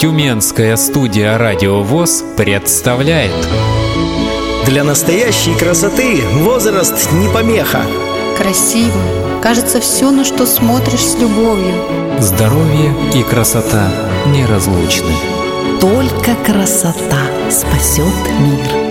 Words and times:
Тюменская 0.00 0.76
студия 0.76 1.36
«Радио 1.36 1.82
ВОЗ» 1.82 2.24
представляет 2.36 3.48
Для 4.64 4.82
настоящей 4.82 5.54
красоты 5.54 6.22
возраст 6.32 7.12
не 7.12 7.28
помеха 7.28 7.82
Красиво. 8.38 8.98
Кажется, 9.42 9.80
все, 9.80 10.10
на 10.10 10.24
что 10.24 10.46
смотришь 10.46 11.04
с 11.04 11.18
любовью. 11.18 11.74
Здоровье 12.18 12.94
и 13.14 13.22
красота 13.22 13.88
неразлучны 14.26 15.12
Только 15.80 16.34
красота 16.46 17.20
спасет 17.50 18.06
мир. 18.40 18.90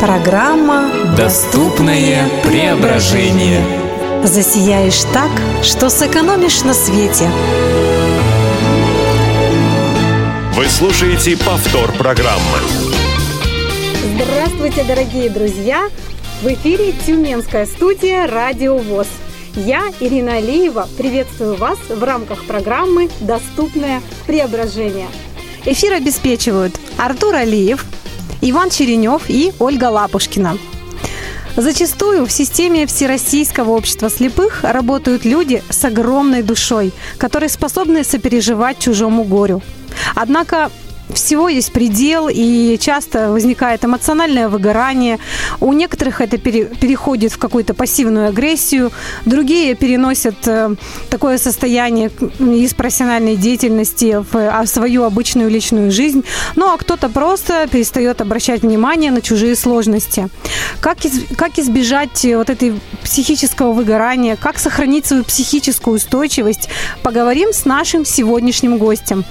Программа 0.00 0.90
Доступное 1.16 2.28
преображение 2.44 3.60
«Засияешь 4.22 5.02
так, 5.12 5.30
что 5.62 5.90
сэкономишь 5.90 6.62
на 6.62 6.74
свете». 6.74 7.28
Вы 10.58 10.66
слушаете 10.66 11.36
повтор 11.36 11.92
программы. 11.92 12.58
Здравствуйте, 14.16 14.82
дорогие 14.82 15.30
друзья! 15.30 15.88
В 16.42 16.48
эфире 16.48 16.92
Тюменская 17.06 17.64
студия 17.64 18.26
«Радио 18.26 18.76
ВОЗ». 18.76 19.06
Я, 19.54 19.84
Ирина 20.00 20.38
Алиева, 20.38 20.88
приветствую 20.98 21.54
вас 21.54 21.78
в 21.88 22.02
рамках 22.02 22.42
программы 22.42 23.08
«Доступное 23.20 24.02
преображение». 24.26 25.06
Эфир 25.64 25.92
обеспечивают 25.92 26.74
Артур 26.96 27.36
Алиев, 27.36 27.84
Иван 28.40 28.70
Черенев 28.70 29.30
и 29.30 29.52
Ольга 29.60 29.84
Лапушкина. 29.84 30.58
Зачастую 31.56 32.26
в 32.26 32.32
системе 32.32 32.84
Всероссийского 32.88 33.70
общества 33.70 34.10
слепых 34.10 34.64
работают 34.64 35.24
люди 35.24 35.62
с 35.70 35.84
огромной 35.84 36.42
душой, 36.42 36.90
которые 37.16 37.48
способны 37.48 38.02
сопереживать 38.02 38.80
чужому 38.80 39.22
горю. 39.22 39.62
Однако 40.14 40.70
всего 41.14 41.48
есть 41.48 41.72
предел, 41.72 42.28
и 42.30 42.76
часто 42.78 43.32
возникает 43.32 43.82
эмоциональное 43.82 44.48
выгорание. 44.50 45.18
У 45.58 45.72
некоторых 45.72 46.20
это 46.20 46.36
пере- 46.36 46.66
переходит 46.66 47.32
в 47.32 47.38
какую-то 47.38 47.72
пассивную 47.72 48.28
агрессию, 48.28 48.92
другие 49.24 49.74
переносят 49.74 50.36
э, 50.46 50.74
такое 51.08 51.38
состояние 51.38 52.10
из 52.38 52.74
профессиональной 52.74 53.36
деятельности 53.36 54.22
в, 54.30 54.36
а, 54.36 54.62
в 54.62 54.66
свою 54.68 55.04
обычную 55.04 55.48
личную 55.48 55.90
жизнь. 55.90 56.24
Ну 56.56 56.70
а 56.72 56.76
кто-то 56.76 57.08
просто 57.08 57.66
перестает 57.70 58.20
обращать 58.20 58.60
внимание 58.60 59.10
на 59.10 59.22
чужие 59.22 59.56
сложности. 59.56 60.28
Как, 60.80 61.04
из- 61.06 61.24
как 61.36 61.58
избежать 61.58 62.22
э, 62.26 62.36
вот 62.36 62.50
этой 62.50 62.78
психического 63.02 63.72
выгорания, 63.72 64.36
как 64.36 64.58
сохранить 64.58 65.06
свою 65.06 65.24
психическую 65.24 65.96
устойчивость, 65.96 66.68
поговорим 67.02 67.54
с 67.54 67.64
нашим 67.64 68.04
сегодняшним 68.04 68.76
гостем. 68.76 69.24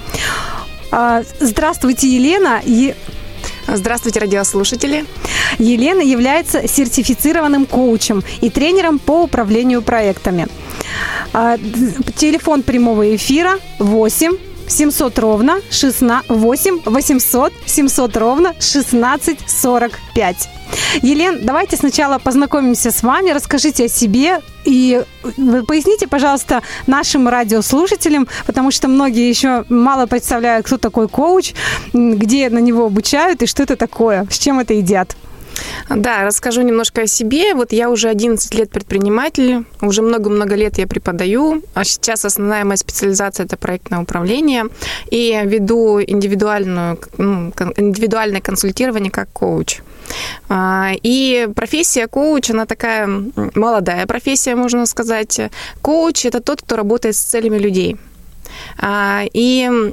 А, 0.90 1.22
Здравствуйте, 1.40 2.08
Елена. 2.08 2.60
Е- 2.64 2.94
Здравствуйте, 3.66 4.20
радиослушатели. 4.20 5.04
Елена 5.58 6.00
является 6.00 6.66
сертифицированным 6.66 7.66
коучем 7.66 8.22
и 8.40 8.48
тренером 8.48 8.98
по 8.98 9.22
управлению 9.24 9.82
проектами. 9.82 10.46
А, 11.32 11.58
Телефон 12.16 12.62
прямого 12.62 13.14
эфира 13.14 13.58
8 13.78 14.36
700 14.68 15.18
ровно 15.18 15.60
16 15.70 16.28
8 16.28 16.80
800 16.84 17.52
700 17.66 18.16
ровно 18.16 18.54
16 18.60 19.38
45. 19.46 20.48
Елен, 21.02 21.40
давайте 21.42 21.76
сначала 21.76 22.18
познакомимся 22.18 22.90
с 22.90 23.02
вами, 23.02 23.30
расскажите 23.30 23.86
о 23.86 23.88
себе 23.88 24.40
и 24.64 25.02
вы 25.36 25.64
поясните, 25.64 26.06
пожалуйста, 26.06 26.62
нашим 26.86 27.28
радиослушателям, 27.28 28.28
потому 28.46 28.70
что 28.70 28.88
многие 28.88 29.28
еще 29.28 29.64
мало 29.68 30.06
представляют, 30.06 30.66
кто 30.66 30.76
такой 30.76 31.08
коуч, 31.08 31.54
где 31.92 32.50
на 32.50 32.58
него 32.58 32.86
обучают 32.86 33.42
и 33.42 33.46
что 33.46 33.62
это 33.62 33.76
такое, 33.76 34.26
с 34.30 34.38
чем 34.38 34.60
это 34.60 34.74
едят. 34.74 35.16
Да, 35.88 36.24
расскажу 36.24 36.62
немножко 36.62 37.02
о 37.02 37.06
себе. 37.06 37.54
Вот 37.54 37.72
я 37.72 37.90
уже 37.90 38.08
11 38.08 38.54
лет 38.54 38.70
предприниматель, 38.70 39.64
уже 39.80 40.02
много-много 40.02 40.54
лет 40.54 40.78
я 40.78 40.86
преподаю, 40.86 41.62
а 41.74 41.84
сейчас 41.84 42.24
основная 42.24 42.64
моя 42.64 42.76
специализация– 42.76 43.46
это 43.46 43.56
проектное 43.56 44.00
управление, 44.00 44.66
и 45.10 45.40
веду 45.44 46.00
индивидуальную, 46.00 46.98
ну, 47.18 47.52
индивидуальное 47.76 48.40
консультирование 48.40 49.10
как 49.10 49.28
коуч. 49.32 49.80
А, 50.48 50.92
И 51.02 51.48
профессия 51.54 52.06
коуч, 52.06 52.50
она 52.50 52.66
такая 52.66 53.08
молодая 53.54 54.06
профессия, 54.06 54.54
можно 54.54 54.86
сказать. 54.86 55.40
Коуч– 55.82 56.24
это 56.26 56.40
тот, 56.40 56.62
кто 56.62 56.76
работает 56.76 57.16
с 57.16 57.20
целями 57.20 57.58
людей. 57.58 57.96
А, 58.78 59.24
И 59.32 59.92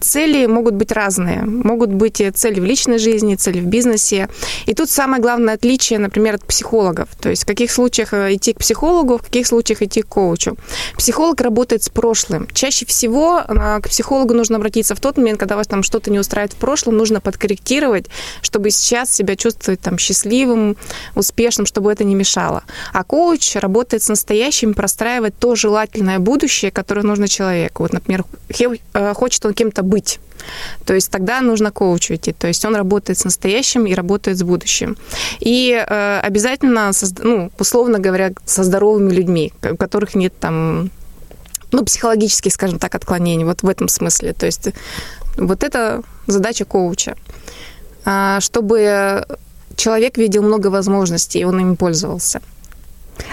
цели 0.00 0.46
могут 0.46 0.74
быть 0.74 0.92
разные. 0.92 1.42
Могут 1.42 1.90
быть 1.90 2.22
цели 2.34 2.60
в 2.60 2.64
личной 2.64 2.98
жизни, 2.98 3.34
цели 3.34 3.60
в 3.60 3.66
бизнесе. 3.66 4.28
И 4.66 4.74
тут 4.74 4.90
самое 4.90 5.22
главное 5.22 5.54
отличие, 5.54 5.98
например, 5.98 6.34
от 6.34 6.44
психологов. 6.44 7.08
То 7.20 7.28
есть 7.30 7.44
в 7.44 7.46
каких 7.46 7.70
случаях 7.70 8.12
э, 8.12 8.34
идти 8.34 8.52
к 8.52 8.58
психологу, 8.58 9.18
в 9.18 9.22
каких 9.22 9.46
случаях 9.46 9.82
идти 9.82 10.02
к 10.02 10.06
коучу. 10.06 10.56
Психолог 10.96 11.40
работает 11.40 11.82
с 11.82 11.88
прошлым. 11.88 12.48
Чаще 12.52 12.86
всего 12.86 13.40
э, 13.46 13.80
к 13.80 13.88
психологу 13.88 14.34
нужно 14.34 14.56
обратиться 14.56 14.94
в 14.94 15.00
тот 15.00 15.16
момент, 15.16 15.38
когда 15.38 15.56
вас 15.56 15.66
там 15.66 15.82
что-то 15.82 16.10
не 16.10 16.18
устраивает 16.18 16.52
в 16.52 16.56
прошлом, 16.56 16.96
нужно 16.96 17.20
подкорректировать, 17.20 18.06
чтобы 18.42 18.70
сейчас 18.70 19.12
себя 19.12 19.36
чувствовать 19.36 19.80
там 19.80 19.98
счастливым, 19.98 20.76
успешным, 21.14 21.66
чтобы 21.66 21.92
это 21.92 22.04
не 22.04 22.14
мешало. 22.14 22.62
А 22.92 23.04
коуч 23.04 23.56
работает 23.56 24.02
с 24.02 24.08
настоящим, 24.08 24.74
простраивает 24.74 25.34
то 25.38 25.54
желательное 25.54 26.18
будущее, 26.18 26.70
которое 26.70 27.02
нужно 27.02 27.28
человеку. 27.28 27.82
Вот, 27.82 27.92
например, 27.92 28.24
хочет 29.14 29.44
он 29.46 29.54
кем-то 29.54 29.82
быть. 29.82 30.20
То 30.84 30.94
есть 30.94 31.10
тогда 31.10 31.40
нужно 31.40 31.70
коучу 31.70 32.14
идти. 32.14 32.32
То 32.32 32.48
есть 32.48 32.64
он 32.64 32.76
работает 32.76 33.18
с 33.18 33.24
настоящим 33.24 33.86
и 33.86 33.94
работает 33.94 34.38
с 34.38 34.42
будущим. 34.42 34.96
И 35.40 35.72
э, 35.72 36.20
обязательно, 36.20 36.90
созда- 36.90 37.22
ну, 37.24 37.50
условно 37.58 37.98
говоря, 37.98 38.32
со 38.44 38.64
здоровыми 38.64 39.12
людьми, 39.12 39.52
у 39.70 39.76
которых 39.76 40.14
нет 40.14 40.32
там 40.40 40.90
ну, 41.72 41.84
психологических, 41.84 42.52
скажем 42.52 42.78
так, 42.78 42.94
отклонений, 42.94 43.44
вот 43.44 43.62
в 43.62 43.68
этом 43.68 43.88
смысле. 43.88 44.32
То 44.32 44.46
есть 44.46 44.68
вот 45.36 45.62
это 45.62 46.02
задача 46.26 46.64
коуча. 46.64 47.16
А, 48.04 48.40
Чтобы 48.40 49.24
человек 49.76 50.18
видел 50.18 50.42
много 50.42 50.68
возможностей, 50.68 51.40
и 51.40 51.44
он 51.44 51.60
ими 51.60 51.74
пользовался. 51.74 52.40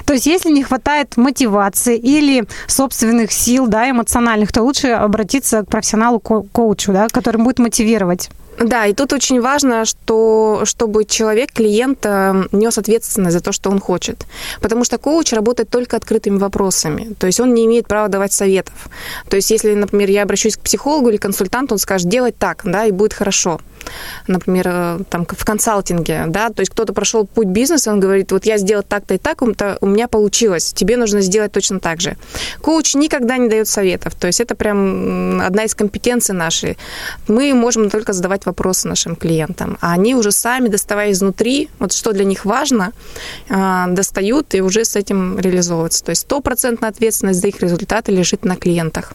То 0.06 0.14
есть, 0.14 0.26
если 0.26 0.52
не 0.52 0.64
хватает 0.64 1.18
мотивации 1.18 1.98
или 1.98 2.46
собственных 2.68 3.32
сил, 3.32 3.68
да, 3.68 3.90
эмоциональных, 3.90 4.52
то 4.52 4.62
лучше 4.64 4.90
обратиться 4.90 5.64
к 5.64 5.70
профессионалу 5.70 6.20
ко- 6.20 6.44
коучу, 6.52 6.94
да, 6.94 7.08
который 7.08 7.42
будет 7.42 7.60
мотивировать. 7.60 8.30
Да, 8.60 8.88
и 8.88 8.94
тут 8.94 9.14
очень 9.14 9.40
важно, 9.40 9.86
что, 9.86 10.62
чтобы 10.66 11.06
человек, 11.06 11.52
клиент, 11.52 12.00
э, 12.06 12.48
нес 12.52 12.78
ответственность 12.78 13.34
за 13.34 13.40
то, 13.40 13.52
что 13.52 13.70
он 13.70 13.80
хочет. 13.80 14.26
Потому 14.62 14.84
что 14.84 14.98
коуч 14.98 15.32
работает 15.34 15.70
только 15.70 15.96
открытыми 15.96 16.40
вопросами. 16.40 17.14
То 17.20 17.28
есть 17.28 17.40
он 17.40 17.54
не 17.54 17.66
имеет 17.66 17.88
права 17.88 18.08
давать 18.08 18.34
советов. 18.34 18.90
То 19.30 19.36
есть 19.36 19.52
если, 19.52 19.76
например, 19.76 20.10
я 20.10 20.24
обращусь 20.24 20.58
к 20.58 20.62
психологу 20.62 21.10
или 21.10 21.18
консультанту, 21.18 21.76
он 21.76 21.80
скажет, 21.80 22.10
делать 22.10 22.38
так, 22.38 22.62
да, 22.64 22.86
и 22.86 22.92
будет 22.92 23.14
хорошо. 23.14 23.60
Например, 24.26 24.68
э, 24.68 25.00
там 25.10 25.26
в 25.26 25.46
консалтинге, 25.46 26.24
да, 26.28 26.50
то 26.50 26.62
есть 26.62 26.72
кто-то 26.72 26.94
прошел 26.94 27.28
путь 27.28 27.48
бизнеса, 27.48 27.92
он 27.92 28.00
говорит, 28.00 28.32
вот 28.32 28.46
я 28.46 28.58
сделал 28.58 28.84
так-то 28.84 29.14
и 29.14 29.18
так, 29.18 29.42
у 29.42 29.86
меня 29.86 30.08
получилось, 30.08 30.74
тебе 30.74 30.98
нужно 30.98 31.22
сделать 31.22 31.52
точно 31.52 31.80
так 31.80 32.02
же. 32.02 32.18
Коуч 32.62 32.96
никогда 32.96 33.38
не 33.38 33.50
дает 33.50 33.68
советов, 33.68 34.16
то 34.16 34.28
есть 34.28 34.42
это 34.42 34.56
прям 34.56 35.42
одна 35.42 35.64
из 35.64 35.76
компетенций 35.76 36.36
нашей. 36.36 36.78
Мы 37.28 37.54
можем 37.54 37.90
только 37.90 38.14
задавать 38.14 38.47
вопросы 38.48 38.88
нашим 38.88 39.16
клиентам, 39.16 39.78
а 39.82 39.94
они 39.94 40.16
уже 40.16 40.32
сами, 40.32 40.70
доставая 40.70 41.12
изнутри, 41.12 41.70
вот 41.80 41.94
что 41.94 42.14
для 42.14 42.26
них 42.26 42.46
важно, 42.46 42.92
э, 43.50 43.86
достают 43.90 44.56
и 44.56 44.62
уже 44.62 44.84
с 44.84 44.96
этим 44.96 45.40
реализовываются. 45.40 46.04
То 46.04 46.10
есть 46.12 46.22
стопроцентная 46.22 46.90
ответственность 46.90 47.42
за 47.42 47.48
их 47.48 47.62
результаты 47.62 48.12
лежит 48.12 48.46
на 48.46 48.56
клиентах. 48.56 49.14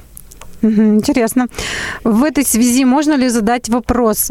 Интересно. 0.63 1.49
В 2.05 2.23
этой 2.23 2.45
связи 2.45 2.85
можно 2.85 3.15
ли 3.15 3.29
задать 3.29 3.69
вопрос, 3.69 4.31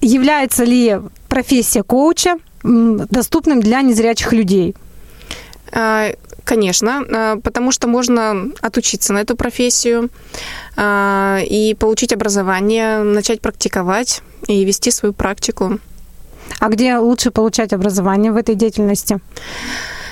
является 0.00 0.64
ли 0.64 1.00
профессия 1.28 1.82
коуча 1.82 2.36
доступным 2.62 3.60
для 3.60 3.82
незрячих 3.82 4.32
людей? 4.32 4.74
Конечно, 6.44 7.04
а, 7.08 7.36
потому 7.40 7.72
что 7.72 7.88
можно 7.88 8.50
отучиться 8.60 9.12
на 9.12 9.18
эту 9.18 9.34
профессию 9.36 10.10
а, 10.76 11.40
и 11.42 11.74
получить 11.74 12.12
образование, 12.12 12.98
начать 12.98 13.40
практиковать 13.40 14.22
и 14.46 14.64
вести 14.64 14.90
свою 14.90 15.14
практику. 15.14 15.78
А 16.60 16.68
где 16.68 16.98
лучше 16.98 17.30
получать 17.30 17.72
образование 17.72 18.30
в 18.30 18.36
этой 18.36 18.54
деятельности? 18.54 19.20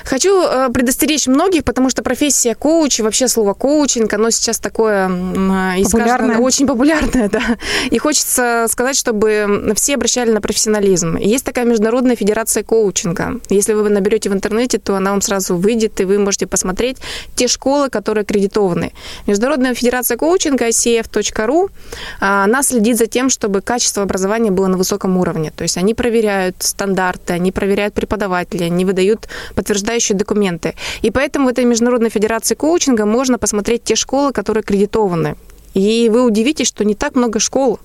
Хочу 0.03 0.43
э, 0.43 0.69
предостеречь 0.73 1.27
многих, 1.27 1.63
потому 1.63 1.89
что 1.89 2.03
профессия 2.03 2.55
коуч, 2.55 2.99
вообще 2.99 3.27
слово 3.27 3.53
коучинг, 3.53 4.13
оно 4.13 4.29
сейчас 4.29 4.59
такое 4.59 5.09
популярное. 5.09 6.37
очень 6.37 6.67
популярное, 6.67 7.29
да. 7.31 7.41
И 7.89 7.97
хочется 7.97 8.67
сказать, 8.69 8.95
чтобы 8.97 9.73
все 9.75 9.95
обращали 9.95 10.31
на 10.31 10.41
профессионализм. 10.41 11.17
Есть 11.17 11.45
такая 11.45 11.65
международная 11.65 12.15
федерация 12.15 12.63
коучинга. 12.63 13.39
Если 13.49 13.73
вы 13.73 13.89
наберете 13.89 14.29
в 14.29 14.33
интернете, 14.33 14.77
то 14.77 14.95
она 14.95 15.11
вам 15.11 15.21
сразу 15.21 15.55
выйдет, 15.55 15.99
и 16.01 16.05
вы 16.05 16.19
можете 16.19 16.47
посмотреть 16.47 16.97
те 17.35 17.47
школы, 17.47 17.89
которые 17.89 18.23
аккредитованы. 18.23 18.93
Международная 19.27 19.73
федерация 19.73 20.17
коучинга, 20.17 20.69
ICF.ru, 20.69 21.69
она 22.19 22.63
следит 22.63 22.97
за 22.97 23.07
тем, 23.07 23.29
чтобы 23.29 23.61
качество 23.61 24.03
образования 24.03 24.51
было 24.51 24.67
на 24.67 24.77
высоком 24.77 25.17
уровне. 25.17 25.51
То 25.55 25.63
есть 25.63 25.77
они 25.77 25.93
проверяют 25.93 26.57
стандарты, 26.59 27.33
они 27.33 27.51
проверяют 27.51 27.93
преподавателей, 27.93 28.65
они 28.65 28.85
выдают 28.85 29.27
подтверждающие 29.55 29.92
документы. 29.99 30.75
И 31.01 31.11
поэтому 31.11 31.47
в 31.47 31.49
этой 31.49 31.65
Международной 31.65 32.09
Федерации 32.09 32.55
коучинга 32.55 33.05
можно 33.05 33.37
посмотреть 33.37 33.83
те 33.83 33.95
школы, 33.95 34.31
которые 34.31 34.61
аккредитованы. 34.61 35.35
И 35.73 36.09
вы 36.09 36.23
удивитесь, 36.23 36.67
что 36.67 36.85
не 36.85 36.93
так 36.93 37.15
много 37.15 37.39
школ, 37.39 37.79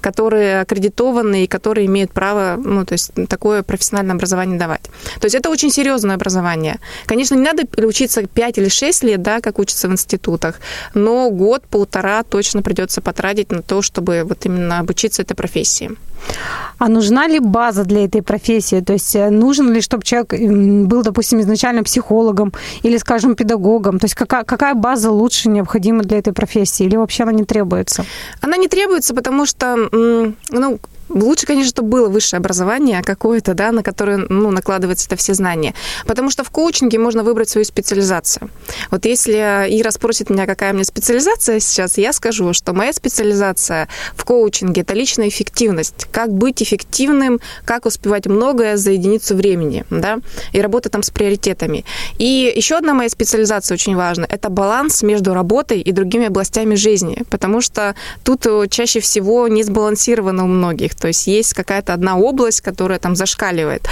которые 0.00 0.60
аккредитованы 0.60 1.44
и 1.44 1.46
которые 1.46 1.86
имеют 1.86 2.12
право, 2.12 2.60
ну, 2.62 2.84
то 2.84 2.92
есть 2.92 3.12
такое 3.28 3.62
профессиональное 3.62 4.14
образование 4.14 4.58
давать. 4.58 4.82
То 5.20 5.24
есть 5.24 5.34
это 5.34 5.50
очень 5.50 5.70
серьезное 5.70 6.14
образование. 6.14 6.78
Конечно, 7.06 7.34
не 7.34 7.42
надо 7.42 7.64
учиться 7.84 8.22
5 8.26 8.58
или 8.58 8.68
6 8.68 9.04
лет, 9.04 9.22
да, 9.22 9.40
как 9.40 9.58
учатся 9.58 9.88
в 9.88 9.92
институтах, 9.92 10.60
но 10.94 11.30
год-полтора 11.30 12.22
точно 12.22 12.62
придется 12.62 13.00
потратить 13.00 13.50
на 13.50 13.62
то, 13.62 13.82
чтобы 13.82 14.24
вот 14.24 14.46
именно 14.46 14.78
обучиться 14.78 15.22
этой 15.22 15.34
профессии. 15.34 15.90
А 16.78 16.88
нужна 16.88 17.28
ли 17.28 17.38
база 17.38 17.84
для 17.84 18.04
этой 18.04 18.22
профессии? 18.22 18.80
То 18.80 18.92
есть 18.92 19.14
э, 19.16 19.30
нужен 19.30 19.72
ли, 19.72 19.80
чтобы 19.80 20.02
человек 20.04 20.32
был, 20.88 21.02
допустим, 21.02 21.40
изначально 21.40 21.82
психологом 21.82 22.52
или, 22.82 22.98
скажем, 22.98 23.36
педагогом? 23.36 23.98
То 23.98 24.06
есть 24.06 24.14
какая, 24.14 24.44
какая 24.44 24.74
база 24.74 25.10
лучше 25.10 25.48
необходима 25.48 26.02
для 26.02 26.18
этой 26.18 26.32
профессии? 26.32 26.84
Или 26.84 26.96
вообще 26.96 27.22
она 27.22 27.32
не 27.32 27.44
требуется? 27.44 28.04
Она 28.40 28.56
не 28.56 28.68
требуется, 28.68 29.14
потому 29.14 29.46
что, 29.46 29.76
ну, 30.50 30.78
Лучше, 31.14 31.46
конечно, 31.46 31.70
чтобы 31.70 31.88
было 31.88 32.08
высшее 32.08 32.38
образование 32.38 33.02
какое-то, 33.02 33.54
да, 33.54 33.70
на 33.70 33.82
которое 33.82 34.18
ну, 34.28 34.50
накладываются 34.50 35.06
это 35.06 35.16
все 35.16 35.32
знания. 35.34 35.74
Потому 36.06 36.28
что 36.28 36.42
в 36.42 36.50
коучинге 36.50 36.98
можно 36.98 37.22
выбрать 37.22 37.48
свою 37.48 37.64
специализацию. 37.64 38.50
Вот 38.90 39.04
если 39.06 39.32
Ира 39.70 39.92
спросит 39.92 40.28
меня, 40.28 40.46
какая 40.46 40.72
у 40.72 40.74
меня 40.74 40.84
специализация 40.84 41.60
сейчас, 41.60 41.98
я 41.98 42.12
скажу, 42.12 42.52
что 42.52 42.72
моя 42.72 42.92
специализация 42.92 43.88
в 44.16 44.24
коучинге– 44.24 44.80
это 44.82 44.94
личная 44.94 45.28
эффективность. 45.28 46.08
Как 46.10 46.32
быть 46.32 46.62
эффективным, 46.62 47.40
как 47.64 47.86
успевать 47.86 48.26
многое 48.26 48.76
за 48.76 48.90
единицу 48.90 49.36
времени, 49.36 49.84
да, 49.90 50.18
и 50.52 50.60
работа 50.60 50.88
там 50.88 51.04
с 51.04 51.10
приоритетами. 51.10 51.84
И 52.18 52.52
еще 52.56 52.76
одна 52.76 52.92
моя 52.92 53.08
специализация 53.08 53.74
очень 53.74 53.94
важна– 53.94 54.26
это 54.28 54.48
баланс 54.50 55.02
между 55.02 55.32
работой 55.32 55.80
и 55.80 55.92
другими 55.92 56.26
областями 56.26 56.74
жизни, 56.74 57.22
потому 57.30 57.60
что 57.60 57.94
тут 58.24 58.46
чаще 58.70 58.98
всего 58.98 59.46
не 59.46 59.62
сбалансировано 59.62 60.44
у 60.44 60.48
многих. 60.48 60.96
То 61.04 61.08
есть 61.08 61.26
есть 61.26 61.52
какая-то 61.52 61.92
одна 61.92 62.16
область, 62.16 62.62
которая 62.62 62.98
там 62.98 63.14
зашкаливает. 63.14 63.86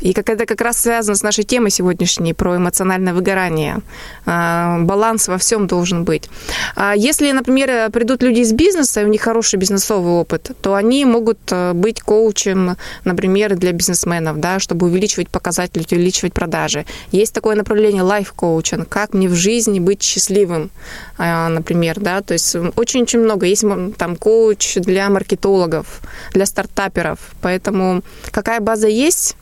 И 0.00 0.14
как 0.14 0.30
это 0.30 0.46
как 0.46 0.62
раз 0.62 0.78
связано 0.78 1.14
с 1.14 1.22
нашей 1.22 1.44
темой 1.44 1.70
сегодняшней 1.70 2.32
про 2.32 2.56
эмоциональное 2.56 3.12
выгорание. 3.12 3.82
А, 4.24 4.78
баланс 4.78 5.28
во 5.28 5.36
всем 5.36 5.66
должен 5.66 6.04
быть. 6.04 6.30
А 6.74 6.94
если, 6.96 7.30
например, 7.32 7.90
придут 7.90 8.22
люди 8.22 8.40
из 8.40 8.54
бизнеса, 8.54 9.02
и 9.02 9.04
у 9.04 9.08
них 9.08 9.20
хороший 9.20 9.58
бизнесовый 9.58 10.14
опыт, 10.14 10.52
то 10.62 10.74
они 10.74 11.04
могут 11.04 11.38
э, 11.50 11.74
быть 11.74 12.00
коучем, 12.00 12.78
например, 13.04 13.56
для 13.56 13.72
бизнесменов, 13.72 14.40
да, 14.40 14.58
чтобы 14.58 14.86
увеличивать 14.86 15.28
показатели, 15.28 15.84
увеличивать 15.92 16.32
продажи. 16.32 16.86
Есть 17.12 17.34
такое 17.34 17.56
направление 17.56 18.02
лайф-коучинг, 18.02 18.88
как 18.88 19.12
мне 19.12 19.28
в 19.28 19.34
жизни 19.34 19.80
быть 19.80 20.02
счастливым, 20.02 20.70
а, 21.18 21.50
например, 21.50 22.00
да, 22.00 22.22
то 22.22 22.32
есть 22.32 22.56
очень-очень 22.76 23.18
много. 23.18 23.44
Есть 23.44 23.66
там 23.98 24.16
коуч 24.16 24.76
для 24.76 25.10
маркетологов, 25.10 26.00
для 26.32 26.43
для 26.44 26.46
стартаперов. 26.46 27.18
Поэтому 27.40 28.02
какая 28.30 28.60
база 28.60 28.88
есть, 28.88 29.36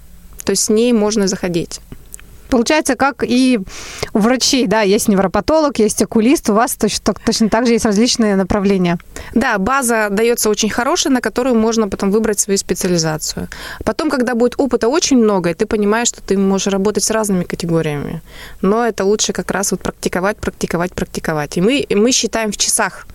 то 0.44 0.54
с 0.54 0.68
ней 0.68 0.92
можно 0.92 1.26
заходить. 1.26 1.80
Получается, 2.52 2.96
как 2.96 3.24
и 3.26 3.60
у 4.12 4.18
врачей, 4.18 4.66
да, 4.66 4.82
есть 4.82 5.08
невропатолог, 5.08 5.78
есть 5.78 6.02
окулист, 6.02 6.50
у 6.50 6.52
вас 6.52 6.74
точно, 6.74 7.14
точно 7.24 7.48
так 7.48 7.66
же 7.66 7.72
есть 7.72 7.86
различные 7.86 8.36
направления. 8.36 8.98
Да, 9.32 9.56
база 9.56 10.08
дается 10.10 10.50
очень 10.50 10.68
хорошая, 10.68 11.14
на 11.14 11.22
которую 11.22 11.54
можно 11.54 11.88
потом 11.88 12.10
выбрать 12.10 12.40
свою 12.40 12.58
специализацию. 12.58 13.48
Потом, 13.86 14.10
когда 14.10 14.34
будет 14.34 14.56
опыта 14.58 14.88
очень 14.88 15.16
много, 15.16 15.48
и 15.48 15.54
ты 15.54 15.64
понимаешь, 15.64 16.08
что 16.08 16.20
ты 16.20 16.36
можешь 16.36 16.66
работать 16.66 17.04
с 17.04 17.10
разными 17.10 17.44
категориями. 17.44 18.20
Но 18.60 18.86
это 18.86 19.06
лучше 19.06 19.32
как 19.32 19.50
раз 19.50 19.70
вот 19.70 19.80
практиковать, 19.80 20.36
практиковать, 20.36 20.92
практиковать. 20.92 21.56
И 21.56 21.62
мы, 21.62 21.86
мы 21.88 22.12
считаем 22.12 22.52
в 22.52 22.58
часах. 22.58 23.06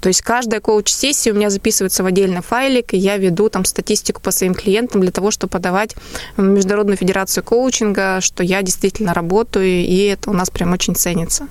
То 0.00 0.08
есть 0.08 0.22
каждая 0.22 0.60
коуч-сессия 0.60 1.32
у 1.32 1.34
меня 1.34 1.50
записывается 1.50 2.04
в 2.04 2.06
отдельный 2.06 2.42
файлик, 2.42 2.94
и 2.94 2.96
я 2.96 3.16
веду 3.16 3.48
там 3.48 3.64
статистику 3.64 4.20
по 4.20 4.30
своим 4.30 4.54
клиентам 4.54 5.00
для 5.00 5.10
того, 5.10 5.32
чтобы 5.32 5.50
подавать 5.50 5.96
в 6.36 6.42
Международную 6.42 6.96
федерацию 6.96 7.42
коучинга, 7.42 8.20
что 8.20 8.44
я 8.44 8.62
действительно 8.62 8.83
действительно 8.84 9.14
работаю, 9.14 9.66
и 9.66 9.96
это 10.04 10.30
у 10.30 10.34
нас 10.34 10.50
прям 10.50 10.72
очень 10.72 10.94
ценится. 10.94 11.48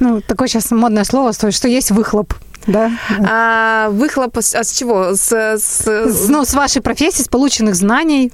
Ну, 0.00 0.20
такое 0.20 0.48
сейчас 0.48 0.72
модное 0.72 1.04
слово, 1.04 1.32
что 1.32 1.68
есть 1.68 1.90
выхлоп 1.92 2.34
да? 2.66 2.90
А, 3.28 3.90
выхлоп 3.90 4.38
с, 4.38 4.54
а 4.54 4.64
с 4.64 4.72
чего? 4.72 5.14
С, 5.14 5.30
с... 5.30 6.28
Ну, 6.28 6.46
с 6.46 6.54
вашей 6.54 6.80
профессии, 6.80 7.22
с 7.22 7.28
полученных 7.28 7.74
знаний. 7.74 8.32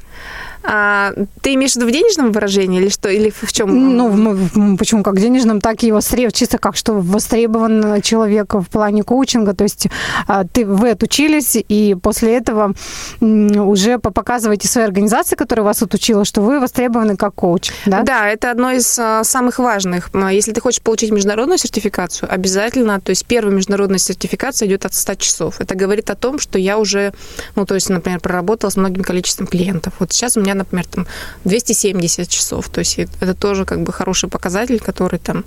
А, 0.63 1.13
ты 1.41 1.55
имеешь 1.55 1.73
в 1.73 1.77
виду 1.77 1.87
в 1.87 1.91
денежном 1.91 2.33
выражении 2.33 2.81
или 2.81 2.89
что? 2.89 3.09
Или 3.09 3.31
в 3.31 3.53
чем? 3.53 3.97
Ну, 3.97 4.77
почему 4.77 5.03
как 5.03 5.15
в 5.15 5.21
денежном, 5.21 5.61
так 5.61 5.83
и 5.83 5.93
востреб... 5.93 6.33
чисто 6.33 6.59
как, 6.59 6.77
что 6.77 6.95
востребован 6.95 8.03
человек 8.03 8.55
в 8.55 8.67
плане 8.67 9.03
коучинга. 9.03 9.55
То 9.55 9.65
есть 9.65 9.89
а, 10.27 10.45
ты, 10.45 10.67
вы 10.67 10.91
отучились, 10.91 11.57
и 11.57 11.97
после 12.01 12.37
этого 12.37 12.75
уже 13.21 13.99
показываете 13.99 14.69
своей 14.69 14.87
организации, 14.87 15.37
которая 15.37 15.65
вас 15.65 15.83
отучила, 15.83 16.25
что 16.25 16.43
вы 16.43 16.61
востребованы 16.61 17.17
как 17.17 17.35
коуч. 17.35 17.71
Да, 17.87 18.03
да 18.03 18.29
это 18.29 18.51
одно 18.51 18.73
из 18.73 18.99
а, 18.99 19.25
самых 19.25 19.59
важных. 19.59 20.11
Если 20.31 20.53
ты 20.53 20.61
хочешь 20.61 20.83
получить 20.83 21.11
международную 21.11 21.59
сертификацию, 21.59 22.33
обязательно, 22.33 23.01
то 23.01 23.11
есть 23.11 23.25
первая 23.27 23.55
международная 23.55 23.99
сертификация 23.99 24.69
идет 24.69 24.85
от 24.85 24.95
100 24.95 25.15
часов. 25.15 25.61
Это 25.61 25.75
говорит 25.75 26.11
о 26.11 26.15
том, 26.15 26.39
что 26.39 26.59
я 26.59 26.79
уже, 26.79 27.13
ну, 27.57 27.65
то 27.65 27.75
есть, 27.75 27.89
например, 27.89 28.21
проработала 28.21 28.71
с 28.71 28.77
многим 28.77 29.03
количеством 29.03 29.47
клиентов. 29.47 29.95
Вот 29.99 30.13
сейчас 30.13 30.37
у 30.37 30.41
меня 30.41 30.50
меня, 30.51 30.55
например, 30.55 30.87
там 30.87 31.07
270 31.45 32.29
часов. 32.29 32.69
То 32.69 32.81
есть 32.81 32.99
это 32.99 33.35
тоже 33.35 33.65
как 33.65 33.83
бы 33.83 33.93
хороший 33.93 34.29
показатель, 34.29 34.81
который 34.81 35.19
там 35.19 35.45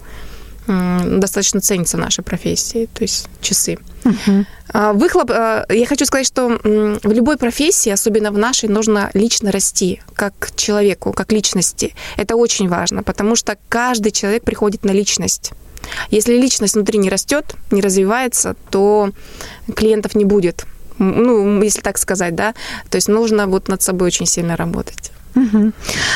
достаточно 0.66 1.60
ценится 1.60 1.98
нашей 1.98 2.24
профессии, 2.24 2.88
то 2.94 3.04
есть 3.04 3.28
часы. 3.42 3.78
Uh-huh. 4.06 4.94
Выхлоп, 4.94 5.30
а, 5.30 5.66
я 5.70 5.86
хочу 5.86 6.06
сказать, 6.06 6.26
что 6.26 6.58
в 6.64 7.12
любой 7.12 7.36
профессии, 7.36 7.90
особенно 7.90 8.32
в 8.32 8.38
нашей, 8.38 8.70
нужно 8.70 9.12
лично 9.14 9.52
расти, 9.52 10.02
как 10.16 10.52
человеку, 10.56 11.12
как 11.12 11.34
личности. 11.34 11.94
Это 12.16 12.38
очень 12.38 12.70
важно, 12.70 13.04
потому 13.04 13.36
что 13.36 13.58
каждый 13.68 14.14
человек 14.14 14.44
приходит 14.44 14.86
на 14.86 14.92
личность. 14.92 15.52
Если 16.12 16.38
личность 16.38 16.76
внутри 16.76 16.98
не 16.98 17.10
растет, 17.10 17.56
не 17.70 17.82
развивается, 17.82 18.56
то 18.70 19.12
клиентов 19.76 20.16
не 20.16 20.24
будет 20.24 20.66
ну, 21.00 21.62
если 21.62 21.82
так 21.82 21.98
сказать, 21.98 22.36
да, 22.36 22.54
то 22.90 22.96
есть 22.96 23.08
нужно 23.08 23.48
вот 23.48 23.68
над 23.68 23.82
собой 23.82 24.08
очень 24.08 24.26
сильно 24.26 24.56
работать. 24.56 25.12
Угу. 25.36 25.72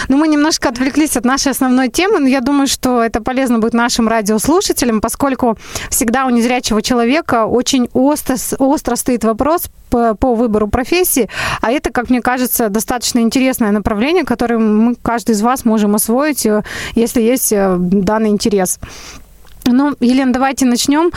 Ну, 0.09 0.17
мы 0.17 0.27
немножко 0.27 0.69
отвлеклись 0.69 1.17
от 1.17 1.25
нашей 1.25 1.51
основной 1.51 1.89
темы, 1.89 2.19
но 2.19 2.27
я 2.27 2.41
думаю, 2.41 2.67
что 2.67 3.03
это 3.03 3.21
полезно 3.21 3.59
будет 3.59 3.73
нашим 3.73 4.07
радиослушателям, 4.07 5.01
поскольку 5.01 5.57
всегда 5.89 6.25
у 6.25 6.29
незрячего 6.29 6.81
человека 6.81 7.45
очень 7.45 7.89
остро, 7.93 8.37
остро 8.59 8.95
стоит 8.95 9.23
вопрос 9.23 9.69
по, 9.89 10.13
по 10.13 10.35
выбору 10.35 10.67
профессии, 10.67 11.29
а 11.61 11.71
это, 11.71 11.91
как 11.91 12.09
мне 12.09 12.21
кажется, 12.21 12.69
достаточно 12.69 13.19
интересное 13.19 13.71
направление, 13.71 14.23
которое 14.23 14.59
мы, 14.59 14.95
каждый 14.95 15.31
из 15.31 15.41
вас 15.41 15.65
можем 15.65 15.95
освоить, 15.95 16.45
э, 16.45 16.63
если 16.95 17.21
есть 17.21 17.51
э, 17.51 17.75
данный 17.79 18.29
интерес. 18.29 18.79
Ну, 19.69 19.95
Елена, 19.99 20.31
давайте 20.31 20.65
начнем. 20.65 21.11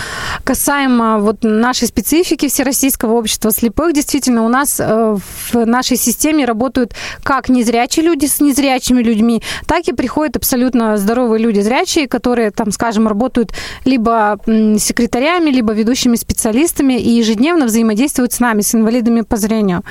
Касаемо 0.44 1.18
вот 1.20 1.38
нашей 1.42 1.86
специфики 1.86 2.48
Всероссийского 2.48 3.12
общества 3.12 3.52
слепых, 3.52 3.92
действительно, 3.92 4.44
у 4.44 4.48
нас 4.48 4.80
э, 4.80 5.16
в 5.52 5.66
нашей 5.66 5.96
системе 5.96 6.44
работают 6.44 6.94
как 7.22 7.48
незрячие 7.48 8.04
люди 8.04 8.26
с 8.26 8.40
незрячими 8.40 9.02
людьми, 9.02 9.42
так 9.66 9.86
и 9.86 9.92
приходят 9.92 10.36
абсолютно 10.36 10.96
здоровые 10.96 11.40
люди 11.40 11.60
зрячие, 11.60 12.08
которые, 12.08 12.50
там, 12.50 12.72
скажем, 12.72 13.06
работают 13.06 13.52
либо 13.84 14.38
секретарями, 14.78 15.50
либо 15.50 15.72
ведущими 15.72 16.16
специалистами 16.16 16.94
и 16.94 17.10
ежедневно 17.10 17.66
взаимодействуют 17.66 18.32
с 18.32 18.40
нами, 18.40 18.62
с 18.62 18.74
инвалидами 18.74 19.20
по 19.20 19.36
зрению. 19.36 19.82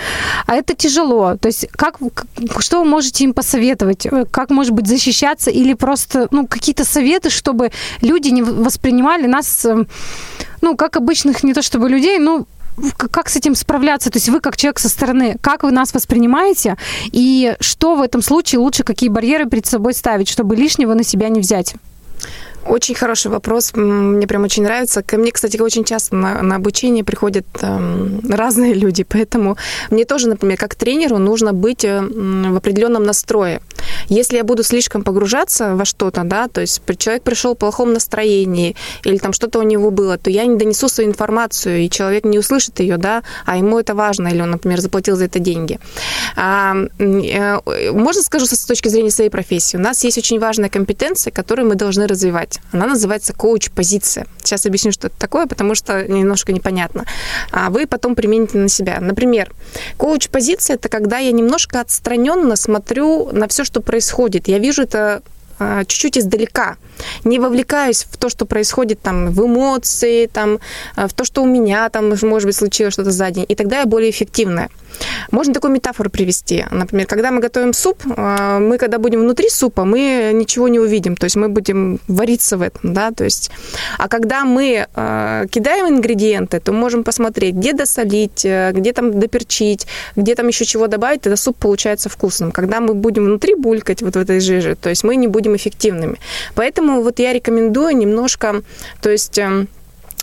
А 0.48 0.56
это 0.56 0.76
тяжело. 0.76 1.36
То 1.38 1.48
есть 1.48 1.68
как, 1.72 1.98
что 2.60 2.80
вы 2.80 2.86
можете 2.86 3.24
им 3.24 3.34
посоветовать? 3.34 4.06
Э, 4.06 4.26
как, 4.30 4.50
может 4.50 4.74
быть, 4.74 4.88
защищаться 4.88 5.50
или 5.50 5.74
просто 5.74 6.28
ну, 6.32 6.46
какие-то 6.46 6.84
советы, 6.84 7.30
чтобы 7.30 7.72
люди 8.02 8.30
не 8.30 8.49
воспринимали 8.52 9.28
нас, 9.28 9.66
эм, 9.66 9.88
ну, 10.62 10.76
как 10.76 10.98
обычных 10.98 11.44
не 11.44 11.54
то 11.54 11.62
чтобы 11.62 11.90
людей, 11.90 12.20
ну, 12.20 12.46
как 12.98 13.30
с 13.30 13.36
этим 13.36 13.56
справляться? 13.56 14.10
То 14.10 14.18
есть 14.18 14.30
вы 14.30 14.40
как 14.40 14.58
человек 14.58 14.80
со 14.80 14.90
стороны, 14.90 15.38
как 15.42 15.64
вы 15.64 15.72
нас 15.72 15.94
воспринимаете? 15.94 16.78
И 17.12 17.56
что 17.60 17.96
в 17.96 18.02
этом 18.02 18.22
случае 18.22 18.60
лучше, 18.60 18.84
какие 18.84 19.10
барьеры 19.10 19.50
перед 19.50 19.66
собой 19.66 19.94
ставить, 19.94 20.30
чтобы 20.30 20.56
лишнего 20.56 20.94
на 20.94 21.04
себя 21.04 21.30
не 21.30 21.40
взять? 21.40 21.76
Очень 22.66 22.94
хороший 22.94 23.32
вопрос, 23.32 23.72
мне 23.74 24.28
прям 24.28 24.44
очень 24.44 24.64
нравится. 24.64 25.02
Ко 25.02 25.18
мне, 25.18 25.32
кстати, 25.32 25.58
очень 25.58 25.86
часто 25.86 26.16
на, 26.16 26.42
на 26.44 26.56
обучение 26.58 27.04
приходят 27.04 27.46
э, 27.62 28.10
разные 28.30 28.74
люди, 28.74 29.04
поэтому 29.04 29.58
мне 29.90 30.06
тоже, 30.06 30.28
например, 30.28 30.58
как 30.58 30.76
тренеру 30.76 31.18
нужно 31.18 31.54
быть 31.54 31.86
э, 31.86 32.02
в 32.02 32.56
определенном 32.56 33.04
настрое. 33.04 33.62
Если 34.10 34.38
я 34.38 34.44
буду 34.44 34.64
слишком 34.64 35.04
погружаться 35.04 35.76
во 35.76 35.86
что-то, 35.86 36.24
да, 36.24 36.48
то 36.48 36.62
есть 36.62 36.82
человек 36.98 37.24
пришел 37.24 37.56
в 37.56 37.58
плохом 37.58 37.94
настроении 37.94 38.76
или 39.04 39.18
там 39.18 39.34
что-то 39.34 39.60
у 39.60 39.62
него 39.62 39.92
было, 39.92 40.18
то 40.18 40.32
я 40.32 40.46
не 40.46 40.58
донесу 40.58 40.90
свою 40.90 41.10
информацию, 41.10 41.80
и 41.80 41.90
человек 41.90 42.26
не 42.26 42.40
услышит 42.40 42.80
ее, 42.80 42.98
да, 42.98 43.24
а 43.46 43.58
ему 43.58 43.80
это 43.80 43.94
важно, 43.94 44.28
или 44.30 44.42
он, 44.42 44.52
например, 44.52 44.82
заплатил 44.82 45.16
за 45.16 45.26
это 45.26 45.38
деньги. 45.40 45.80
А, 46.36 46.76
э, 46.98 47.92
можно 47.92 48.22
скажу 48.24 48.48
с 48.48 48.66
точки 48.66 48.88
зрения 48.90 49.12
своей 49.12 49.30
профессии? 49.30 49.78
У 49.78 49.80
нас 49.80 50.04
есть 50.04 50.18
очень 50.18 50.40
важная 50.40 50.70
компетенция, 50.70 51.32
которую 51.32 51.70
мы 51.70 51.76
должны 51.76 52.08
развивать. 52.08 52.60
Она 52.72 52.88
называется 52.88 53.34
коуч-позиция. 53.34 54.26
Сейчас 54.42 54.66
объясню, 54.66 54.92
что 54.92 55.08
это 55.08 55.18
такое, 55.20 55.46
потому 55.46 55.76
что 55.76 56.08
немножко 56.08 56.52
непонятно. 56.52 57.06
А 57.52 57.70
вы 57.70 57.86
потом 57.86 58.16
примените 58.16 58.58
на 58.58 58.70
себя. 58.70 59.00
Например, 59.00 59.54
коуч-позиция– 59.98 60.76
это 60.76 60.90
когда 60.90 61.20
я 61.20 61.32
немножко 61.32 61.80
отстраненно 61.80 62.56
смотрю 62.56 63.30
на 63.32 63.48
все, 63.48 63.64
что 63.64 63.82
происходит. 63.82 63.99
Я 64.48 64.60
вижу 64.60 64.84
это 64.84 65.22
чуть-чуть 65.60 66.18
издалека, 66.18 66.78
не 67.24 67.40
вовлекаюсь 67.40 68.06
в 68.10 68.18
то, 68.18 68.30
что 68.30 68.46
происходит 68.46 69.02
там 69.02 69.32
в 69.32 69.46
эмоции, 69.46 70.28
там, 70.28 70.60
а, 70.96 71.08
в 71.08 71.14
то, 71.14 71.24
что 71.24 71.44
у 71.44 71.46
меня 71.46 71.90
там, 71.90 72.14
может 72.22 72.46
быть, 72.46 72.56
случилось 72.56 72.94
что-то 72.94 73.12
за 73.12 73.32
день, 73.32 73.46
и 73.48 73.56
тогда 73.56 73.80
я 73.80 73.86
более 73.86 74.10
эффективная. 74.10 74.70
Можно 75.32 75.54
такую 75.54 75.72
метафору 75.74 76.10
привести. 76.10 76.66
Например, 76.72 77.06
когда 77.06 77.32
мы 77.32 77.40
готовим 77.40 77.74
суп, 77.74 78.02
а, 78.18 78.60
мы, 78.60 78.78
когда 78.78 78.98
будем 78.98 79.22
внутри 79.22 79.50
супа, 79.50 79.86
мы 79.86 80.32
ничего 80.34 80.68
не 80.68 80.80
увидим, 80.80 81.16
то 81.16 81.26
есть 81.26 81.36
мы 81.36 81.50
будем 81.50 82.00
вариться 82.08 82.58
в 82.58 82.62
этом, 82.62 82.94
да, 82.94 83.12
то 83.12 83.24
есть, 83.24 83.52
а 83.98 84.08
когда 84.08 84.44
мы 84.46 84.88
кидаем 85.52 85.88
ингредиенты, 85.88 86.60
то 86.60 86.72
можем 86.72 87.04
посмотреть, 87.04 87.56
где 87.56 87.74
досолить, 87.74 88.46
э, 88.46 88.72
где 88.74 88.94
там 88.94 89.20
доперчить, 89.20 89.88
где 90.16 90.36
там 90.36 90.48
еще 90.48 90.66
чего 90.66 90.88
добавить, 90.88 91.22
тогда 91.22 91.38
суп 91.38 91.58
получается 91.58 92.10
вкусным. 92.10 92.52
Когда 92.52 92.80
мы 92.80 92.94
будем 92.94 93.26
внутри 93.26 93.56
булькать 93.56 94.02
вот 94.02 94.16
в 94.16 94.20
этой 94.20 94.40
жиже, 94.40 94.76
то 94.76 94.90
есть 94.90 95.04
мы 95.04 95.16
не 95.16 95.28
будем 95.28 95.49
эффективными. 95.56 96.20
Поэтому 96.56 97.02
вот 97.02 97.20
я 97.20 97.34
рекомендую 97.34 97.96
немножко, 97.96 98.62
то 99.02 99.10
есть 99.10 99.38
эм, 99.38 99.68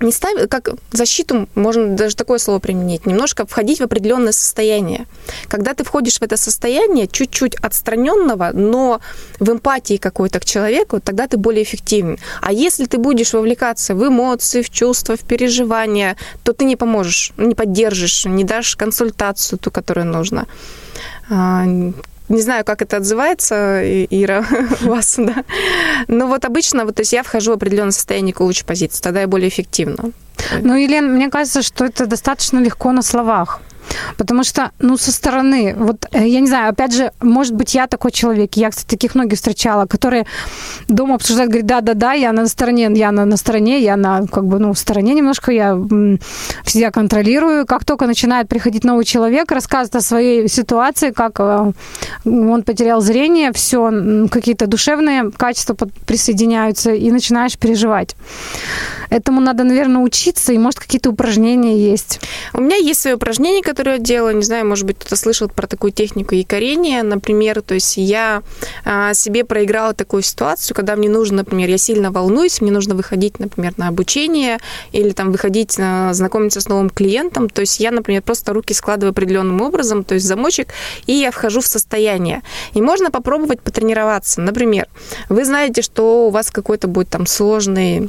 не 0.00 0.12
ставить, 0.12 0.50
как 0.50 0.70
защиту, 0.92 1.48
можно 1.54 1.96
даже 1.96 2.16
такое 2.16 2.38
слово 2.38 2.58
применить, 2.58 3.06
немножко 3.06 3.46
входить 3.46 3.80
в 3.80 3.84
определенное 3.84 4.32
состояние. 4.32 5.06
Когда 5.48 5.72
ты 5.72 5.84
входишь 5.84 6.18
в 6.18 6.22
это 6.22 6.36
состояние, 6.36 7.06
чуть-чуть 7.06 7.54
отстраненного, 7.56 8.50
но 8.52 9.00
в 9.40 9.50
эмпатии 9.50 9.96
какой-то 9.96 10.38
к 10.40 10.44
человеку, 10.44 11.00
тогда 11.00 11.26
ты 11.26 11.38
более 11.38 11.62
эффективен. 11.62 12.18
А 12.42 12.52
если 12.52 12.84
ты 12.84 12.98
будешь 12.98 13.32
вовлекаться 13.32 13.94
в 13.94 14.06
эмоции, 14.06 14.60
в 14.60 14.70
чувства, 14.70 15.16
в 15.16 15.20
переживания, 15.20 16.16
то 16.42 16.52
ты 16.52 16.66
не 16.66 16.76
поможешь, 16.76 17.32
не 17.38 17.54
поддержишь, 17.54 18.26
не 18.26 18.44
дашь 18.44 18.76
консультацию 18.76 19.58
ту, 19.58 19.70
которую 19.70 20.06
нужно 20.06 20.46
а, 21.30 21.64
не 22.28 22.40
знаю, 22.40 22.64
как 22.64 22.82
это 22.82 22.98
отзывается, 22.98 23.80
Ира, 24.10 24.44
у 24.84 24.88
вас, 24.88 25.14
да. 25.18 25.44
Но 26.08 26.26
вот 26.26 26.44
обычно, 26.44 26.84
вот, 26.84 26.96
то 26.96 27.02
есть 27.02 27.12
я 27.12 27.22
вхожу 27.22 27.52
в 27.52 27.54
определенное 27.54 27.92
состояние 27.92 28.34
коуч 28.34 28.64
позиции, 28.64 29.02
тогда 29.02 29.20
я 29.20 29.28
более 29.28 29.48
эффективна. 29.48 30.12
Ну, 30.60 30.74
Елена, 30.74 31.08
мне 31.08 31.30
кажется, 31.30 31.62
что 31.62 31.84
это 31.84 32.06
достаточно 32.06 32.58
легко 32.58 32.92
на 32.92 33.02
словах. 33.02 33.60
Потому 34.16 34.44
что, 34.44 34.70
ну, 34.78 34.96
со 34.96 35.12
стороны, 35.12 35.74
вот, 35.76 36.06
э, 36.12 36.26
я 36.26 36.40
не 36.40 36.46
знаю, 36.46 36.70
опять 36.70 36.94
же, 36.94 37.12
может 37.20 37.54
быть, 37.54 37.74
я 37.74 37.86
такой 37.86 38.10
человек, 38.10 38.54
я, 38.54 38.70
кстати, 38.70 38.86
таких 38.86 39.14
многих 39.14 39.38
встречала, 39.38 39.86
которые 39.86 40.26
дома 40.88 41.14
обсуждают, 41.14 41.50
говорят, 41.50 41.66
да-да-да, 41.66 42.12
я 42.12 42.32
на 42.32 42.46
стороне, 42.46 42.88
я 42.94 43.12
на, 43.12 43.24
на 43.24 43.36
стороне, 43.36 43.80
я 43.80 43.96
на, 43.96 44.26
как 44.26 44.46
бы, 44.46 44.58
ну, 44.58 44.72
в 44.72 44.78
стороне 44.78 45.14
немножко, 45.14 45.52
я 45.52 45.78
себя 46.64 46.90
контролирую. 46.90 47.66
Как 47.66 47.84
только 47.84 48.06
начинает 48.06 48.48
приходить 48.48 48.84
новый 48.84 49.04
человек, 49.04 49.50
рассказывает 49.50 49.96
о 49.96 50.00
своей 50.00 50.48
ситуации, 50.48 51.10
как 51.10 51.40
э, 51.40 51.72
он 52.24 52.62
потерял 52.62 53.00
зрение, 53.00 53.52
все, 53.52 54.28
какие-то 54.30 54.66
душевные 54.66 55.30
качества 55.30 55.76
присоединяются, 56.06 56.92
и 56.92 57.10
начинаешь 57.10 57.58
переживать. 57.58 58.16
Этому 59.10 59.40
надо, 59.40 59.64
наверное, 59.64 60.02
учиться, 60.02 60.52
и, 60.52 60.58
может, 60.58 60.80
какие-то 60.80 61.10
упражнения 61.10 61.78
есть. 61.78 62.20
У 62.52 62.60
меня 62.60 62.76
есть 62.76 63.00
свои 63.00 63.14
упражнения, 63.14 63.62
которые 63.76 63.98
я 63.98 64.02
делала, 64.02 64.30
не 64.30 64.42
знаю, 64.42 64.66
может 64.66 64.86
быть, 64.86 64.96
кто-то 64.98 65.16
слышал 65.16 65.50
про 65.50 65.66
такую 65.66 65.92
технику 65.92 66.34
якорения, 66.34 67.02
например, 67.02 67.60
то 67.60 67.74
есть 67.74 67.98
я 67.98 68.42
а, 68.86 69.12
себе 69.12 69.44
проиграла 69.44 69.92
такую 69.92 70.22
ситуацию, 70.22 70.74
когда 70.74 70.96
мне 70.96 71.10
нужно, 71.10 71.38
например, 71.38 71.68
я 71.68 71.76
сильно 71.76 72.10
волнуюсь, 72.10 72.62
мне 72.62 72.72
нужно 72.72 72.94
выходить, 72.94 73.38
например, 73.38 73.74
на 73.76 73.88
обучение 73.88 74.60
или 74.92 75.10
там 75.10 75.30
выходить, 75.30 75.76
на, 75.76 76.14
знакомиться 76.14 76.62
с 76.62 76.68
новым 76.70 76.88
клиентом, 76.88 77.50
то 77.50 77.60
есть 77.60 77.78
я, 77.78 77.90
например, 77.90 78.22
просто 78.22 78.54
руки 78.54 78.72
складываю 78.72 79.10
определенным 79.10 79.60
образом, 79.60 80.04
то 80.04 80.14
есть 80.14 80.26
замочек, 80.26 80.68
и 81.06 81.12
я 81.12 81.30
вхожу 81.30 81.60
в 81.60 81.66
состояние. 81.66 82.40
И 82.72 82.80
можно 82.80 83.10
попробовать 83.10 83.60
потренироваться. 83.60 84.40
Например, 84.40 84.86
вы 85.28 85.44
знаете, 85.44 85.82
что 85.82 86.28
у 86.28 86.30
вас 86.30 86.50
какой-то 86.50 86.88
будет 86.88 87.10
там 87.10 87.26
сложный 87.26 88.08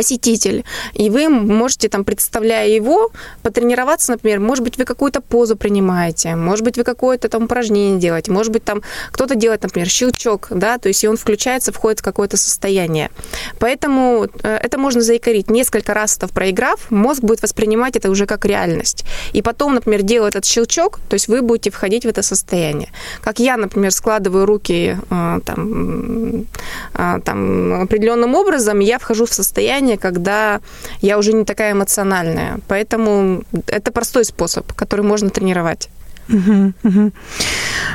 посетитель, 0.00 0.64
и 0.94 1.10
вы 1.10 1.28
можете, 1.28 1.90
там, 1.90 2.04
представляя 2.04 2.68
его, 2.68 3.10
потренироваться, 3.42 4.12
например, 4.12 4.40
может 4.40 4.64
быть, 4.64 4.78
вы 4.78 4.84
какую-то 4.84 5.20
позу 5.20 5.56
принимаете, 5.56 6.36
может 6.36 6.64
быть, 6.64 6.78
вы 6.78 6.84
какое-то 6.84 7.28
там 7.28 7.44
упражнение 7.44 8.00
делаете, 8.00 8.32
может 8.32 8.50
быть, 8.50 8.64
там 8.64 8.80
кто-то 9.12 9.34
делает, 9.34 9.62
например, 9.62 9.88
щелчок, 9.88 10.48
да, 10.50 10.78
то 10.78 10.88
есть 10.88 11.04
и 11.04 11.08
он 11.08 11.18
включается, 11.18 11.70
входит 11.70 12.00
в 12.00 12.02
какое-то 12.02 12.38
состояние. 12.38 13.10
Поэтому 13.58 14.26
э, 14.42 14.56
это 14.64 14.78
можно 14.78 15.02
заикарить. 15.02 15.50
Несколько 15.50 15.92
раз 15.92 16.16
это 16.16 16.28
проиграв, 16.28 16.90
мозг 16.90 17.20
будет 17.22 17.42
воспринимать 17.42 17.96
это 17.96 18.10
уже 18.10 18.24
как 18.24 18.46
реальность. 18.46 19.04
И 19.34 19.42
потом, 19.42 19.74
например, 19.74 20.02
делая 20.02 20.30
этот 20.30 20.46
щелчок, 20.46 21.00
то 21.10 21.14
есть 21.14 21.28
вы 21.28 21.42
будете 21.42 21.70
входить 21.70 22.04
в 22.04 22.08
это 22.08 22.22
состояние. 22.22 22.88
Как 23.20 23.38
я, 23.38 23.58
например, 23.58 23.90
складываю 23.90 24.46
руки 24.46 24.96
э, 25.10 25.40
там, 25.44 26.46
э, 26.94 27.20
там 27.22 27.82
определенным 27.82 28.34
образом, 28.34 28.80
я 28.80 28.98
вхожу 28.98 29.26
в 29.26 29.34
состояние 29.34 29.89
состояние, 29.90 29.98
когда 29.98 30.60
я 31.02 31.18
уже 31.18 31.32
не 31.32 31.44
такая 31.44 31.72
эмоциональная. 31.72 32.58
Поэтому 32.68 33.42
это 33.66 33.92
простой 33.92 34.24
способ, 34.24 34.72
который 34.74 35.02
можно 35.04 35.30
тренировать. 35.30 35.88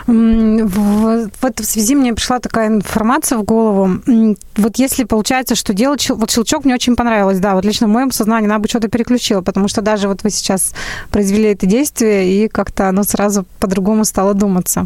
В, 0.08 1.30
в 1.42 1.46
этой 1.46 1.66
связи 1.66 1.96
мне 1.96 2.14
пришла 2.14 2.40
такая 2.40 2.68
информация 2.68 3.38
в 3.38 3.44
голову. 3.44 4.02
Вот 4.56 4.78
если 4.78 5.04
получается, 5.04 5.56
что 5.56 5.74
делать... 5.74 6.10
Вот 6.10 6.30
щелчок 6.32 6.66
мне 6.66 6.76
очень 6.76 6.96
понравилось, 6.96 7.40
да. 7.40 7.56
Вот 7.56 7.66
лично 7.66 7.88
в 7.88 7.90
моем 7.92 8.12
сознании 8.12 8.48
надо 8.48 8.62
бы 8.62 8.68
что-то 8.68 8.88
переключило, 8.88 9.42
потому 9.42 9.68
что 9.68 9.82
даже 9.82 10.08
вот 10.08 10.24
вы 10.24 10.30
сейчас 10.30 10.74
произвели 11.10 11.46
это 11.46 11.66
действие, 11.66 12.46
и 12.46 12.48
как-то 12.48 12.90
оно 12.90 13.04
сразу 13.04 13.46
по-другому 13.60 14.06
стало 14.06 14.34
думаться. 14.34 14.86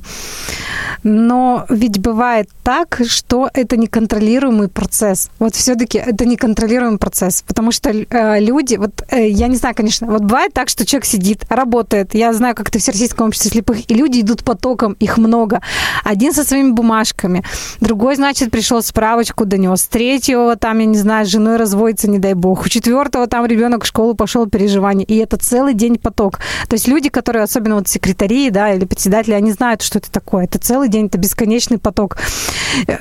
Но 1.03 1.65
ведь 1.69 1.99
бывает 1.99 2.49
так, 2.63 3.01
что 3.07 3.49
это 3.53 3.77
неконтролируемый 3.77 4.67
процесс. 4.67 5.29
Вот 5.39 5.55
все-таки 5.55 5.97
это 5.97 6.25
неконтролируемый 6.25 6.99
процесс, 6.99 7.43
потому 7.47 7.71
что 7.71 7.89
э, 7.89 8.39
люди, 8.39 8.75
вот 8.75 9.03
э, 9.09 9.29
я 9.29 9.47
не 9.47 9.55
знаю, 9.55 9.75
конечно, 9.75 10.07
вот 10.07 10.21
бывает 10.21 10.53
так, 10.53 10.69
что 10.69 10.85
человек 10.85 11.05
сидит, 11.05 11.45
работает. 11.49 12.13
Я 12.13 12.33
знаю, 12.33 12.55
как 12.55 12.69
это 12.69 12.79
в 12.79 12.81
Всероссийском 12.81 13.27
обществе 13.27 13.38
слепых, 13.47 13.89
и 13.89 13.93
люди 13.93 14.21
идут 14.21 14.43
потоком, 14.43 14.93
их 14.93 15.17
много. 15.17 15.61
Один 16.03 16.33
со 16.33 16.43
своими 16.43 16.71
бумажками, 16.71 17.43
другой, 17.79 18.15
значит, 18.15 18.51
пришел 18.51 18.81
справочку 18.81 19.45
донес, 19.45 19.87
третьего 19.87 20.55
там, 20.55 20.79
я 20.79 20.85
не 20.85 20.97
знаю, 20.97 21.25
с 21.25 21.29
женой 21.29 21.57
разводится, 21.57 22.09
не 22.09 22.19
дай 22.19 22.33
бог, 22.33 22.65
у 22.65 22.69
четвертого 22.69 23.27
там 23.27 23.45
ребенок 23.45 23.83
в 23.83 23.87
школу 23.87 24.15
пошел, 24.15 24.47
переживание. 24.47 25.05
И 25.05 25.15
это 25.17 25.37
целый 25.37 25.73
день 25.73 25.97
поток. 25.97 26.39
То 26.67 26.73
есть 26.73 26.87
люди, 26.87 27.09
которые, 27.09 27.43
особенно 27.43 27.75
вот 27.75 27.87
секретари, 27.87 28.49
да, 28.49 28.73
или 28.73 28.85
председатели, 28.85 29.33
они 29.33 29.51
знают, 29.51 29.81
что 29.81 29.99
это 29.99 30.11
такое. 30.11 30.45
Это 30.45 30.59
целый 30.59 30.89
день, 30.89 31.07
это 31.07 31.17
бесконечный 31.17 31.77
поток. 31.77 32.17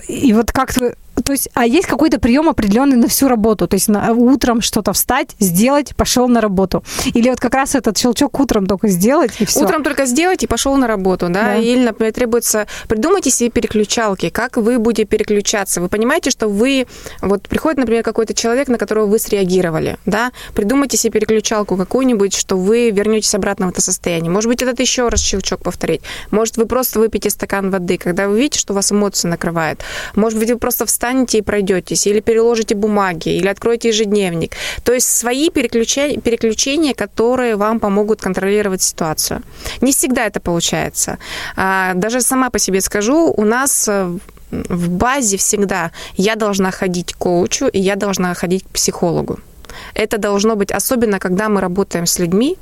И 0.08 0.32
вот 0.32 0.52
как-то 0.52 0.94
то 1.28 1.32
есть, 1.32 1.50
а 1.52 1.66
есть 1.66 1.86
какой-то 1.86 2.18
прием 2.18 2.48
определенный 2.48 2.96
на 2.96 3.06
всю 3.06 3.28
работу? 3.28 3.68
То 3.68 3.74
есть 3.74 3.88
на, 3.88 4.12
утром 4.14 4.62
что-то 4.62 4.94
встать, 4.94 5.36
сделать, 5.38 5.94
пошел 5.94 6.26
на 6.26 6.40
работу. 6.40 6.82
Или 7.12 7.28
вот 7.28 7.38
как 7.38 7.52
раз 7.52 7.74
этот 7.74 7.98
щелчок 7.98 8.40
утром 8.40 8.66
только 8.66 8.88
сделать 8.88 9.32
и 9.38 9.44
все. 9.44 9.60
Утром 9.60 9.82
только 9.84 10.06
сделать 10.06 10.42
и 10.42 10.46
пошел 10.46 10.74
на 10.78 10.86
работу, 10.86 11.28
да? 11.28 11.42
да. 11.42 11.54
Или, 11.56 11.84
например, 11.84 12.14
требуется 12.14 12.66
придумайте 12.88 13.30
себе 13.30 13.50
переключалки, 13.50 14.30
как 14.30 14.56
вы 14.56 14.78
будете 14.78 15.04
переключаться. 15.04 15.82
Вы 15.82 15.90
понимаете, 15.90 16.30
что 16.30 16.48
вы 16.48 16.86
вот 17.20 17.42
приходит, 17.42 17.76
например, 17.76 18.02
какой-то 18.02 18.32
человек, 18.32 18.68
на 18.68 18.78
которого 18.78 19.04
вы 19.04 19.18
среагировали, 19.18 19.98
да? 20.06 20.32
Придумайте 20.54 20.96
себе 20.96 21.20
переключалку 21.20 21.76
какую-нибудь, 21.76 22.34
что 22.34 22.56
вы 22.56 22.88
вернетесь 22.88 23.34
обратно 23.34 23.66
в 23.66 23.70
это 23.72 23.82
состояние. 23.82 24.32
Может 24.32 24.48
быть, 24.48 24.62
этот 24.62 24.80
еще 24.80 25.08
раз 25.08 25.20
щелчок 25.20 25.60
повторить. 25.60 26.00
Может, 26.30 26.56
вы 26.56 26.64
просто 26.64 26.98
выпьете 26.98 27.28
стакан 27.28 27.70
воды, 27.70 27.98
когда 27.98 28.28
вы 28.28 28.38
видите, 28.38 28.58
что 28.58 28.72
вас 28.72 28.92
эмоции 28.92 29.28
накрывают. 29.28 29.82
Может 30.14 30.38
быть, 30.38 30.50
вы 30.50 30.56
просто 30.56 30.86
встанете 30.86 31.17
встанете 31.18 31.38
и 31.38 31.42
пройдетесь, 31.42 32.06
или 32.06 32.20
переложите 32.20 32.74
бумаги, 32.74 33.30
или 33.30 33.48
откроете 33.48 33.88
ежедневник. 33.88 34.56
То 34.84 34.92
есть 34.92 35.08
свои 35.08 35.50
переключения, 35.50 36.20
переключения, 36.20 36.94
которые 36.94 37.56
вам 37.56 37.80
помогут 37.80 38.20
контролировать 38.20 38.82
ситуацию. 38.82 39.42
Не 39.80 39.90
всегда 39.90 40.26
это 40.26 40.40
получается. 40.40 41.18
А, 41.56 41.94
даже 41.94 42.20
сама 42.20 42.50
по 42.50 42.58
себе 42.58 42.80
скажу, 42.80 43.34
у 43.36 43.44
нас 43.44 43.88
э, 43.88 44.18
в 44.50 44.88
базе 44.88 45.36
всегда 45.36 45.90
я 46.16 46.36
должна 46.36 46.70
ходить 46.70 47.12
к 47.12 47.18
коучу, 47.18 47.66
и 47.66 47.80
я 47.80 47.96
должна 47.96 48.34
ходить 48.34 48.64
к 48.64 48.68
психологу. 48.68 49.38
Это 49.94 50.18
должно 50.18 50.56
быть, 50.56 50.72
особенно 50.72 51.18
когда 51.18 51.48
мы 51.48 51.60
работаем 51.60 52.06
с 52.06 52.18
людьми, 52.20 52.56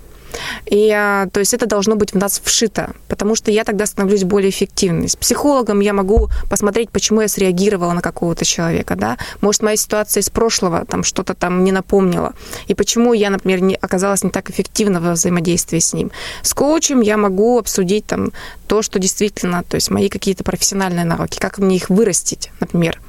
и, 0.66 0.90
а, 0.90 1.28
то 1.28 1.40
есть 1.40 1.54
это 1.54 1.66
должно 1.66 1.96
быть 1.96 2.12
в 2.12 2.16
нас 2.16 2.40
вшито, 2.42 2.92
потому 3.08 3.34
что 3.34 3.50
я 3.50 3.64
тогда 3.64 3.86
становлюсь 3.86 4.24
более 4.24 4.50
эффективной. 4.50 5.08
С 5.08 5.16
психологом 5.16 5.80
я 5.80 5.92
могу 5.92 6.28
посмотреть, 6.50 6.90
почему 6.90 7.20
я 7.20 7.28
среагировала 7.28 7.92
на 7.92 8.02
какого-то 8.02 8.44
человека, 8.44 8.96
да. 8.96 9.18
Может, 9.40 9.62
моя 9.62 9.76
ситуация 9.76 10.20
из 10.20 10.30
прошлого 10.30 10.84
там 10.84 11.04
что-то 11.04 11.34
там 11.34 11.64
не 11.64 11.72
напомнила, 11.72 12.32
и 12.66 12.74
почему 12.74 13.12
я, 13.12 13.30
например, 13.30 13.60
не, 13.60 13.74
оказалась 13.76 14.24
не 14.24 14.30
так 14.30 14.50
эффективна 14.50 15.00
во 15.00 15.12
взаимодействии 15.12 15.78
с 15.78 15.92
ним. 15.92 16.10
С 16.42 16.54
коучем 16.54 17.00
я 17.00 17.16
могу 17.16 17.58
обсудить 17.58 18.06
там 18.06 18.32
то, 18.66 18.82
что 18.82 18.98
действительно, 18.98 19.62
то 19.62 19.76
есть 19.76 19.90
мои 19.90 20.08
какие-то 20.08 20.44
профессиональные 20.44 21.04
навыки, 21.04 21.38
как 21.38 21.58
мне 21.58 21.76
их 21.76 21.90
вырастить, 21.90 22.50
например 22.60 23.00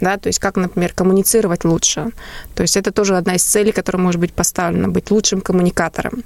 да, 0.00 0.16
то 0.16 0.28
есть 0.28 0.38
как, 0.38 0.56
например, 0.56 0.92
коммуницировать 0.94 1.64
лучше. 1.64 2.08
То 2.54 2.62
есть 2.62 2.76
это 2.76 2.90
тоже 2.90 3.16
одна 3.16 3.34
из 3.34 3.42
целей, 3.42 3.70
которая 3.70 4.02
может 4.02 4.20
быть 4.20 4.32
поставлена, 4.32 4.88
быть 4.88 5.10
лучшим 5.10 5.42
коммуникатором 5.42 6.24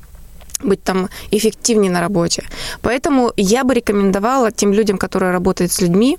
быть 0.62 0.82
там 0.82 1.08
эффективнее 1.30 1.90
на 1.90 2.00
работе. 2.00 2.44
Поэтому 2.82 3.32
я 3.36 3.64
бы 3.64 3.74
рекомендовала 3.74 4.50
тем 4.52 4.72
людям, 4.72 4.98
которые 4.98 5.32
работают 5.32 5.72
с 5.72 5.80
людьми, 5.80 6.18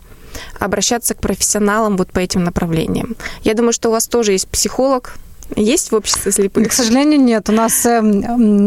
обращаться 0.60 1.14
к 1.14 1.22
профессионалам 1.22 1.98
вот 1.98 2.12
по 2.12 2.20
этим 2.20 2.44
направлениям. 2.44 3.16
Я 3.44 3.54
думаю, 3.54 3.74
что 3.74 3.90
у 3.90 3.92
вас 3.92 4.08
тоже 4.08 4.34
есть 4.34 4.48
психолог, 4.48 5.16
есть 5.56 5.92
в 5.92 5.96
обществе 5.96 6.32
слепых? 6.32 6.70
К 6.70 6.74
сожалению, 6.74 7.20
нет. 7.20 7.50
У 7.50 7.52
нас 7.52 7.86
э, 7.86 8.00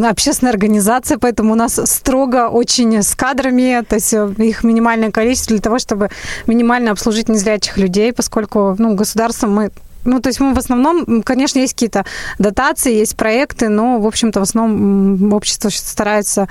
общественная 0.09 0.53
организация, 0.53 1.19
поэтому 1.19 1.53
у 1.53 1.57
нас 1.57 1.81
строго 1.91 2.49
очень 2.49 3.03
с 3.03 3.15
кадрами, 3.15 3.85
то 3.85 3.97
есть 3.97 4.15
э, 4.15 4.33
их 4.39 4.63
минимальное 4.63 5.11
количество 5.11 5.55
для 5.55 5.63
того, 5.63 5.79
чтобы 5.79 6.09
минимально 6.47 6.93
обслужить 6.93 7.29
незрячих 7.29 7.77
людей, 7.79 8.13
поскольку 8.13 8.77
ну, 8.79 8.95
государство 8.95 9.49
мы 9.49 9.71
ну, 10.05 10.21
то 10.21 10.28
есть 10.28 10.40
мы 10.40 10.55
в 10.55 10.59
основном, 10.59 11.23
конечно, 11.23 11.59
есть 11.59 11.75
какие-то 11.75 12.05
дотации, 12.38 12.95
есть 12.95 13.17
проекты, 13.17 13.69
но, 13.69 14.00
в 14.00 14.07
общем-то, 14.07 14.40
в 14.40 14.43
основном 14.43 15.33
общество 15.33 15.69
старается 15.71 16.49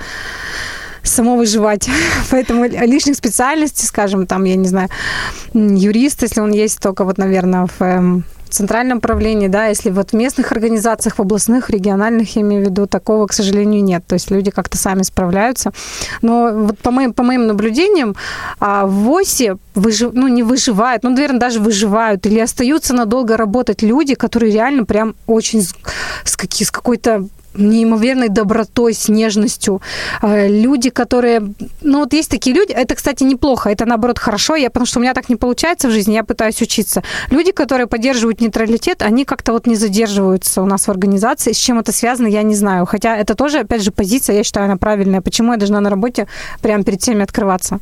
само 1.02 1.36
выживать. 1.36 1.88
Поэтому 2.30 2.64
лишних 2.64 3.16
специальностей, 3.16 3.86
скажем, 3.86 4.26
там, 4.26 4.44
я 4.44 4.56
не 4.56 4.68
знаю, 4.68 4.88
юрист, 5.54 6.22
если 6.22 6.40
он 6.40 6.52
есть 6.52 6.80
только 6.80 7.04
вот, 7.04 7.18
наверное, 7.18 7.68
в 7.78 8.22
эм, 8.48 8.52
центральном 8.52 9.00
правлении, 9.00 9.48
да, 9.48 9.66
если 9.66 9.90
вот 9.90 10.10
в 10.10 10.12
местных 10.14 10.52
организациях, 10.52 11.16
в 11.16 11.20
областных, 11.20 11.70
региональных, 11.70 12.36
я 12.36 12.42
имею 12.42 12.64
в 12.64 12.66
виду, 12.66 12.86
такого, 12.86 13.26
к 13.26 13.32
сожалению, 13.32 13.82
нет. 13.82 14.04
То 14.06 14.14
есть 14.14 14.30
люди 14.30 14.50
как-то 14.50 14.76
сами 14.76 15.02
справляются. 15.02 15.72
Но 16.22 16.50
вот 16.52 16.78
по 16.78 16.90
моим, 16.90 17.12
по 17.12 17.22
моим 17.22 17.46
наблюдениям, 17.46 18.16
а, 18.60 18.86
в 18.86 18.90
ВОСе 18.90 19.56
выжив, 19.74 20.12
ну, 20.12 20.28
не 20.28 20.42
выживают, 20.42 21.02
ну, 21.02 21.10
наверное, 21.10 21.40
даже 21.40 21.60
выживают 21.60 22.26
или 22.26 22.38
остаются 22.40 22.94
надолго 22.94 23.36
работать 23.36 23.82
люди, 23.82 24.14
которые 24.14 24.52
реально 24.52 24.84
прям 24.84 25.14
очень 25.26 25.62
с, 25.62 25.74
с 26.24 26.70
какой-то 26.70 27.28
неимоверной 27.58 28.28
добротой, 28.28 28.94
с 28.94 29.08
нежностью. 29.08 29.80
Э, 30.22 30.48
люди, 30.48 30.90
которые... 30.90 31.42
Ну, 31.82 31.98
вот 32.00 32.12
есть 32.12 32.30
такие 32.30 32.54
люди, 32.56 32.72
это, 32.72 32.94
кстати, 32.94 33.24
неплохо, 33.24 33.70
это, 33.70 33.86
наоборот, 33.86 34.18
хорошо, 34.18 34.56
я, 34.56 34.70
потому 34.70 34.86
что 34.86 34.98
у 34.98 35.02
меня 35.02 35.14
так 35.14 35.28
не 35.28 35.36
получается 35.36 35.88
в 35.88 35.90
жизни, 35.90 36.14
я 36.14 36.24
пытаюсь 36.24 36.62
учиться. 36.62 37.02
Люди, 37.30 37.52
которые 37.52 37.86
поддерживают 37.86 38.40
нейтралитет, 38.40 39.02
они 39.02 39.24
как-то 39.24 39.52
вот 39.52 39.66
не 39.66 39.76
задерживаются 39.76 40.62
у 40.62 40.66
нас 40.66 40.86
в 40.86 40.90
организации. 40.90 41.52
С 41.52 41.56
чем 41.56 41.78
это 41.78 41.92
связано, 41.92 42.26
я 42.26 42.42
не 42.42 42.54
знаю. 42.54 42.86
Хотя 42.86 43.16
это 43.16 43.34
тоже, 43.34 43.60
опять 43.60 43.82
же, 43.82 43.90
позиция, 43.90 44.36
я 44.36 44.44
считаю, 44.44 44.66
она 44.66 44.76
правильная. 44.76 45.20
Почему 45.20 45.52
я 45.52 45.58
должна 45.58 45.80
на 45.80 45.90
работе 45.90 46.26
прямо 46.62 46.84
перед 46.84 47.02
всеми 47.02 47.22
открываться? 47.22 47.78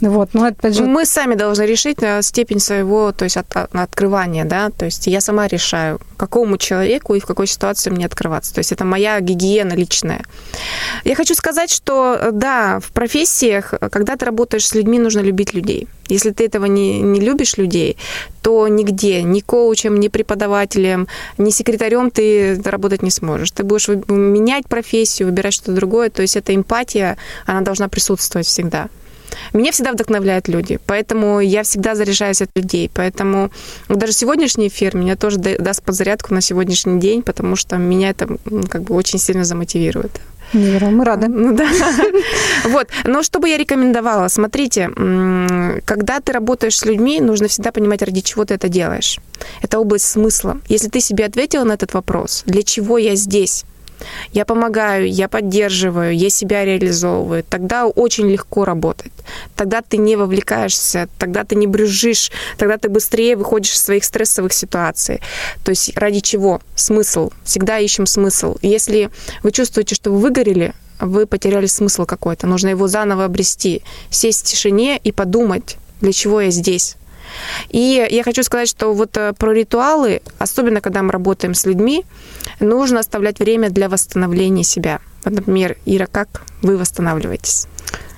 Вот, 0.00 0.30
ну, 0.32 0.44
опять 0.44 0.74
же... 0.74 0.84
Мы 0.84 1.06
сами 1.06 1.34
должны 1.34 1.62
решить 1.62 1.98
э, 2.02 2.20
степень 2.22 2.58
своего, 2.58 3.12
то 3.12 3.24
есть 3.24 3.36
от, 3.36 3.46
открывания, 3.72 4.44
да, 4.44 4.70
то 4.70 4.84
есть 4.84 5.06
я 5.06 5.20
сама 5.20 5.46
решаю, 5.46 6.00
какому 6.16 6.58
человеку 6.58 7.14
и 7.14 7.20
в 7.20 7.26
какой 7.26 7.46
ситуации 7.46 7.90
мне 7.90 8.06
открываться. 8.06 8.54
То 8.54 8.58
есть 8.58 8.72
это 8.72 8.84
моя 8.84 9.20
гигиена 9.20 9.74
личная. 9.74 10.24
Я 11.04 11.14
хочу 11.14 11.34
сказать, 11.34 11.70
что 11.70 12.16
э, 12.20 12.30
да, 12.32 12.80
в 12.80 12.90
профессиях, 12.92 13.72
э, 13.72 13.88
когда 13.88 14.16
ты 14.16 14.24
работаешь 14.24 14.66
с 14.66 14.74
людьми, 14.74 14.98
нужно 14.98 15.20
любить 15.20 15.54
людей. 15.54 15.88
Если 16.08 16.30
ты 16.30 16.44
этого 16.44 16.66
не, 16.66 17.00
не 17.00 17.20
любишь 17.20 17.56
людей, 17.56 17.96
то 18.42 18.68
нигде, 18.68 19.22
ни 19.22 19.40
коучем, 19.40 20.00
ни 20.00 20.08
преподавателем, 20.08 21.08
ни 21.38 21.50
секретарем 21.50 22.10
ты 22.10 22.60
работать 22.64 23.02
не 23.02 23.10
сможешь. 23.10 23.52
Ты 23.52 23.62
будешь 23.62 23.88
менять 23.88 24.66
профессию, 24.66 25.28
выбирать 25.28 25.54
что-то 25.54 25.72
другое. 25.72 26.10
То 26.10 26.22
есть 26.22 26.36
эта 26.36 26.54
эмпатия, 26.54 27.16
она 27.46 27.60
должна 27.62 27.88
присутствовать 27.88 28.46
всегда. 28.46 28.88
Меня 29.52 29.72
всегда 29.72 29.92
вдохновляют 29.92 30.48
люди, 30.48 30.78
поэтому 30.86 31.40
я 31.40 31.62
всегда 31.62 31.94
заряжаюсь 31.94 32.42
от 32.42 32.50
людей. 32.56 32.90
Поэтому 32.92 33.50
даже 33.88 34.12
сегодняшний 34.12 34.68
эфир 34.68 34.96
меня 34.96 35.16
тоже 35.16 35.38
даст 35.38 35.82
подзарядку 35.82 36.34
на 36.34 36.40
сегодняшний 36.40 37.00
день, 37.00 37.22
потому 37.22 37.56
что 37.56 37.76
меня 37.76 38.10
это 38.10 38.28
как 38.68 38.82
бы 38.82 38.94
очень 38.94 39.18
сильно 39.18 39.44
замотивирует. 39.44 40.20
Вера, 40.52 40.86
мы 40.86 41.04
рады. 41.04 41.28
Ну, 41.28 41.54
да. 41.54 41.68
Вот. 42.64 42.88
Но 43.04 43.22
что 43.22 43.40
бы 43.40 43.48
я 43.48 43.58
рекомендовала? 43.58 44.28
Смотрите, 44.28 44.90
когда 45.84 46.20
ты 46.20 46.32
работаешь 46.32 46.78
с 46.78 46.84
людьми, 46.84 47.20
нужно 47.20 47.48
всегда 47.48 47.72
понимать, 47.72 48.02
ради 48.02 48.20
чего 48.20 48.44
ты 48.44 48.54
это 48.54 48.68
делаешь. 48.68 49.18
Это 49.62 49.78
область 49.78 50.06
смысла. 50.06 50.58
Если 50.68 50.88
ты 50.88 51.00
себе 51.00 51.26
ответила 51.26 51.64
на 51.64 51.72
этот 51.72 51.94
вопрос, 51.94 52.42
для 52.46 52.62
чего 52.62 52.98
я 52.98 53.16
здесь, 53.16 53.64
я 54.32 54.44
помогаю, 54.44 55.10
я 55.10 55.28
поддерживаю, 55.28 56.16
я 56.16 56.30
себя 56.30 56.64
реализовываю, 56.64 57.44
тогда 57.44 57.86
очень 57.86 58.30
легко 58.30 58.64
работать. 58.64 59.12
Тогда 59.56 59.82
ты 59.82 59.96
не 59.96 60.16
вовлекаешься, 60.16 61.08
тогда 61.18 61.44
ты 61.44 61.54
не 61.54 61.66
брюжишь, 61.66 62.30
тогда 62.58 62.76
ты 62.76 62.88
быстрее 62.88 63.36
выходишь 63.36 63.72
из 63.74 63.82
своих 63.82 64.04
стрессовых 64.04 64.52
ситуаций. 64.52 65.20
То 65.64 65.70
есть 65.70 65.96
ради 65.96 66.20
чего? 66.20 66.60
Смысл. 66.74 67.30
Всегда 67.44 67.78
ищем 67.78 68.06
смысл. 68.06 68.56
Если 68.62 69.10
вы 69.42 69.52
чувствуете, 69.52 69.94
что 69.94 70.10
вы 70.10 70.18
выгорели, 70.18 70.74
вы 71.00 71.26
потеряли 71.26 71.66
смысл 71.66 72.04
какой-то, 72.04 72.46
нужно 72.46 72.68
его 72.68 72.88
заново 72.88 73.24
обрести, 73.24 73.82
сесть 74.10 74.46
в 74.46 74.50
тишине 74.50 74.98
и 75.02 75.12
подумать, 75.12 75.76
для 76.00 76.12
чего 76.12 76.40
я 76.40 76.50
здесь, 76.50 76.96
и 77.70 78.06
я 78.10 78.22
хочу 78.22 78.42
сказать, 78.42 78.68
что 78.68 78.92
вот 78.92 79.16
э, 79.16 79.32
про 79.32 79.52
ритуалы, 79.52 80.22
особенно 80.38 80.80
когда 80.80 81.02
мы 81.02 81.12
работаем 81.12 81.54
с 81.54 81.66
людьми, 81.66 82.04
нужно 82.60 83.00
оставлять 83.00 83.38
время 83.38 83.70
для 83.70 83.88
восстановления 83.88 84.64
себя. 84.64 85.00
Например, 85.24 85.76
Ира, 85.86 86.06
как 86.06 86.42
вы 86.62 86.76
восстанавливаетесь? 86.76 87.66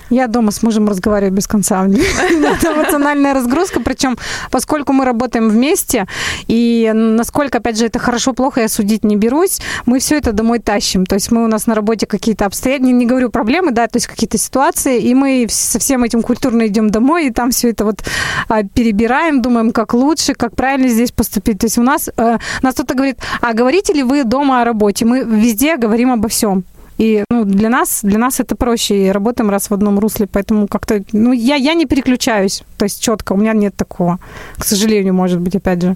Я 0.09 0.27
дома 0.27 0.51
с 0.51 0.63
мужем 0.63 0.87
разговариваю 0.87 1.33
без 1.33 1.47
конца. 1.47 1.85
Это 1.87 2.73
эмоциональная 2.73 3.33
разгрузка, 3.33 3.79
причем 3.79 4.17
поскольку 4.51 4.93
мы 4.93 5.05
работаем 5.05 5.49
вместе, 5.49 6.07
и 6.47 6.91
насколько, 6.93 7.57
опять 7.57 7.77
же, 7.77 7.85
это 7.85 7.99
хорошо-плохо, 7.99 8.61
я 8.61 8.69
судить 8.69 9.03
не 9.03 9.15
берусь, 9.15 9.59
мы 9.85 9.99
все 9.99 10.17
это 10.17 10.31
домой 10.31 10.59
тащим. 10.59 11.05
То 11.05 11.15
есть 11.15 11.31
мы 11.31 11.43
у 11.43 11.47
нас 11.47 11.67
на 11.67 11.75
работе 11.75 12.05
какие-то 12.05 12.45
обстоятельства, 12.45 12.67
не, 12.91 13.05
говорю 13.05 13.29
проблемы, 13.29 13.71
да, 13.71 13.87
то 13.87 13.97
есть 13.97 14.07
какие-то 14.07 14.37
ситуации, 14.37 14.99
и 15.01 15.13
мы 15.13 15.47
со 15.49 15.79
всем 15.79 16.03
этим 16.03 16.21
культурно 16.21 16.67
идем 16.67 16.89
домой, 16.89 17.27
и 17.27 17.31
там 17.31 17.51
все 17.51 17.69
это 17.69 17.85
вот 17.85 18.03
а, 18.49 18.63
перебираем, 18.63 19.41
думаем, 19.41 19.71
как 19.71 19.93
лучше, 19.93 20.33
как 20.33 20.55
правильно 20.55 20.87
здесь 20.87 21.11
поступить. 21.11 21.59
То 21.59 21.65
есть 21.65 21.77
у 21.77 21.83
нас, 21.83 22.09
э, 22.15 22.37
нас 22.61 22.73
кто-то 22.73 22.93
говорит, 22.93 23.19
а 23.41 23.53
говорите 23.53 23.93
ли 23.93 24.03
вы 24.03 24.23
дома 24.23 24.61
о 24.61 24.65
работе? 24.65 25.05
Мы 25.05 25.23
везде 25.23 25.77
говорим 25.77 26.11
обо 26.11 26.27
всем. 26.27 26.63
И 26.97 27.23
ну, 27.29 27.45
для 27.45 27.69
нас, 27.69 27.99
для 28.03 28.17
нас 28.17 28.39
это 28.39 28.55
проще, 28.55 29.07
и 29.07 29.09
работаем 29.09 29.49
раз 29.49 29.69
в 29.69 29.73
одном 29.73 29.99
русле, 29.99 30.27
поэтому 30.27 30.67
как-то, 30.67 31.03
ну, 31.11 31.31
я, 31.31 31.55
я 31.55 31.73
не 31.73 31.85
переключаюсь, 31.85 32.63
то 32.77 32.85
есть 32.85 33.01
четко, 33.01 33.33
у 33.33 33.37
меня 33.37 33.53
нет 33.53 33.75
такого, 33.75 34.19
к 34.57 34.65
сожалению, 34.65 35.13
может 35.13 35.39
быть, 35.39 35.55
опять 35.55 35.81
же. 35.81 35.95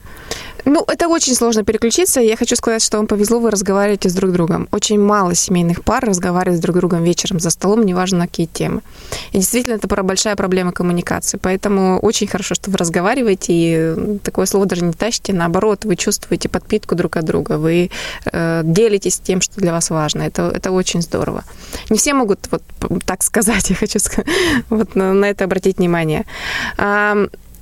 Ну, 0.66 0.84
это 0.88 1.08
очень 1.08 1.34
сложно 1.34 1.64
переключиться. 1.64 2.22
Я 2.22 2.38
хочу 2.38 2.56
сказать, 2.56 2.84
что 2.84 2.98
вам 2.98 3.08
повезло, 3.08 3.40
вы 3.40 3.52
разговариваете 3.52 4.10
с 4.10 4.14
друг 4.14 4.32
другом. 4.32 4.68
Очень 4.72 5.00
мало 5.00 5.34
семейных 5.34 5.84
пар 5.84 6.06
разговаривают 6.06 6.60
с 6.60 6.62
друг 6.62 6.78
другом 6.78 7.04
вечером 7.04 7.40
за 7.40 7.50
столом, 7.50 7.84
неважно 7.84 8.20
на 8.20 8.28
какие 8.28 8.46
темы. 8.46 8.82
И 9.32 9.38
действительно, 9.38 9.76
это 9.76 9.88
большая 10.04 10.36
проблема 10.36 10.72
коммуникации. 10.72 11.40
Поэтому 11.42 12.00
очень 12.00 12.28
хорошо, 12.28 12.56
что 12.56 12.70
вы 12.70 12.78
разговариваете, 12.78 13.54
и 13.54 14.20
такое 14.20 14.46
слово 14.46 14.66
даже 14.66 14.84
не 14.84 14.94
тащите. 14.94 15.34
Наоборот, 15.34 15.86
вы 15.86 15.96
чувствуете 15.96 16.50
подпитку 16.50 16.96
друг 16.96 17.18
от 17.18 17.26
друга, 17.26 17.58
вы 17.58 17.90
э, 18.32 18.62
делитесь 18.64 19.20
тем, 19.20 19.42
что 19.42 19.60
для 19.60 19.72
вас 19.72 19.90
важно. 19.90 20.24
Это, 20.24 20.52
это 20.54 20.72
очень 20.72 20.90
здорово. 20.99 21.45
Не 21.89 21.97
все 21.97 22.13
могут 22.13 22.49
вот 22.51 22.63
так 23.06 23.23
сказать, 23.23 23.69
я 23.69 23.75
хочу 23.77 23.99
вот 24.69 24.95
на, 24.95 25.30
это 25.30 25.45
обратить 25.45 25.77
внимание. 25.77 26.25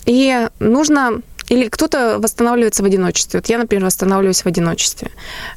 И 0.05 0.47
нужно 0.59 1.21
или 1.49 1.67
кто-то 1.67 2.19
восстанавливается 2.19 2.83
в 2.83 2.85
одиночестве. 2.85 3.39
Вот 3.39 3.49
я, 3.49 3.57
например, 3.57 3.85
восстанавливаюсь 3.85 4.41
в 4.41 4.45
одиночестве. 4.45 5.09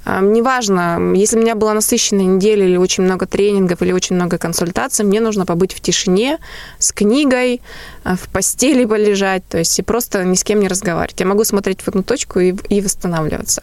Неважно, 0.06 1.12
если 1.14 1.38
у 1.38 1.42
меня 1.42 1.54
была 1.54 1.74
насыщенная 1.74 2.24
неделя 2.24 2.66
или 2.66 2.76
очень 2.76 3.04
много 3.04 3.26
тренингов, 3.26 3.82
или 3.82 3.92
очень 3.92 4.16
много 4.16 4.38
консультаций, 4.38 5.04
мне 5.04 5.20
нужно 5.20 5.44
побыть 5.44 5.74
в 5.74 5.80
тишине, 5.80 6.38
с 6.78 6.92
книгой, 6.92 7.60
а, 8.04 8.16
в 8.16 8.28
постели 8.28 8.84
полежать, 8.92 9.42
то 9.48 9.58
есть 9.58 9.78
и 9.78 9.82
просто 9.82 10.24
ни 10.24 10.34
с 10.34 10.44
кем 10.44 10.60
не 10.60 10.68
разговаривать. 10.68 11.20
Я 11.20 11.26
могу 11.26 11.44
смотреть 11.44 11.82
в 11.82 11.88
одну 11.88 12.02
точку 12.02 12.40
и, 12.40 12.54
и 12.70 12.80
восстанавливаться. 12.80 13.62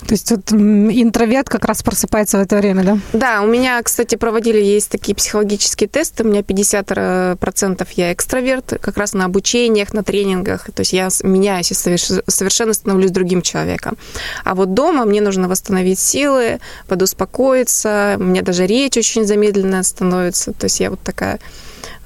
То 0.00 0.12
есть 0.14 0.30
вот 0.30 0.52
интроверт 0.52 1.48
как 1.48 1.64
раз 1.64 1.82
просыпается 1.82 2.38
в 2.38 2.42
это 2.42 2.56
время, 2.56 2.84
да? 2.84 2.98
Да, 3.12 3.42
у 3.42 3.46
меня, 3.46 3.82
кстати, 3.82 4.14
проводили, 4.14 4.60
есть 4.62 4.90
такие 4.90 5.14
психологические 5.14 5.88
тесты, 5.88 6.22
у 6.22 6.28
меня 6.28 6.40
50% 6.40 7.88
я 7.96 8.12
экстраверт, 8.12 8.74
как 8.80 8.96
раз 8.96 9.14
на 9.14 9.24
обучениях, 9.24 9.92
на 9.94 10.04
тренингах, 10.04 10.70
то 10.72 10.80
есть 10.80 10.92
я 10.92 11.08
меняюсь 11.22 11.70
и 11.72 11.74
совершенно 11.74 12.72
становлюсь 12.72 13.10
другим 13.10 13.42
человеком. 13.42 13.96
А 14.44 14.54
вот 14.54 14.74
дома 14.74 15.04
мне 15.04 15.20
нужно 15.20 15.48
восстановить 15.48 15.98
силы, 15.98 16.60
подуспокоиться, 16.86 18.16
у 18.18 18.22
меня 18.22 18.42
даже 18.42 18.66
речь 18.66 18.96
очень 18.96 19.26
замедленная 19.26 19.82
становится, 19.82 20.52
то 20.52 20.66
есть 20.66 20.80
я 20.80 20.90
вот 20.90 21.00
такая 21.00 21.40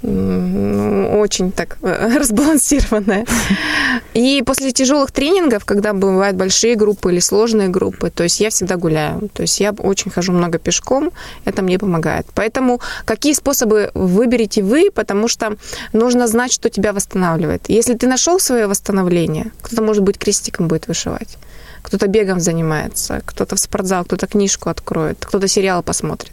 очень 0.02 1.52
так 1.52 1.76
э, 1.82 2.16
разбалансированная. 2.18 3.26
И 4.14 4.42
после 4.46 4.72
тяжелых 4.72 5.12
тренингов, 5.12 5.64
когда 5.64 5.92
бывают 5.92 6.36
большие 6.36 6.74
группы 6.74 7.12
или 7.12 7.20
сложные 7.20 7.68
группы, 7.68 8.10
то 8.10 8.22
есть 8.22 8.40
я 8.40 8.48
всегда 8.48 8.76
гуляю. 8.76 9.28
То 9.32 9.42
есть 9.42 9.60
я 9.60 9.72
очень 9.72 10.10
хожу 10.10 10.32
много 10.32 10.58
пешком, 10.58 11.10
это 11.44 11.62
мне 11.62 11.78
помогает. 11.78 12.26
Поэтому 12.34 12.80
какие 13.04 13.34
способы 13.34 13.90
выберете 13.94 14.62
вы, 14.62 14.90
потому 14.90 15.28
что 15.28 15.56
нужно 15.92 16.26
знать, 16.26 16.52
что 16.52 16.70
тебя 16.70 16.92
восстанавливает. 16.92 17.68
Если 17.68 17.94
ты 17.94 18.06
нашел 18.06 18.40
свое 18.40 18.66
восстановление, 18.66 19.52
кто-то, 19.60 19.82
может 19.82 20.02
быть, 20.02 20.18
крестиком 20.18 20.68
будет 20.68 20.88
вышивать, 20.88 21.36
кто-то 21.82 22.06
бегом 22.06 22.40
занимается, 22.40 23.20
кто-то 23.24 23.56
в 23.56 23.60
спортзал, 23.60 24.04
кто-то 24.04 24.26
книжку 24.26 24.70
откроет, 24.70 25.18
кто-то 25.20 25.48
сериал 25.48 25.82
посмотрит. 25.82 26.32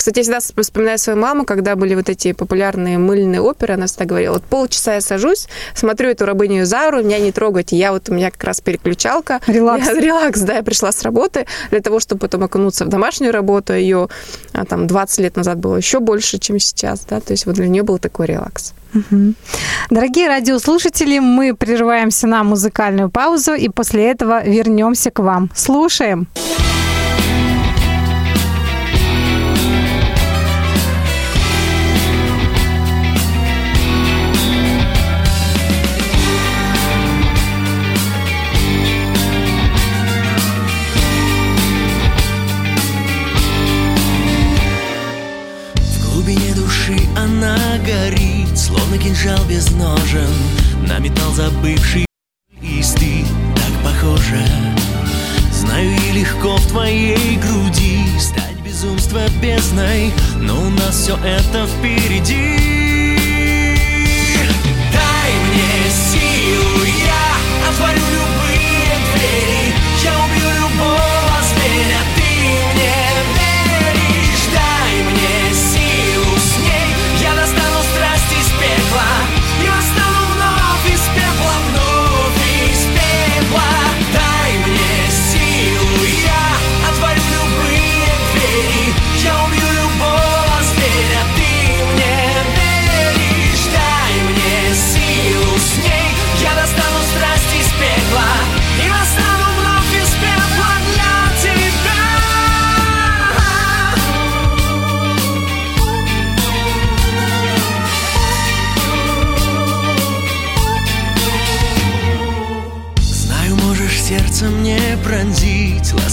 Кстати, 0.00 0.20
я 0.20 0.22
всегда 0.22 0.62
вспоминаю 0.62 0.98
свою 0.98 1.18
маму, 1.18 1.44
когда 1.44 1.76
были 1.76 1.94
вот 1.94 2.08
эти 2.08 2.32
популярные 2.32 2.96
мыльные 2.96 3.42
оперы, 3.42 3.74
она 3.74 3.84
всегда 3.84 4.06
говорила, 4.06 4.32
вот 4.32 4.44
полчаса 4.44 4.94
я 4.94 5.02
сажусь, 5.02 5.46
смотрю 5.74 6.08
эту 6.08 6.24
рабыню 6.24 6.64
Зару, 6.64 7.02
меня 7.02 7.18
не 7.18 7.32
трогать, 7.32 7.74
и 7.74 7.76
я 7.76 7.92
вот, 7.92 8.08
у 8.08 8.14
меня 8.14 8.30
как 8.30 8.42
раз 8.44 8.62
переключалка. 8.62 9.40
Релакс. 9.46 9.86
Я, 9.88 10.00
релакс, 10.00 10.40
да, 10.40 10.54
я 10.54 10.62
пришла 10.62 10.90
с 10.90 11.02
работы 11.02 11.44
для 11.70 11.80
того, 11.80 12.00
чтобы 12.00 12.20
потом 12.20 12.44
окунуться 12.44 12.86
в 12.86 12.88
домашнюю 12.88 13.30
работу, 13.30 13.74
ее 13.74 14.08
а, 14.54 14.64
там 14.64 14.86
20 14.86 15.18
лет 15.18 15.36
назад 15.36 15.58
было 15.58 15.76
еще 15.76 16.00
больше, 16.00 16.38
чем 16.38 16.58
сейчас, 16.58 17.00
да, 17.00 17.20
то 17.20 17.34
есть 17.34 17.44
вот 17.44 17.56
для 17.56 17.68
нее 17.68 17.82
был 17.82 17.98
такой 17.98 18.24
релакс. 18.24 18.72
Угу. 18.94 19.34
Дорогие 19.90 20.28
радиослушатели, 20.28 21.18
мы 21.18 21.54
прерываемся 21.54 22.26
на 22.26 22.42
музыкальную 22.42 23.10
паузу 23.10 23.52
и 23.52 23.68
после 23.68 24.10
этого 24.10 24.42
вернемся 24.44 25.10
к 25.10 25.18
вам. 25.18 25.50
Слушаем. 25.54 26.26
Слушаем. 26.34 26.69
Кинжал 48.98 49.44
без 49.48 49.70
ножен 49.70 50.30
На 50.86 50.98
металл 50.98 51.32
забывший 51.32 52.06
листы 52.60 53.24
Так 53.56 53.92
похоже. 53.92 54.44
Знаю 55.52 55.90
и 55.90 56.18
легко 56.18 56.56
в 56.56 56.66
твоей 56.68 57.36
груди 57.36 57.98
Стать 58.18 58.60
безумство 58.64 59.20
бездной 59.42 60.12
Но 60.36 60.60
у 60.60 60.70
нас 60.70 60.96
все 60.96 61.16
это 61.16 61.66
впереди 61.66 62.69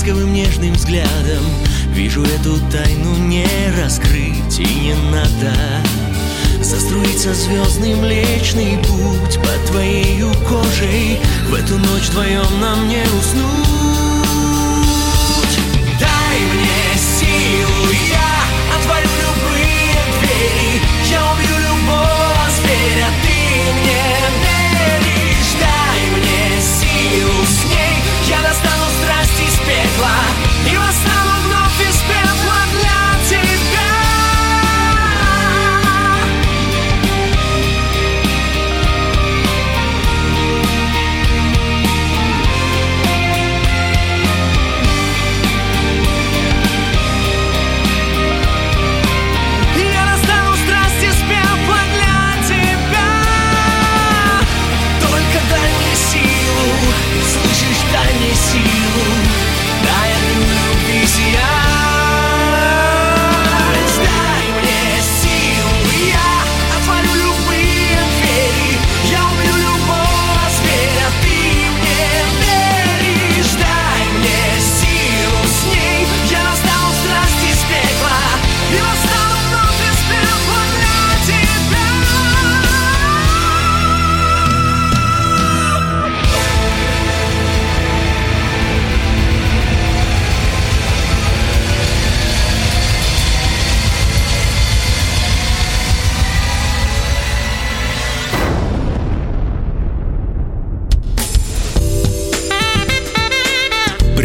ласковым 0.08 0.34
нежным 0.34 0.74
взглядом. 0.74 1.44
Вижу 1.92 2.24
эту 2.24 2.58
тайну 2.72 3.16
не 3.28 3.46
раскрыть 3.82 4.60
и 4.60 4.64
не 4.64 4.94
надо 5.12 5.54
Заструится 6.62 7.34
звездный 7.34 7.96
млечный 7.96 8.78
путь 8.78 9.38
под 9.38 9.66
твоей 9.68 10.22
кожей. 10.48 11.20
В 11.50 11.54
эту 11.54 11.78
ночь 11.78 12.10
вдвоем 12.10 12.60
нам 12.62 12.88
не 12.88 13.02
уснуть 13.20 13.77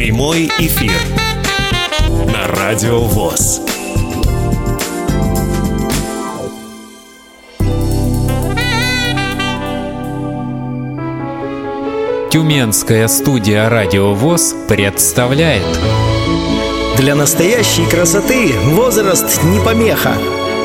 Прямой 0.03 0.51
эфир 0.59 0.91
на 2.27 2.49
Радио 2.49 3.03
ВОЗ. 3.03 3.61
Тюменская 12.33 13.07
студия 13.07 13.69
«Радио 13.69 14.13
ВОЗ» 14.15 14.57
представляет 14.67 15.63
Для 16.97 17.15
настоящей 17.15 17.87
красоты 17.89 18.53
возраст 18.75 19.41
не 19.45 19.61
помеха. 19.61 20.15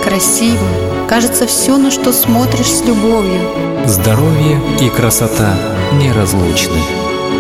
Красиво. 0.04 0.68
Кажется, 1.08 1.46
все, 1.46 1.78
на 1.78 1.92
что 1.92 2.12
смотришь 2.12 2.74
с 2.74 2.84
любовью. 2.84 3.42
Здоровье 3.86 4.60
и 4.82 4.90
красота 4.90 5.54
неразлучны. 5.94 6.82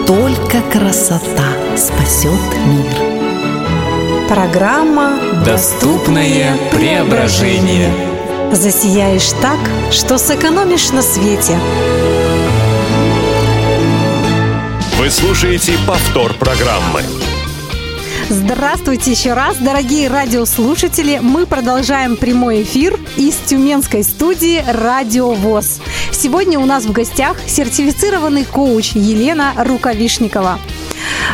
Только 0.05 0.61
красота 0.71 1.56
спасет 1.77 2.39
мир. 2.65 4.27
Программа 4.27 5.19
Доступное 5.45 6.57
преображение. 6.71 7.93
«Засияешь 8.51 9.29
так, 9.41 9.59
что 9.91 10.17
сэкономишь 10.17 10.91
на 10.91 11.01
свете». 11.03 11.57
Вы 14.97 15.11
слушаете 15.11 15.73
повтор 15.85 16.33
программы. 16.33 17.03
Здравствуйте 18.29 19.11
еще 19.11 19.33
раз, 19.33 19.57
дорогие 19.57 20.09
радиослушатели. 20.09 21.19
Мы 21.21 21.45
продолжаем 21.45 22.17
прямой 22.17 22.63
эфир 22.63 22.99
из 23.15 23.35
Тюменской 23.35 24.03
студии 24.03 24.65
«Радио 24.67 25.31
ВОЗ». 25.31 25.79
Сегодня 26.11 26.59
у 26.59 26.65
нас 26.65 26.85
в 26.85 26.91
гостях 26.91 27.37
сертифицированный 27.45 28.43
коуч 28.43 28.93
Елена 28.95 29.53
Рукавишникова. 29.55 30.59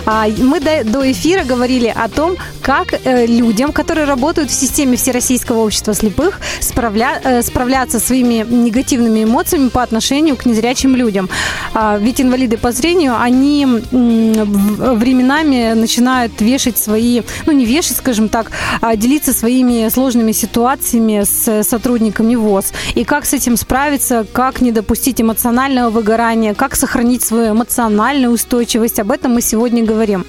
А, 0.06 0.28
Мы 0.28 0.60
до, 0.60 1.12
эфира 1.12 1.44
говорили 1.44 1.88
о 1.88 2.10
том, 2.10 2.36
как 2.64 2.94
э, 3.04 3.26
людям, 3.28 3.72
которые 3.74 4.06
работают 4.08 4.50
в 4.50 4.54
системе 4.54 4.96
Всероссийского 4.96 5.60
общества 5.60 5.94
слепых, 5.94 6.40
справля, 6.62 7.20
э, 7.24 7.44
справляться 7.44 8.00
со 8.00 8.08
своими 8.08 8.46
негативными 8.50 9.26
эмоциями 9.26 9.68
по 9.70 9.84
отношению 9.84 10.36
к 10.38 10.46
незрячим 10.46 10.96
людям. 10.96 11.30
А, 11.74 11.98
Ведь 11.98 12.22
инвалиды 12.22 12.58
по 12.58 12.72
зрению, 12.72 13.16
они 13.20 13.66
в- 13.66 14.94
временами 14.96 15.74
начинают 15.74 16.40
вешать 16.42 16.78
свои, 16.78 17.22
ну 17.46 17.52
не 17.52 17.66
вешать, 17.66 17.98
скажем 17.98 18.30
так, 18.30 18.52
а 18.82 18.96
делиться 18.96 19.34
своими 19.34 19.90
сложными 19.90 20.32
ситуациями 20.32 21.24
с 21.26 21.64
сотрудниками 21.64 22.36
ВОЗ. 22.36 22.72
И 22.96 23.04
как 23.04 23.26
с 23.26 23.34
этим 23.34 23.58
справиться, 23.58 24.26
как 24.32 24.62
не 24.62 24.72
допустить 24.72 25.20
эмоционального 25.22 25.90
выгорания, 25.90 26.54
как 26.54 26.76
сохранить 26.76 27.24
свою 27.24 27.52
эмоциональную 27.54 28.32
устойчивость. 28.34 29.00
Об 29.00 29.12
этом 29.12 29.34
мы 29.34 29.42
сегодня 29.42 29.84
говорим. 29.84 30.26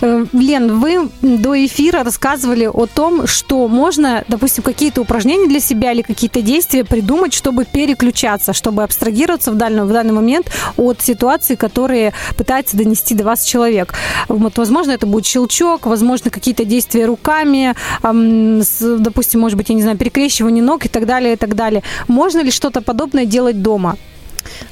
Э, 0.00 0.24
Лен, 0.32 0.78
вы 0.78 1.08
до 1.40 1.54
эфира 1.64 2.04
рассказывали 2.04 2.66
о 2.66 2.86
том, 2.86 3.26
что 3.26 3.66
можно, 3.66 4.24
допустим, 4.28 4.62
какие-то 4.62 5.00
упражнения 5.00 5.48
для 5.48 5.60
себя 5.60 5.92
или 5.92 6.02
какие-то 6.02 6.42
действия 6.42 6.84
придумать, 6.84 7.32
чтобы 7.32 7.64
переключаться, 7.64 8.52
чтобы 8.52 8.82
абстрагироваться 8.82 9.50
в 9.50 9.54
данный, 9.54 9.84
в 9.84 9.92
данный 9.92 10.12
момент 10.12 10.52
от 10.76 11.00
ситуации, 11.00 11.54
которые 11.54 12.12
пытается 12.36 12.76
донести 12.76 13.14
до 13.14 13.24
вас 13.24 13.44
человек. 13.44 13.94
Вот, 14.28 14.58
возможно, 14.58 14.92
это 14.92 15.06
будет 15.06 15.26
щелчок, 15.26 15.86
возможно, 15.86 16.30
какие-то 16.30 16.64
действия 16.64 17.06
руками, 17.06 17.74
ам, 18.02 18.60
с, 18.62 18.98
допустим, 18.98 19.40
может 19.40 19.56
быть, 19.56 19.68
я 19.70 19.74
не 19.74 19.82
знаю, 19.82 19.96
перекрещивание 19.96 20.62
ног 20.62 20.84
и 20.84 20.88
так 20.88 21.06
далее, 21.06 21.32
и 21.32 21.36
так 21.36 21.54
далее. 21.54 21.82
Можно 22.06 22.42
ли 22.42 22.50
что-то 22.50 22.82
подобное 22.82 23.24
делать 23.24 23.62
дома? 23.62 23.96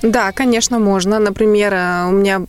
Да, 0.03 0.33
конечно, 0.33 0.79
можно. 0.79 1.19
Например, 1.19 1.75
э, 1.75 2.09
у 2.09 2.13
меня 2.13 2.37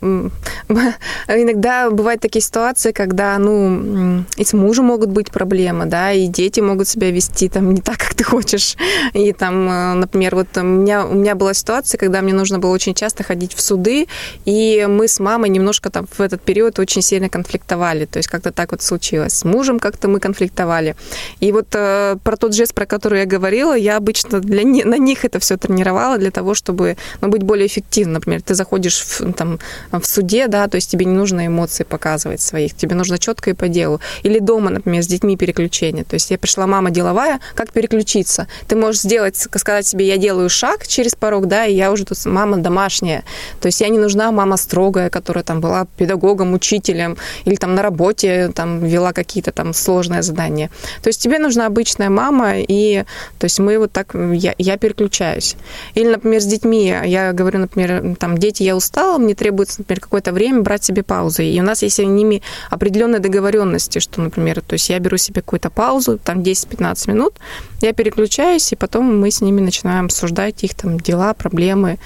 иногда 1.28 1.90
бывают 1.90 2.22
такие 2.22 2.42
ситуации, 2.42 2.92
когда, 2.92 3.38
ну, 3.38 4.24
и 4.38 4.44
с 4.44 4.54
мужем 4.54 4.86
могут 4.86 5.10
быть 5.10 5.32
проблемы, 5.32 5.86
да, 5.86 6.12
и 6.12 6.28
дети 6.28 6.60
могут 6.60 6.88
себя 6.88 7.12
вести 7.12 7.50
там 7.50 7.74
не 7.74 7.82
так, 7.82 7.98
как 8.00 8.14
ты 8.14 8.24
хочешь. 8.24 8.76
И 9.14 9.34
там, 9.34 9.70
э, 9.70 9.94
например, 9.96 10.36
вот 10.36 10.48
у 10.58 10.62
меня, 10.62 11.06
у 11.06 11.14
меня 11.14 11.36
была 11.36 11.54
ситуация, 11.54 11.98
когда 11.98 12.22
мне 12.22 12.34
нужно 12.34 12.60
было 12.60 12.72
очень 12.72 12.94
часто 12.94 13.24
ходить 13.24 13.54
в 13.54 13.62
суды, 13.62 14.08
и 14.46 14.86
мы 14.90 15.08
с 15.08 15.20
мамой 15.20 15.50
немножко 15.50 15.90
там 15.90 16.08
в 16.18 16.22
этот 16.22 16.42
период 16.42 16.80
очень 16.80 17.02
сильно 17.02 17.30
конфликтовали. 17.30 18.06
То 18.06 18.18
есть 18.18 18.30
как-то 18.30 18.52
так 18.52 18.72
вот 18.72 18.82
случилось. 18.82 19.34
С 19.34 19.46
мужем 19.46 19.80
как-то 19.80 20.08
мы 20.08 20.20
конфликтовали. 20.20 20.96
И 21.40 21.52
вот 21.52 21.68
э, 21.74 22.18
про 22.24 22.38
тот 22.38 22.54
жест, 22.54 22.74
про 22.74 22.86
который 22.86 23.20
я 23.20 23.26
говорила, 23.26 23.76
я 23.76 23.98
обычно 23.98 24.40
для 24.40 24.64
на 24.64 24.98
них 24.98 25.26
это 25.26 25.40
все 25.40 25.58
тренировала 25.58 26.18
для 26.18 26.32
того, 26.32 26.54
чтобы 26.54 26.98
ну, 27.22 27.29
быть 27.30 27.44
более 27.44 27.68
эффективным. 27.68 28.14
Например, 28.14 28.42
ты 28.42 28.56
заходишь 28.56 29.00
в, 29.02 29.34
там, 29.34 29.60
в 29.92 30.04
суде, 30.04 30.48
да, 30.48 30.68
то 30.68 30.76
есть 30.76 30.92
тебе 30.92 31.06
не 31.06 31.14
нужно 31.14 31.48
эмоции 31.48 31.84
показывать 31.84 32.42
своих, 32.42 32.76
тебе 32.76 32.96
нужно 32.96 33.18
четко 33.18 33.52
и 33.52 33.54
по 33.54 33.68
делу. 33.68 34.00
Или 34.24 34.40
дома, 34.40 34.70
например, 34.70 35.04
с 35.04 35.08
детьми 35.08 35.38
переключение. 35.38 36.04
То 36.04 36.16
есть 36.16 36.32
я 36.32 36.38
пришла, 36.38 36.68
мама 36.68 36.92
деловая, 36.92 37.40
как 37.56 37.72
переключиться? 37.72 38.48
Ты 38.68 38.76
можешь 38.76 39.02
сделать, 39.02 39.36
сказать 39.36 39.88
себе, 39.88 40.08
я 40.08 40.18
делаю 40.18 40.50
шаг 40.50 40.88
через 40.88 41.16
порог, 41.16 41.48
да, 41.48 41.66
и 41.66 41.74
я 41.74 41.92
уже 41.92 42.06
тут 42.06 42.26
мама 42.26 42.58
домашняя. 42.58 43.24
То 43.62 43.68
есть 43.68 43.82
я 43.82 43.90
не 43.90 43.98
нужна 43.98 44.32
мама 44.32 44.58
строгая, 44.58 45.10
которая 45.10 45.44
там 45.44 45.62
была 45.62 45.88
педагогом, 45.98 46.54
учителем, 46.54 47.18
или 47.46 47.56
там 47.56 47.76
на 47.76 47.82
работе 47.82 48.52
там 48.56 48.84
вела 48.86 49.14
какие-то 49.14 49.52
там 49.52 49.74
сложные 49.74 50.22
задания. 50.22 50.70
То 51.02 51.10
есть 51.10 51.22
тебе 51.22 51.40
нужна 51.40 51.66
обычная 51.66 52.10
мама, 52.10 52.54
и 52.58 53.04
то 53.38 53.46
есть 53.46 53.60
мы 53.60 53.78
вот 53.78 53.92
так, 53.92 54.14
я, 54.14 54.56
я 54.58 54.78
переключаюсь. 54.78 55.56
Или, 55.96 56.10
например, 56.10 56.42
с 56.42 56.46
детьми, 56.46 56.96
я 57.06 57.19
говорю, 57.34 57.60
например, 57.60 58.16
там, 58.18 58.38
дети, 58.38 58.64
я 58.64 58.76
устала, 58.76 59.18
мне 59.18 59.36
требуется, 59.36 59.80
например, 59.80 60.02
какое-то 60.02 60.32
время 60.32 60.62
брать 60.62 60.84
себе 60.84 61.04
паузы. 61.04 61.46
И 61.46 61.60
у 61.60 61.64
нас 61.64 61.82
есть 61.84 61.96
с 61.96 62.04
ними 62.04 62.42
определенные 62.70 63.20
договоренности, 63.20 64.00
что, 64.00 64.22
например, 64.22 64.62
то 64.62 64.74
есть 64.74 64.90
я 64.90 65.00
беру 65.00 65.18
себе 65.18 65.42
какую-то 65.42 65.70
паузу, 65.70 66.18
там 66.18 66.40
10-15 66.40 67.10
минут, 67.10 67.34
я 67.82 67.94
переключаюсь, 67.94 68.72
и 68.72 68.76
потом 68.76 69.20
мы 69.20 69.32
с 69.32 69.42
ними 69.42 69.62
начинаем 69.62 70.06
обсуждать 70.06 70.64
их 70.64 70.74
там 70.76 71.00
дела, 71.00 71.34
проблемы, 71.34 72.00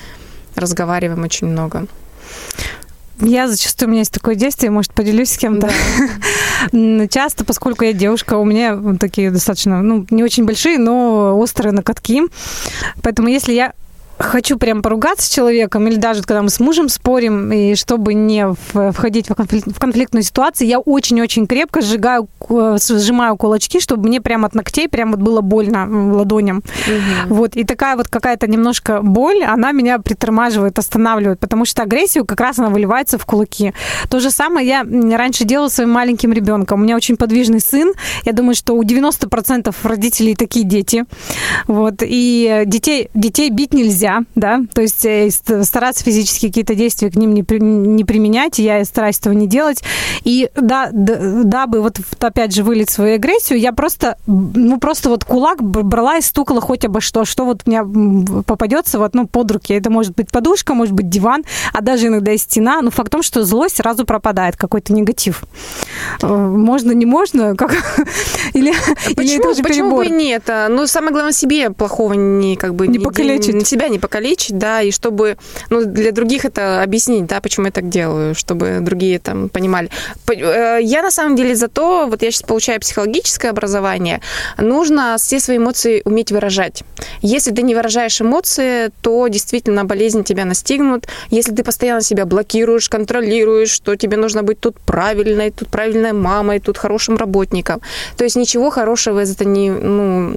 разговариваем 0.55 1.23
очень 1.23 1.47
много. 1.47 1.87
Я 3.19 3.47
зачастую, 3.47 3.87
у 3.87 3.91
меня 3.91 4.01
есть 4.01 4.11
такое 4.11 4.35
действие, 4.35 4.71
может, 4.71 4.93
поделюсь 4.93 5.31
с 5.31 5.37
кем-то. 5.37 5.69
М, 6.71 7.07
Часто, 7.09 7.45
поскольку 7.45 7.85
я 7.85 7.93
девушка, 7.93 8.37
у 8.37 8.43
меня 8.43 8.79
такие 8.99 9.31
достаточно, 9.31 9.81
ну, 9.81 10.05
не 10.09 10.23
очень 10.23 10.45
большие, 10.45 10.77
но 10.77 11.37
острые 11.37 11.71
накатки. 11.71 12.23
Поэтому 13.01 13.27
если 13.29 13.53
я 13.53 13.73
хочу 14.17 14.57
прям 14.57 14.81
поругаться 14.81 15.25
с 15.27 15.29
человеком, 15.29 15.87
или 15.87 15.95
даже 15.95 16.21
когда 16.21 16.41
мы 16.41 16.49
с 16.49 16.59
мужем 16.59 16.89
спорим, 16.89 17.51
и 17.51 17.75
чтобы 17.75 18.13
не 18.13 18.47
входить 18.91 19.29
в, 19.29 19.33
конфликт- 19.35 19.75
в 19.75 19.79
конфликтную 19.79 20.23
ситуацию, 20.23 20.67
я 20.67 20.79
очень-очень 20.79 21.47
крепко 21.47 21.81
сжигаю, 21.81 22.27
ку- 22.39 22.77
сжимаю 22.77 23.35
кулачки, 23.37 23.79
чтобы 23.79 24.07
мне 24.07 24.21
прям 24.21 24.45
от 24.45 24.55
ногтей 24.55 24.87
прям 24.87 25.11
вот 25.11 25.19
было 25.19 25.41
больно 25.41 25.87
ладоням. 26.15 26.63
Вот, 27.27 27.55
и 27.55 27.63
такая 27.63 27.95
вот 27.95 28.07
какая-то 28.07 28.47
немножко 28.47 29.01
боль, 29.01 29.43
она 29.43 29.71
меня 29.71 29.99
притормаживает, 29.99 30.77
останавливает, 30.79 31.39
потому 31.39 31.65
что 31.65 31.81
агрессию 31.83 32.25
как 32.25 32.39
раз 32.39 32.59
она 32.59 32.69
выливается 32.69 33.17
в 33.17 33.25
кулаки. 33.25 33.73
То 34.09 34.19
же 34.19 34.31
самое 34.31 34.67
я 34.67 35.17
раньше 35.17 35.43
делала 35.43 35.69
своим 35.69 35.89
маленьким 35.91 36.33
ребенком. 36.33 36.79
У 36.81 36.83
меня 36.83 36.95
очень 36.95 37.17
подвижный 37.17 37.59
сын. 37.59 37.93
Я 38.25 38.33
думаю, 38.33 38.55
что 38.55 38.73
у 38.75 38.83
90% 38.83 39.73
родителей 39.83 40.35
такие 40.35 40.65
дети. 40.65 41.05
Вот, 41.67 41.95
и 42.01 42.47
э, 42.49 42.65
детей, 42.65 43.09
детей 43.13 43.49
бить 43.49 43.73
нельзя, 43.73 44.02
да, 44.35 44.61
то 44.73 44.81
есть 44.81 45.05
э, 45.05 45.29
ст- 45.31 45.63
стараться 45.65 46.03
физически 46.03 46.47
какие-то 46.47 46.75
действия 46.75 47.09
к 47.09 47.15
ним 47.15 47.33
не, 47.33 47.43
при- 47.43 47.59
не 47.59 48.03
применять, 48.03 48.59
я 48.59 48.83
стараюсь 48.85 49.19
этого 49.19 49.33
не 49.33 49.47
делать. 49.47 49.83
И 50.23 50.49
да, 50.55 50.89
д- 50.91 51.43
дабы 51.43 51.81
вот 51.81 51.99
опять 52.19 52.53
же 52.53 52.63
вылить 52.63 52.89
свою 52.89 53.15
агрессию, 53.15 53.59
я 53.59 53.71
просто, 53.71 54.17
ну 54.27 54.79
просто 54.79 55.09
вот 55.09 55.23
кулак 55.23 55.61
брала 55.63 56.17
и 56.17 56.21
стукала 56.21 56.61
хоть 56.61 56.85
обо 56.85 57.01
что, 57.01 57.25
что 57.25 57.45
вот 57.45 57.61
у 57.65 57.69
меня 57.69 57.81
м, 57.81 58.43
попадется 58.45 58.99
вот, 58.99 59.13
ну, 59.15 59.27
под 59.27 59.51
руки. 59.51 59.73
Это 59.73 59.89
может 59.89 60.15
быть 60.15 60.29
подушка, 60.31 60.73
может 60.73 60.93
быть 60.93 61.09
диван, 61.09 61.43
а 61.73 61.81
даже 61.81 62.07
иногда 62.07 62.31
и 62.33 62.37
стена. 62.37 62.81
Но 62.81 62.91
факт 62.91 63.07
в 63.09 63.11
том, 63.11 63.23
что 63.23 63.43
злость 63.45 63.77
сразу 63.77 64.05
пропадает, 64.05 64.57
какой-то 64.57 64.93
негатив. 64.93 65.43
Э, 66.21 66.27
Можно, 66.27 66.91
не 66.91 67.05
можно, 67.05 67.55
как... 67.55 67.71
Или, 68.53 68.69
или 68.71 68.73
это 69.09 69.15
Почему, 69.15 69.51
уже 69.51 69.63
почему 69.63 69.89
перебор? 69.89 69.97
бы 69.99 70.05
и 70.07 70.09
нет? 70.11 70.43
А, 70.49 70.67
Ну, 70.69 70.85
самое 70.87 71.11
главное, 71.13 71.31
себе 71.33 71.69
плохого 71.71 72.13
не 72.13 72.55
как 72.55 72.75
бы 72.75 72.87
Не 72.87 72.99
покалечить. 72.99 73.67
себя 73.67 73.87
не 73.93 73.99
покалечить, 73.99 74.57
да, 74.57 74.81
и 74.81 74.91
чтобы 74.91 75.37
ну, 75.69 75.85
для 75.85 76.11
других 76.11 76.45
это 76.45 76.83
объяснить, 76.83 77.25
да, 77.25 77.39
почему 77.39 77.67
я 77.67 77.71
так 77.71 77.89
делаю, 77.89 78.35
чтобы 78.35 78.79
другие 78.81 79.19
там 79.19 79.49
понимали. 79.49 79.89
Э, 80.29 80.79
Я 80.81 81.01
на 81.01 81.11
самом 81.11 81.35
деле 81.35 81.55
за 81.55 81.67
то, 81.67 82.07
вот 82.07 82.21
я 82.21 82.31
сейчас 82.31 82.43
получаю 82.43 82.79
психологическое 82.79 83.49
образование, 83.49 84.19
нужно 84.57 85.15
все 85.17 85.39
свои 85.39 85.57
эмоции 85.57 86.01
уметь 86.05 86.31
выражать. 86.31 86.83
Если 87.21 87.51
ты 87.51 87.61
не 87.61 87.75
выражаешь 87.75 88.21
эмоции, 88.21 88.91
то 89.01 89.27
действительно 89.27 89.85
болезнь 89.85 90.23
тебя 90.23 90.45
настигнут. 90.45 91.07
Если 91.29 91.53
ты 91.55 91.63
постоянно 91.63 92.01
себя 92.01 92.25
блокируешь, 92.25 92.89
контролируешь, 92.89 93.69
что 93.69 93.95
тебе 93.95 94.17
нужно 94.17 94.43
быть 94.43 94.59
тут 94.59 94.79
правильной, 94.79 95.51
тут 95.51 95.69
правильной 95.69 96.13
мамой, 96.13 96.59
тут 96.59 96.77
хорошим 96.77 97.17
работником. 97.17 97.81
То 98.17 98.23
есть 98.23 98.35
ничего 98.35 98.69
хорошего 98.69 99.21
из 99.21 99.31
этого 99.31 99.47
не, 99.47 99.71
ну, 99.71 100.29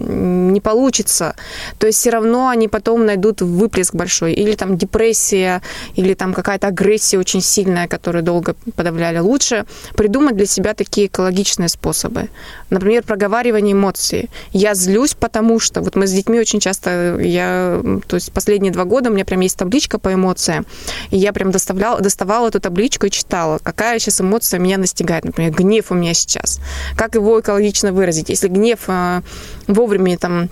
не 0.51 0.61
получится. 0.61 1.35
То 1.79 1.87
есть 1.87 1.99
все 1.99 2.11
равно 2.11 2.49
они 2.49 2.69
потом 2.69 3.07
найдут 3.07 3.43
выплеск 3.47 3.95
большой. 3.95 4.35
Или 4.35 4.55
там 4.55 4.77
депрессия, 4.77 5.63
или 5.95 6.15
там 6.15 6.35
какая-то 6.35 6.69
агрессия 6.69 7.19
очень 7.19 7.41
сильная, 7.41 7.89
которую 7.89 8.23
долго 8.23 8.55
подавляли. 8.75 9.19
Лучше 9.19 9.65
придумать 9.97 10.37
для 10.37 10.47
себя 10.47 10.75
такие 10.75 11.07
экологичные 11.07 11.69
способы. 11.69 12.29
Например, 12.71 13.03
проговаривание 13.03 13.73
эмоций. 13.73 14.31
Я 14.53 14.75
злюсь, 14.75 15.15
потому 15.15 15.61
что... 15.61 15.81
Вот 15.81 15.97
мы 15.97 16.07
с 16.07 16.13
детьми 16.13 16.39
очень 16.39 16.61
часто... 16.61 17.19
Я, 17.21 17.81
то 18.07 18.17
есть 18.17 18.33
последние 18.33 18.73
два 18.73 18.85
года 18.85 19.11
у 19.11 19.13
меня 19.13 19.25
прям 19.25 19.41
есть 19.41 19.57
табличка 19.57 19.99
по 19.99 20.13
эмоциям. 20.13 20.67
И 21.11 21.17
я 21.17 21.33
прям 21.33 21.51
доставляла, 21.51 22.01
доставала 22.01 22.49
эту 22.49 22.61
табличку 22.61 23.07
и 23.07 23.11
читала, 23.11 23.59
какая 23.63 23.99
сейчас 23.99 24.21
эмоция 24.21 24.61
меня 24.61 24.79
настигает. 24.79 25.25
Например, 25.25 25.53
гнев 25.53 25.91
у 25.91 25.95
меня 25.95 26.15
сейчас. 26.15 26.61
Как 26.97 27.15
его 27.15 27.41
экологично 27.41 27.93
выразить? 27.93 28.29
Если 28.29 28.49
гнев 28.49 28.81
э, 28.89 29.23
вовремя 29.67 30.19
там 30.19 30.49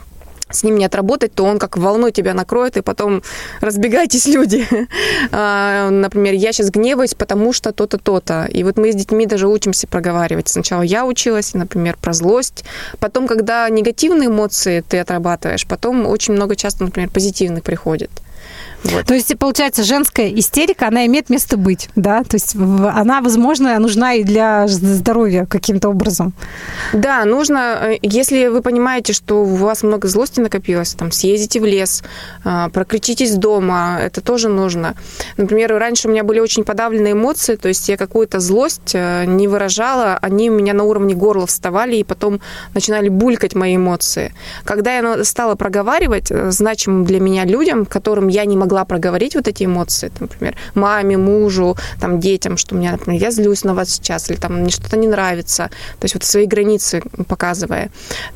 с 0.55 0.63
ним 0.63 0.77
не 0.77 0.85
отработать, 0.85 1.35
то 1.35 1.45
он 1.45 1.59
как 1.59 1.77
волной 1.77 2.13
тебя 2.13 2.35
накроет, 2.35 2.77
и 2.77 2.83
потом 2.83 3.23
разбегайтесь, 3.61 4.27
люди. 4.35 4.67
А, 5.33 5.91
например, 5.91 6.35
я 6.35 6.53
сейчас 6.53 6.71
гневаюсь, 6.71 7.15
потому 7.15 7.53
что 7.53 7.73
то-то, 7.73 7.99
то-то. 7.99 8.47
И 8.47 8.65
вот 8.65 8.77
мы 8.77 8.93
с 8.93 8.95
детьми 8.95 9.27
даже 9.27 9.49
учимся 9.49 9.87
проговаривать. 9.87 10.49
Сначала 10.49 10.83
я 10.83 11.05
училась, 11.05 11.55
например, 11.55 11.97
про 12.01 12.13
злость. 12.13 12.65
Потом, 12.99 13.27
когда 13.27 13.69
негативные 13.69 14.29
эмоции 14.29 14.83
ты 14.87 14.99
отрабатываешь, 14.99 15.67
потом 15.67 16.07
очень 16.07 16.35
много 16.35 16.57
часто, 16.57 16.85
например, 16.85 17.11
позитивных 17.11 17.63
приходит. 17.63 18.11
Вот. 18.85 19.07
То 19.07 19.15
есть, 19.15 19.37
получается, 19.39 19.83
женская 19.83 20.29
истерика, 20.29 20.89
она 20.89 21.07
имеет 21.07 21.31
место 21.31 21.57
быть, 21.57 21.89
да? 21.97 22.23
То 22.23 22.37
есть 22.37 22.55
она, 22.55 23.23
возможно, 23.23 23.79
нужна 23.79 24.15
и 24.15 24.25
для 24.25 24.69
здоровья 24.69 25.47
каким-то 25.47 25.89
образом. 25.89 26.35
Да, 26.93 27.25
нужно, 27.25 27.79
э, 27.81 27.99
если 28.03 28.49
вы 28.49 28.61
понимаете, 28.61 29.15
что 29.15 29.43
у 29.43 29.55
вас 29.57 29.83
много 29.83 30.07
злости 30.09 30.41
накопилось, 30.41 30.93
там, 30.95 31.13
съездите 31.13 31.61
в 31.61 31.65
лес, 31.65 32.03
э, 32.45 32.69
прокричитесь 32.73 33.35
дома, 33.35 33.99
это 34.03 34.21
тоже 34.21 34.49
нужно. 34.49 34.95
Например, 35.39 35.79
раньше 35.79 36.09
у 36.09 36.11
меня 36.11 36.23
были 36.23 36.41
очень 36.41 36.65
подавленные 36.65 37.15
эмоции, 37.15 37.57
то 37.57 37.69
есть 37.69 37.89
я 37.89 37.97
какую-то 37.97 38.39
злость 38.41 38.93
э, 38.95 39.25
не 39.25 39.49
выражала, 39.49 40.19
они 40.21 40.51
у 40.51 40.55
меня 40.55 40.75
на 40.75 40.85
уровне 40.85 41.15
горла 41.15 41.47
вставали, 41.47 41.97
и 41.97 42.05
потом 42.05 42.41
начинали 42.75 43.09
булькать 43.09 43.55
мои 43.55 43.77
эмоции. 43.77 44.35
Когда 44.65 44.95
я 44.95 45.25
стала 45.25 45.55
проговаривать 45.55 46.31
значимым 46.53 47.05
для 47.05 47.19
меня 47.19 47.47
людям, 47.47 47.87
которым 47.87 48.29
я 48.35 48.45
не 48.45 48.57
могла 48.57 48.85
проговорить 48.85 49.35
вот 49.35 49.49
эти 49.49 49.65
эмоции, 49.65 50.11
например, 50.19 50.57
маме, 50.75 51.17
мужу, 51.17 51.77
там, 52.01 52.21
детям, 52.21 52.57
что 52.57 52.75
у 52.75 52.79
меня, 52.79 52.93
например, 52.93 53.21
я 53.21 53.31
злюсь 53.31 53.65
на 53.65 53.75
вас 53.75 53.91
сейчас, 53.91 54.31
или 54.31 54.37
там 54.37 54.61
мне 54.61 54.71
что-то 54.71 54.97
не 54.97 55.07
нравится, 55.07 55.71
то 56.01 56.05
есть 56.05 56.15
вот 56.15 56.25
свои 56.25 56.47
границы 56.47 57.03
показывая, 57.29 57.91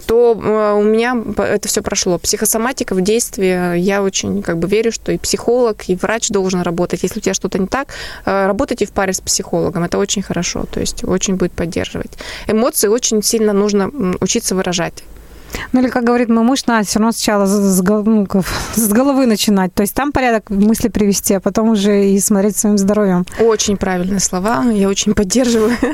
то 0.06 0.34
э, 0.34 0.78
у 0.78 0.82
меня 0.82 1.16
это 1.36 1.68
все 1.68 1.82
прошло. 1.82 2.18
Психосоматика 2.18 2.94
в 2.94 3.00
действии, 3.00 3.78
я 3.78 4.02
очень 4.02 4.42
как 4.42 4.58
бы 4.58 4.68
верю, 4.68 4.92
что 4.92 5.12
и 5.12 5.18
психолог, 5.18 5.88
и 5.88 5.96
врач 5.96 6.28
должен 6.28 6.62
работать. 6.62 7.02
Если 7.02 7.18
у 7.18 7.22
тебя 7.22 7.34
что-то 7.34 7.58
не 7.58 7.66
так, 7.66 7.88
э, 8.24 8.46
работайте 8.46 8.86
в 8.86 8.92
паре 8.92 9.12
с 9.12 9.20
психологом, 9.20 9.84
это 9.84 9.98
очень 9.98 10.22
хорошо, 10.22 10.64
то 10.70 10.80
есть 10.80 11.04
очень 11.04 11.34
будет 11.34 11.52
поддерживать. 11.52 12.12
Эмоции 12.46 12.88
очень 12.88 13.22
сильно 13.22 13.52
нужно 13.52 13.90
учиться 14.20 14.54
выражать. 14.54 15.04
Ну 15.72 15.80
или, 15.80 15.88
как 15.88 16.04
говорит 16.04 16.28
мой 16.28 16.44
муж, 16.44 16.66
надо 16.66 16.86
все 16.86 16.98
равно 16.98 17.12
сначала 17.12 17.46
с, 17.46 17.82
ну, 17.82 18.26
с 18.74 18.88
головы 18.88 19.26
начинать. 19.26 19.74
То 19.74 19.82
есть 19.82 19.94
там 19.94 20.12
порядок 20.12 20.50
мысли 20.50 20.88
привести, 20.88 21.34
а 21.34 21.40
потом 21.40 21.70
уже 21.70 22.08
и 22.10 22.18
смотреть 22.20 22.56
своим 22.56 22.78
здоровьем. 22.78 23.26
Очень 23.40 23.76
правильные 23.76 24.20
слова, 24.20 24.64
я 24.70 24.88
очень 24.88 25.14
поддерживаю. 25.14 25.76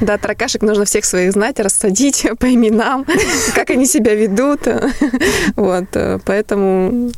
Да, 0.00 0.18
таракашек 0.18 0.62
нужно 0.62 0.84
всех 0.84 1.04
своих 1.04 1.32
знать, 1.32 1.60
рассадить 1.60 2.26
по 2.38 2.52
именам, 2.52 3.06
как 3.54 3.70
они 3.70 3.86
себя 3.86 4.14
ведут. 4.14 4.60
Вот, 5.56 5.84
э, 5.94 6.18
поэтому 6.24 7.10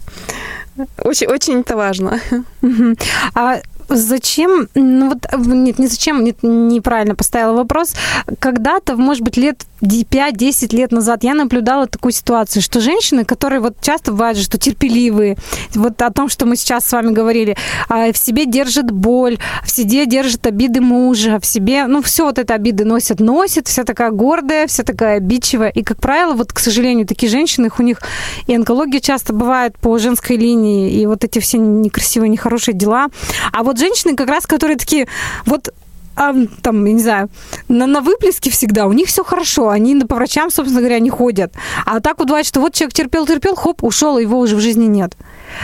очень, 0.99 1.27
очень 1.27 1.61
это 1.61 1.77
важно. 1.77 2.21
А 3.35 3.61
зачем, 3.89 4.69
ну 4.75 5.11
вот, 5.11 5.47
нет, 5.47 5.79
не 5.79 5.87
зачем, 5.87 6.25
нет, 6.25 6.39
неправильно 6.43 7.15
поставила 7.15 7.55
вопрос. 7.55 7.95
Когда-то, 8.39 8.97
может 8.97 9.23
быть, 9.23 9.37
лет 9.37 9.65
5-10 9.85 10.75
лет 10.75 10.93
назад 10.93 11.25
я 11.25 11.35
наблюдала 11.35 11.87
такую 11.87 12.13
ситуацию, 12.13 12.63
что 12.63 12.81
женщины, 12.81 13.25
которые 13.25 13.61
вот 13.61 13.81
часто 13.81 14.13
бывают 14.13 14.39
что 14.39 14.59
терпеливые, 14.59 15.37
вот 15.75 16.01
о 16.03 16.11
том, 16.11 16.29
что 16.29 16.47
мы 16.47 16.57
сейчас 16.57 16.87
с 16.87 16.93
вами 16.93 17.13
говорили, 17.13 17.57
а, 17.89 18.13
в 18.13 18.17
себе 18.17 18.47
держат 18.47 18.91
боль, 18.91 19.39
в 19.65 19.71
себе 19.71 20.07
держат 20.07 20.47
обиды 20.47 20.81
мужа, 20.81 21.39
в 21.41 21.47
себе, 21.47 21.87
ну, 21.87 22.03
все 22.03 22.25
вот 22.25 22.39
это 22.39 22.55
обиды 22.55 22.85
носят, 22.85 23.21
носят, 23.21 23.69
вся 23.69 23.85
такая 23.85 24.11
гордая, 24.11 24.67
вся 24.67 24.83
такая 24.83 25.19
обидчивая. 25.19 25.69
И, 25.69 25.83
как 25.83 26.01
правило, 26.01 26.33
вот, 26.35 26.53
к 26.53 26.59
сожалению, 26.59 27.07
такие 27.07 27.31
женщины, 27.31 27.71
у 27.79 27.83
них 27.83 28.01
и 28.47 28.55
онкология 28.55 29.01
часто 29.01 29.33
бывает 29.33 29.79
по 29.79 29.99
женской 29.99 30.37
линии, 30.37 30.93
и 30.93 31.07
вот 31.07 31.25
эти 31.25 31.39
все 31.39 31.59
некрасивые, 31.59 32.29
нехорошие 32.29 32.75
дела. 32.75 33.09
А 33.53 33.63
вот 33.63 33.79
женщины 33.79 34.17
как 34.17 34.29
раз, 34.29 34.47
которые 34.47 34.77
такие, 34.77 35.09
вот 35.47 35.73
а, 36.17 36.35
там, 36.63 36.85
я 36.85 36.93
не 36.93 37.03
знаю, 37.03 37.29
на, 37.69 37.87
на 37.87 38.01
выплеске 38.01 38.51
всегда, 38.51 38.87
у 38.87 38.93
них 38.93 39.09
все 39.09 39.25
хорошо, 39.25 39.69
они 39.69 39.95
по 40.05 40.17
врачам, 40.17 40.51
собственно 40.51 40.81
говоря, 40.81 40.99
не 40.99 41.11
ходят. 41.11 41.53
А 41.87 42.01
так 42.01 42.19
вот 42.19 42.29
бывает, 42.29 42.47
что 42.47 42.61
вот 42.61 42.75
человек 42.75 42.95
терпел-терпел, 42.95 43.55
хоп, 43.55 43.83
ушел, 43.83 44.19
его 44.19 44.39
уже 44.39 44.57
в 44.57 44.61
жизни 44.61 44.87
нет. 44.87 45.17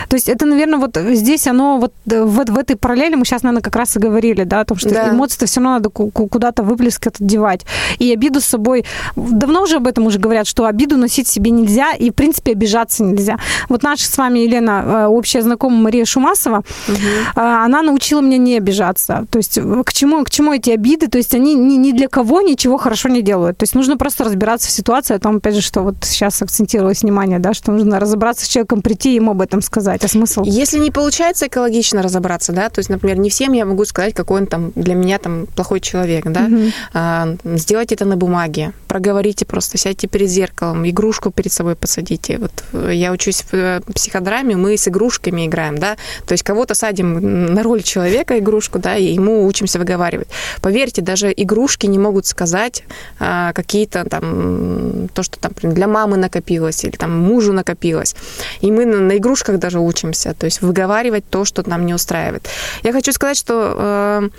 То 0.09 0.15
есть 0.15 0.29
это, 0.29 0.45
наверное, 0.45 0.79
вот 0.79 0.97
здесь 0.97 1.47
оно 1.47 1.77
вот 1.77 1.93
э, 2.09 2.23
в, 2.23 2.45
в 2.45 2.57
этой 2.57 2.75
параллели 2.75 3.15
мы 3.15 3.25
сейчас, 3.25 3.43
наверное, 3.43 3.61
как 3.61 3.75
раз 3.75 3.95
и 3.95 3.99
говорили, 3.99 4.43
да, 4.43 4.61
о 4.61 4.65
том, 4.65 4.77
что 4.77 4.89
да. 4.89 5.09
эмоции-то 5.09 5.45
все 5.45 5.59
равно 5.59 5.75
надо 5.75 5.89
куда-то 5.89 6.63
выплеск 6.63 7.07
этот 7.07 7.25
девать. 7.25 7.65
И 7.99 8.11
обиду 8.13 8.41
с 8.41 8.45
собой, 8.45 8.85
давно 9.15 9.63
уже 9.63 9.77
об 9.77 9.87
этом 9.87 10.05
уже 10.05 10.19
говорят, 10.19 10.47
что 10.47 10.65
обиду 10.65 10.97
носить 10.97 11.27
себе 11.27 11.51
нельзя, 11.51 11.93
и, 11.93 12.11
в 12.11 12.13
принципе, 12.13 12.53
обижаться 12.53 13.03
нельзя. 13.03 13.37
Вот 13.69 13.83
наша 13.83 14.05
с 14.05 14.17
вами, 14.17 14.39
Елена, 14.39 14.83
э, 14.85 15.05
общая 15.07 15.41
знакомая 15.41 15.79
Мария 15.81 16.05
Шумасова, 16.05 16.63
угу. 16.87 16.95
она 17.35 17.81
научила 17.81 18.21
меня 18.21 18.37
не 18.37 18.57
обижаться. 18.57 19.25
То 19.29 19.37
есть 19.37 19.59
к 19.85 19.93
чему, 19.93 20.23
к 20.23 20.29
чему 20.29 20.53
эти 20.53 20.71
обиды? 20.71 21.07
То 21.07 21.17
есть 21.17 21.33
они 21.35 21.55
ни, 21.55 21.75
ни 21.75 21.91
для 21.91 22.07
кого 22.07 22.41
ничего 22.41 22.77
хорошо 22.77 23.09
не 23.09 23.21
делают. 23.21 23.57
То 23.57 23.63
есть 23.63 23.75
нужно 23.75 23.97
просто 23.97 24.23
разбираться 24.23 24.67
в 24.67 24.71
ситуации, 24.71 25.15
о 25.15 25.19
том, 25.19 25.37
опять 25.37 25.55
же, 25.55 25.61
что 25.61 25.81
вот 25.81 25.95
сейчас 26.03 26.41
акцентировалось 26.41 27.03
внимание, 27.03 27.39
да, 27.39 27.53
что 27.53 27.71
нужно 27.71 27.99
разобраться 27.99 28.45
с 28.45 28.47
человеком, 28.47 28.81
прийти 28.81 29.15
ему 29.15 29.31
об 29.31 29.41
этом 29.41 29.61
сказать 29.61 29.80
сказать, 29.81 30.05
а 30.05 30.07
смысл? 30.07 30.43
Если 30.45 30.79
не 30.79 30.91
получается 30.91 31.47
экологично 31.47 32.01
разобраться, 32.01 32.51
да, 32.51 32.69
то 32.69 32.79
есть, 32.79 32.89
например, 32.89 33.17
не 33.17 33.29
всем 33.29 33.53
я 33.53 33.65
могу 33.65 33.85
сказать, 33.85 34.13
какой 34.13 34.41
он 34.41 34.47
там 34.47 34.71
для 34.75 34.95
меня 34.95 35.17
там 35.17 35.47
плохой 35.47 35.79
человек, 35.79 36.25
да, 36.25 36.45
угу. 36.45 36.71
а, 36.93 37.35
сделайте 37.43 37.95
это 37.95 38.05
на 38.05 38.17
бумаге, 38.17 38.73
проговорите 38.87 39.45
просто, 39.45 39.77
сядьте 39.77 40.07
перед 40.07 40.29
зеркалом, 40.29 40.87
игрушку 40.89 41.31
перед 41.31 41.51
собой 41.51 41.75
посадите. 41.75 42.37
Вот 42.37 42.51
э, 42.73 42.91
я 42.93 43.11
учусь 43.11 43.43
в 43.43 43.53
э, 43.53 43.81
психодраме, 43.93 44.55
мы 44.55 44.77
с 44.77 44.87
игрушками 44.87 45.47
играем, 45.47 45.77
да, 45.77 45.97
то 46.25 46.33
есть 46.33 46.43
кого-то 46.43 46.73
садим 46.73 47.53
на 47.53 47.63
роль 47.63 47.83
человека 47.83 48.37
игрушку, 48.39 48.79
да, 48.79 48.95
и 48.95 49.13
ему 49.13 49.45
учимся 49.45 49.79
выговаривать. 49.79 50.27
Поверьте, 50.61 51.01
даже 51.01 51.33
игрушки 51.35 51.87
не 51.87 51.99
могут 51.99 52.25
сказать 52.25 52.83
а, 53.19 53.53
какие-то 53.53 54.05
там, 54.05 55.07
то, 55.13 55.23
что 55.23 55.39
там 55.39 55.51
для 55.61 55.87
мамы 55.87 56.17
накопилось 56.17 56.83
или 56.83 56.91
там 56.91 57.17
мужу 57.17 57.53
накопилось. 57.53 58.15
И 58.61 58.71
мы 58.71 58.85
на, 58.85 58.99
на 58.99 59.17
игрушках 59.17 59.59
даже 59.59 59.70
учимся, 59.79 60.33
то 60.33 60.45
есть 60.45 60.61
выговаривать 60.61 61.23
то, 61.29 61.45
что 61.45 61.67
нам 61.69 61.85
не 61.85 61.93
устраивает. 61.93 62.47
Я 62.83 62.91
хочу 62.91 63.11
сказать, 63.11 63.37
что 63.37 63.75
э, 63.77 64.29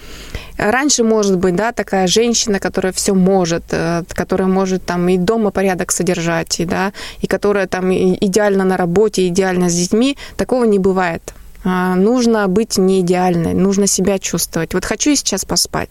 раньше, 0.58 1.04
может 1.04 1.38
быть, 1.38 1.56
да, 1.56 1.72
такая 1.72 2.06
женщина, 2.06 2.58
которая 2.58 2.92
все 2.92 3.14
может, 3.14 3.64
э, 3.70 4.02
которая 4.08 4.48
может 4.48 4.84
там 4.84 5.08
и 5.08 5.18
дома 5.18 5.50
порядок 5.50 5.92
содержать, 5.92 6.60
и, 6.60 6.64
да, 6.64 6.92
и 7.20 7.26
которая 7.26 7.66
там 7.66 7.92
идеально 7.92 8.64
на 8.64 8.76
работе, 8.76 9.28
идеально 9.28 9.68
с 9.68 9.74
детьми, 9.74 10.16
такого 10.36 10.64
не 10.64 10.78
бывает. 10.78 11.22
А, 11.64 11.94
нужно 11.94 12.48
быть 12.48 12.78
не 12.78 13.00
идеальной, 13.00 13.54
нужно 13.54 13.86
себя 13.86 14.18
чувствовать. 14.18 14.74
Вот 14.74 14.84
хочу 14.84 15.10
я 15.10 15.16
сейчас 15.16 15.44
поспать, 15.44 15.90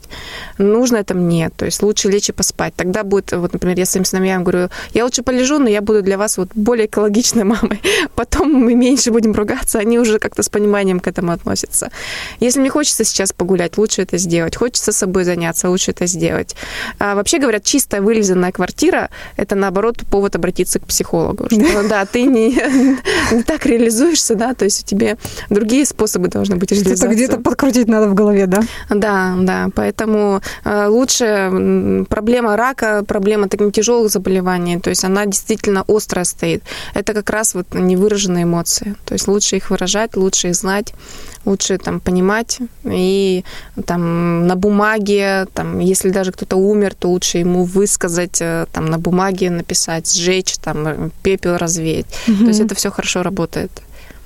нужно 0.58 0.98
это 0.98 1.14
мне, 1.14 1.50
то 1.50 1.66
есть 1.66 1.82
лучше 1.82 2.10
лечь 2.10 2.30
и 2.30 2.34
поспать. 2.34 2.74
Тогда 2.76 3.04
будет, 3.04 3.32
вот, 3.32 3.54
например, 3.54 3.78
я 3.78 3.86
своим 3.86 4.06
сыновьям 4.06 4.44
говорю, 4.44 4.70
я 4.94 5.06
лучше 5.06 5.24
полежу, 5.24 5.60
но 5.60 5.70
я 5.70 5.82
буду 5.82 6.02
для 6.02 6.18
вас 6.18 6.38
вот 6.38 6.50
более 6.56 6.88
экологичной 6.88 7.44
мамой. 7.46 7.82
Потом 8.16 8.52
мы 8.52 8.76
меньше 8.76 9.12
будем 9.12 9.32
ругаться, 9.34 9.80
они 9.80 10.00
уже 10.00 10.20
как-то 10.20 10.44
с 10.44 10.50
пониманием 10.50 11.00
к 11.00 11.08
этому 11.08 11.32
относятся. 11.32 11.90
Если 12.40 12.60
мне 12.60 12.70
хочется 12.70 13.04
сейчас 13.04 13.32
погулять, 13.32 13.78
лучше 13.78 14.02
это 14.02 14.18
сделать. 14.18 14.56
Хочется 14.56 14.92
собой 14.92 15.24
заняться, 15.24 15.70
лучше 15.70 15.92
это 15.92 16.06
сделать. 16.06 16.56
А 17.00 17.16
вообще 17.16 17.40
говорят, 17.40 17.64
чистая 17.64 18.02
вылизанная 18.02 18.52
квартира– 18.52 19.10
это, 19.38 19.56
наоборот, 19.56 19.98
повод 20.10 20.36
обратиться 20.36 20.80
к 20.80 20.86
психологу. 20.86 21.48
Что, 21.50 21.88
да, 21.88 22.06
ты 22.06 22.24
не, 22.24 22.50
не 23.32 23.44
так 23.44 23.66
реализуешься, 23.66 24.36
да, 24.36 24.54
то 24.54 24.66
есть 24.66 24.84
у 24.84 24.86
тебя 24.86 25.18
другие 25.62 25.86
способы 25.86 26.28
должны 26.28 26.56
быть 26.56 26.70
Что-то 26.70 26.90
реализации. 26.90 27.16
где-то 27.16 27.38
подкрутить 27.38 27.88
надо 27.88 28.10
в 28.10 28.14
голове, 28.14 28.48
да? 28.48 28.62
Да, 28.90 29.36
да. 29.40 29.70
Поэтому 29.76 30.42
э, 30.66 30.88
лучше 30.88 32.06
проблема 32.10 32.58
рака, 32.58 33.04
проблема 33.08 33.48
таких 33.48 33.72
тяжелых 33.72 34.12
заболеваний, 34.12 34.80
то 34.80 34.90
есть 34.90 35.06
она 35.06 35.26
действительно 35.26 35.84
острая 35.88 36.26
стоит. 36.26 36.64
Это 36.96 37.14
как 37.14 37.30
раз 37.30 37.54
вот 37.56 37.68
невыраженные 37.74 38.44
эмоции. 38.44 38.96
То 39.06 39.14
есть 39.14 39.28
лучше 39.28 39.58
их 39.58 39.70
выражать, 39.70 40.18
лучше 40.18 40.48
их 40.48 40.56
знать, 40.56 40.94
лучше 41.46 41.78
там 41.78 42.00
понимать. 42.00 42.60
И 42.84 43.44
там 43.86 44.48
на 44.48 44.56
бумаге, 44.56 45.46
там, 45.54 45.80
если 45.80 46.10
даже 46.10 46.32
кто-то 46.32 46.56
умер, 46.58 46.94
то 46.96 47.10
лучше 47.10 47.38
ему 47.38 47.64
высказать, 47.64 48.42
э, 48.42 48.66
там 48.74 48.86
на 48.86 48.98
бумаге 48.98 49.50
написать, 49.50 50.12
сжечь, 50.12 50.58
там 50.58 50.88
э, 50.88 51.10
пепел 51.24 51.58
развеять. 51.58 52.08
То 52.26 52.48
есть 52.48 52.60
это 52.60 52.74
все 52.76 52.90
хорошо 52.90 53.24
работает. 53.24 53.72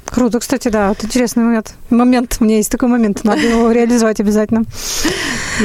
Круто, 0.05 0.39
кстати, 0.39 0.67
да, 0.69 0.89
вот 0.89 1.03
интересный 1.03 1.43
момент. 1.43 1.73
Момент, 1.89 2.37
у 2.39 2.43
меня 2.45 2.57
есть 2.57 2.71
такой 2.71 2.89
момент, 2.89 3.23
надо 3.23 3.41
его 3.41 3.71
реализовать 3.71 4.19
обязательно. 4.19 4.63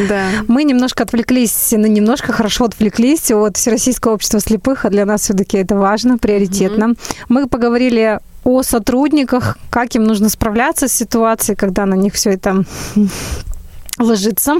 Да. 0.09 0.29
Мы 0.49 0.65
немножко 0.65 1.03
отвлеклись, 1.03 1.69
ну, 1.73 1.87
немножко 1.87 2.33
хорошо 2.33 2.65
отвлеклись 2.65 3.31
от 3.31 3.57
Всероссийского 3.57 4.13
общества 4.13 4.41
слепых, 4.41 4.85
а 4.85 4.91
для 4.91 5.05
нас 5.05 5.23
все-таки 5.23 5.59
это 5.59 5.77
важно, 5.77 6.19
приоритетно. 6.19 6.95
Мы 7.29 7.49
поговорили 7.49 8.21
о 8.45 8.63
сотрудниках, 8.63 9.59
как 9.69 9.95
им 9.95 10.05
нужно 10.05 10.29
справляться 10.29 10.89
с 10.89 10.93
ситуацией, 10.93 11.57
когда 11.57 11.87
на 11.87 11.95
них 11.95 12.15
все 12.15 12.31
это 12.31 12.65
ложится. 13.99 14.57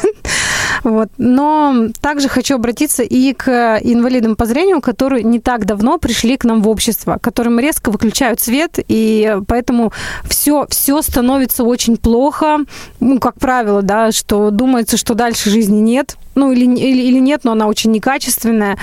Вот. 0.83 1.09
Но 1.17 1.89
также 2.03 2.29
хочу 2.29 2.57
обратиться 2.57 3.03
и 3.03 3.33
к 3.33 3.79
инвалидам 3.83 4.37
по 4.37 4.45
зрению, 4.45 4.83
которые 4.83 5.23
не 5.23 5.41
так 5.41 5.65
давно 5.65 5.99
пришли 5.99 6.37
к 6.37 6.45
нам 6.45 6.63
в 6.63 6.69
общество, 6.69 7.19
которым 7.21 7.59
резко 7.59 7.91
выключают 7.91 8.41
свет, 8.41 8.79
и 8.89 9.39
поэтому 9.49 9.93
все, 10.29 10.67
все 10.69 11.01
становится 11.01 11.65
очень 11.65 11.97
плохо. 11.97 12.59
Ну, 13.01 13.19
как 13.19 13.39
правило, 13.39 13.81
да, 13.81 14.13
что 14.13 14.51
думается, 14.51 14.99
что 14.99 15.15
дальше 15.15 15.49
жизни 15.49 15.81
нет. 15.81 16.17
Ну, 16.35 16.53
или, 16.53 16.65
или, 16.67 17.03
или 17.03 17.19
нет, 17.19 17.45
но 17.45 17.53
она 17.53 17.67
очень 17.67 17.91
некачественная. 17.93 18.77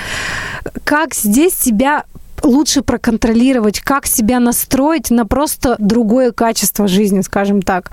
Как 0.84 1.14
здесь 1.14 1.54
себя 1.54 2.04
лучше 2.42 2.82
проконтролировать, 2.82 3.80
как 3.80 4.06
себя 4.06 4.40
настроить 4.40 5.10
на 5.10 5.26
просто 5.26 5.76
другое 5.78 6.32
качество 6.32 6.88
жизни, 6.88 7.20
скажем 7.20 7.62
так. 7.62 7.90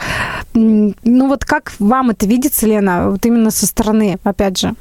Ну 0.54 1.28
вот 1.28 1.46
как 1.46 1.74
вам 1.80 2.10
это 2.10 2.26
видится, 2.26 2.66
Лена, 2.66 3.12
вот 3.12 3.26
именно 3.26 3.52
со 3.52 3.66
стороны, 3.66 4.20
опять 4.24 4.58
же? 4.58 4.74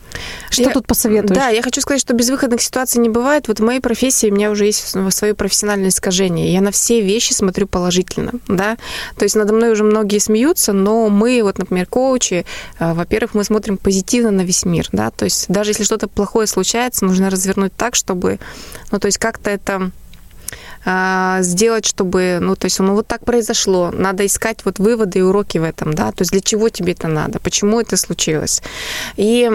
Что 0.51 0.63
Я- 0.63 0.71
тут 0.71 0.87
посоветуешь? 0.87 1.37
Да, 1.39 1.49
я 1.49 1.63
хочу 1.63 1.81
сказать, 1.81 2.01
что 2.01 2.15
безвыходных 2.15 2.61
ситуаций 2.63 3.01
не 3.01 3.09
бывает. 3.09 3.49
Вот 3.49 3.61
в 3.61 3.65
моей 3.65 3.81
профессии 3.81 4.31
у 4.31 4.35
меня 4.35 4.51
уже 4.51 4.67
есть 4.67 4.97
свое 5.11 5.35
профессиональное 5.35 5.89
искажение. 5.89 6.53
Я 6.53 6.61
на 6.61 6.71
все 6.71 7.01
вещи 7.01 7.33
смотрю 7.33 7.67
положительно, 7.67 8.33
да. 8.49 8.77
То 9.17 9.25
есть 9.25 9.37
надо 9.37 9.53
мной 9.53 9.73
уже 9.73 9.85
многие 9.85 10.19
смеются, 10.19 10.73
но 10.73 11.09
мы, 11.09 11.41
вот, 11.43 11.59
например, 11.59 11.87
коучи, 11.87 12.45
э, 12.79 12.93
во-первых, 12.95 13.35
мы 13.35 13.45
смотрим 13.45 13.77
позитивно 13.77 14.31
на 14.31 14.43
весь 14.43 14.65
мир, 14.65 14.89
да. 14.93 15.11
То 15.11 15.25
есть 15.25 15.47
даже 15.49 15.71
если 15.71 15.85
что-то 15.85 16.09
плохое 16.09 16.47
случается, 16.47 17.05
нужно 17.05 17.31
развернуть 17.31 17.73
так, 17.77 17.95
чтобы, 17.95 18.39
ну, 18.91 18.99
то 18.99 19.07
есть 19.07 19.19
как-то 19.19 19.58
это 19.59 19.91
а, 20.85 21.43
сделать, 21.43 21.85
чтобы, 21.87 22.39
ну, 22.41 22.57
то 22.57 22.67
есть, 22.67 22.79
ну, 22.81 22.95
вот 22.95 23.07
так 23.07 23.25
произошло. 23.25 23.91
Надо 23.93 24.25
искать 24.25 24.65
вот 24.65 24.79
выводы 24.79 25.19
и 25.19 25.23
уроки 25.23 25.59
в 25.59 25.65
этом, 25.65 25.93
да, 25.93 26.13
то 26.13 26.23
есть 26.23 26.33
для 26.33 26.41
чего 26.41 26.69
тебе 26.69 26.93
это 26.93 27.09
надо, 27.09 27.41
почему 27.41 27.81
это 27.81 27.97
случилось. 27.97 28.63
И 29.17 29.51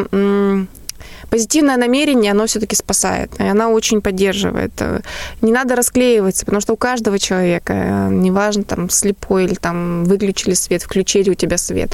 позитивное 1.29 1.77
намерение, 1.77 2.31
оно 2.31 2.45
все-таки 2.45 2.75
спасает, 2.75 3.31
и 3.39 3.43
оно 3.43 3.71
очень 3.71 4.01
поддерживает. 4.01 4.71
Э, 4.79 5.01
Не 5.41 5.51
надо 5.51 5.75
расклеиваться, 5.75 6.45
потому 6.45 6.61
что 6.61 6.73
у 6.73 6.77
каждого 6.77 7.19
человека, 7.19 7.73
э, 7.73 8.09
неважно, 8.11 8.63
там, 8.63 8.89
слепой 8.89 9.45
или 9.45 9.55
там 9.55 10.05
выключили 10.05 10.53
свет, 10.53 10.83
включили 10.83 11.29
у 11.29 11.35
тебя 11.35 11.57
свет, 11.57 11.91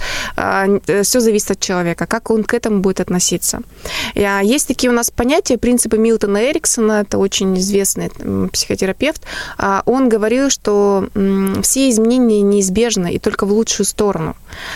все 1.03 1.19
зависит 1.19 1.51
от 1.51 1.59
человека, 1.59 2.05
как 2.05 2.31
он 2.31 2.43
к 2.43 2.53
этому 2.53 2.79
будет 2.79 2.99
относиться. 2.99 3.61
А, 4.15 4.41
Есть 4.41 4.67
такие 4.67 4.89
у 4.89 4.93
нас 4.93 5.11
понятия, 5.11 5.57
принципы 5.57 5.97
Милтона 5.97 6.49
Эриксона, 6.49 7.01
это 7.01 7.17
очень 7.17 7.57
известный 7.57 8.09
психотерапевт, 8.51 9.23
а, 9.57 9.83
он 9.85 10.09
говорил, 10.09 10.49
что 10.49 11.07
все 11.63 11.89
изменения 11.89 12.41
неизбежны 12.41 13.13
и 13.13 13.19
только 13.19 13.45
в 13.45 13.51
лучшую 13.51 13.85
сторону. 13.85 14.35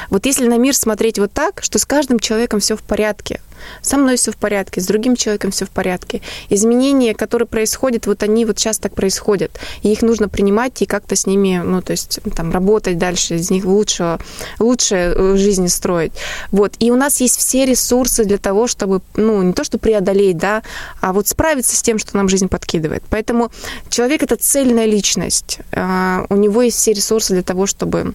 Вот 0.09 0.25
если 0.25 0.47
на 0.47 0.57
мир 0.57 0.75
смотреть 0.75 1.19
вот 1.19 1.31
так, 1.31 1.61
что 1.63 1.79
с 1.79 1.85
каждым 1.85 2.19
человеком 2.19 2.59
все 2.59 2.75
в 2.75 2.83
порядке, 2.83 3.39
со 3.81 3.97
мной 3.97 4.17
все 4.17 4.31
в 4.31 4.37
порядке, 4.37 4.81
с 4.81 4.85
другим 4.85 5.15
человеком 5.15 5.51
все 5.51 5.65
в 5.65 5.69
порядке. 5.69 6.21
Изменения, 6.49 7.13
которые 7.13 7.47
происходят, 7.47 8.07
вот 8.07 8.23
они 8.23 8.45
вот 8.45 8.59
сейчас 8.59 8.77
так 8.79 8.93
происходят. 8.95 9.51
И 9.81 9.91
их 9.91 10.01
нужно 10.01 10.29
принимать 10.29 10.81
и 10.81 10.85
как-то 10.85 11.15
с 11.15 11.25
ними, 11.25 11.61
ну, 11.63 11.81
то 11.81 11.91
есть 11.91 12.19
там 12.35 12.51
работать 12.51 12.97
дальше, 12.97 13.35
из 13.35 13.49
них 13.49 13.65
лучше, 13.65 14.19
лучше 14.59 14.95
э, 14.95 15.35
жизнь 15.37 15.67
строить. 15.67 16.13
Вот. 16.51 16.73
И 16.79 16.91
у 16.91 16.95
нас 16.95 17.21
есть 17.21 17.37
все 17.37 17.65
ресурсы 17.65 18.25
для 18.25 18.37
того, 18.37 18.67
чтобы, 18.67 19.01
ну, 19.15 19.41
не 19.41 19.53
то, 19.53 19.63
что 19.63 19.77
преодолеть, 19.77 20.37
да, 20.37 20.63
а 21.01 21.13
вот 21.13 21.27
справиться 21.27 21.75
с 21.75 21.81
тем, 21.81 21.99
что 21.99 22.15
нам 22.15 22.29
жизнь 22.29 22.47
подкидывает. 22.47 23.03
Поэтому 23.09 23.51
человек— 23.89 24.23
это 24.23 24.35
цельная 24.35 24.85
личность. 24.85 25.59
А, 25.71 26.25
У 26.29 26.35
него 26.35 26.61
есть 26.61 26.77
все 26.77 26.93
ресурсы 26.93 27.33
для 27.33 27.43
того, 27.43 27.65
чтобы 27.65 28.13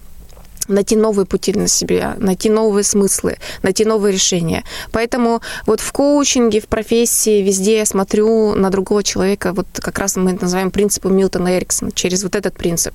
найти 0.69 0.97
новые 0.97 1.27
пути 1.27 1.53
на 1.53 1.69
себя, 1.69 2.17
найти 2.19 2.51
новые 2.51 2.85
смыслы, 2.85 3.37
найти 3.63 3.85
новые 3.85 4.13
решения. 4.13 4.65
Поэтому 4.93 5.41
вот 5.67 5.81
в 5.81 5.93
коучинге, 5.93 6.61
в 6.61 6.67
профессии, 6.67 7.43
везде 7.43 7.79
я 7.79 7.87
смотрю 7.87 8.55
на 8.55 8.71
другого 8.71 9.03
человека, 9.03 9.53
вот 9.53 9.67
как 9.75 9.99
раз 9.99 10.17
мы 10.17 10.33
это 10.33 10.43
называем 10.43 10.71
принципом 10.71 11.17
Милтона 11.17 11.57
Эриксона, 11.57 11.91
через 11.93 12.23
вот 12.23 12.37
этот 12.37 12.55
принцип. 12.55 12.95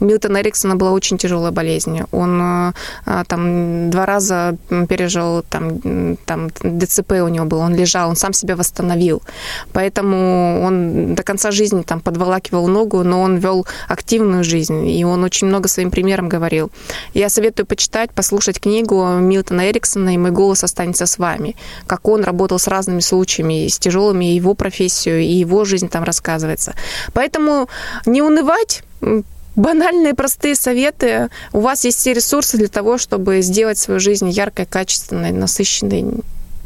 У 0.00 0.04
Милтона 0.04 0.40
Эриксона 0.40 0.76
была 0.76 0.92
очень 0.92 1.18
тяжелая 1.18 1.52
болезнь. 1.52 2.00
Он 2.12 2.40
э, 2.40 2.72
а, 3.06 3.24
там 3.24 3.90
два 3.90 4.06
раза 4.06 4.56
пережил 4.68 5.44
там, 5.48 6.16
там 6.26 6.50
ДЦП 6.62 7.12
у 7.22 7.28
него 7.28 7.46
был, 7.46 7.58
он 7.58 7.74
лежал, 7.74 8.08
он 8.10 8.16
сам 8.16 8.32
себя 8.32 8.56
восстановил. 8.56 9.22
Поэтому 9.72 10.62
он 10.62 11.14
до 11.14 11.22
конца 11.22 11.50
жизни 11.50 11.82
там 11.82 12.00
подволакивал 12.00 12.68
ногу, 12.68 13.02
но 13.02 13.22
он 13.22 13.36
вел 13.36 13.66
активную 13.88 14.44
жизнь, 14.44 14.88
и 14.88 15.04
он 15.04 15.24
очень 15.24 15.48
много 15.48 15.68
своим 15.68 15.90
примером 15.90 16.28
говорил. 16.28 16.70
Я 17.12 17.28
советую 17.28 17.66
почитать, 17.66 18.10
послушать 18.10 18.60
книгу 18.60 19.04
Милтона 19.18 19.70
Эриксона 19.70 20.14
«И 20.14 20.18
мой 20.18 20.30
голос 20.30 20.64
останется 20.64 21.06
с 21.06 21.18
вами». 21.18 21.56
Как 21.86 22.08
он 22.08 22.24
работал 22.24 22.58
с 22.58 22.68
разными 22.68 23.00
случаями, 23.00 23.68
с 23.68 23.78
тяжелыми, 23.78 24.24
его 24.24 24.54
профессию, 24.54 25.20
и 25.20 25.32
его 25.32 25.64
жизнь 25.64 25.88
там 25.88 26.04
рассказывается. 26.04 26.74
Поэтому 27.12 27.68
не 28.06 28.22
унывать, 28.22 28.82
Банальные, 29.56 30.14
простые 30.14 30.56
советы. 30.56 31.28
У 31.52 31.60
вас 31.60 31.84
есть 31.84 31.98
все 31.98 32.12
ресурсы 32.12 32.56
для 32.56 32.66
того, 32.66 32.98
чтобы 32.98 33.40
сделать 33.40 33.78
свою 33.78 34.00
жизнь 34.00 34.28
яркой, 34.28 34.66
качественной, 34.66 35.30
насыщенной. 35.30 36.04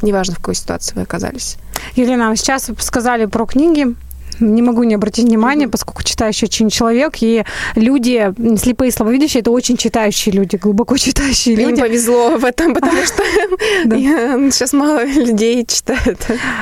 Неважно, 0.01 0.33
в 0.33 0.37
какой 0.37 0.55
ситуации 0.55 0.95
вы 0.95 1.01
оказались. 1.03 1.57
Елена, 1.95 2.35
сейчас 2.35 2.69
вы 2.69 2.75
сказали 2.79 3.25
про 3.25 3.45
книги. 3.45 3.95
Не 4.39 4.61
могу 4.61 4.83
не 4.83 4.95
обратить 4.95 5.25
внимания, 5.25 5.67
поскольку 5.67 6.03
читающий 6.03 6.45
очень 6.45 6.69
человек, 6.69 7.17
и 7.21 7.43
люди, 7.75 8.33
слепые 8.57 8.89
и 8.89 8.91
слабовидящие, 8.91 9.41
это 9.41 9.51
очень 9.51 9.77
читающие 9.77 10.33
люди, 10.33 10.55
глубоко 10.55 10.97
читающие 10.97 11.55
Им 11.55 11.69
люди. 11.69 11.81
повезло 11.81 12.37
в 12.37 12.45
этом, 12.45 12.73
потому 12.73 13.03
что 13.03 13.23
сейчас 14.51 14.73
мало 14.73 15.03
людей 15.05 15.65
читают. 15.65 16.19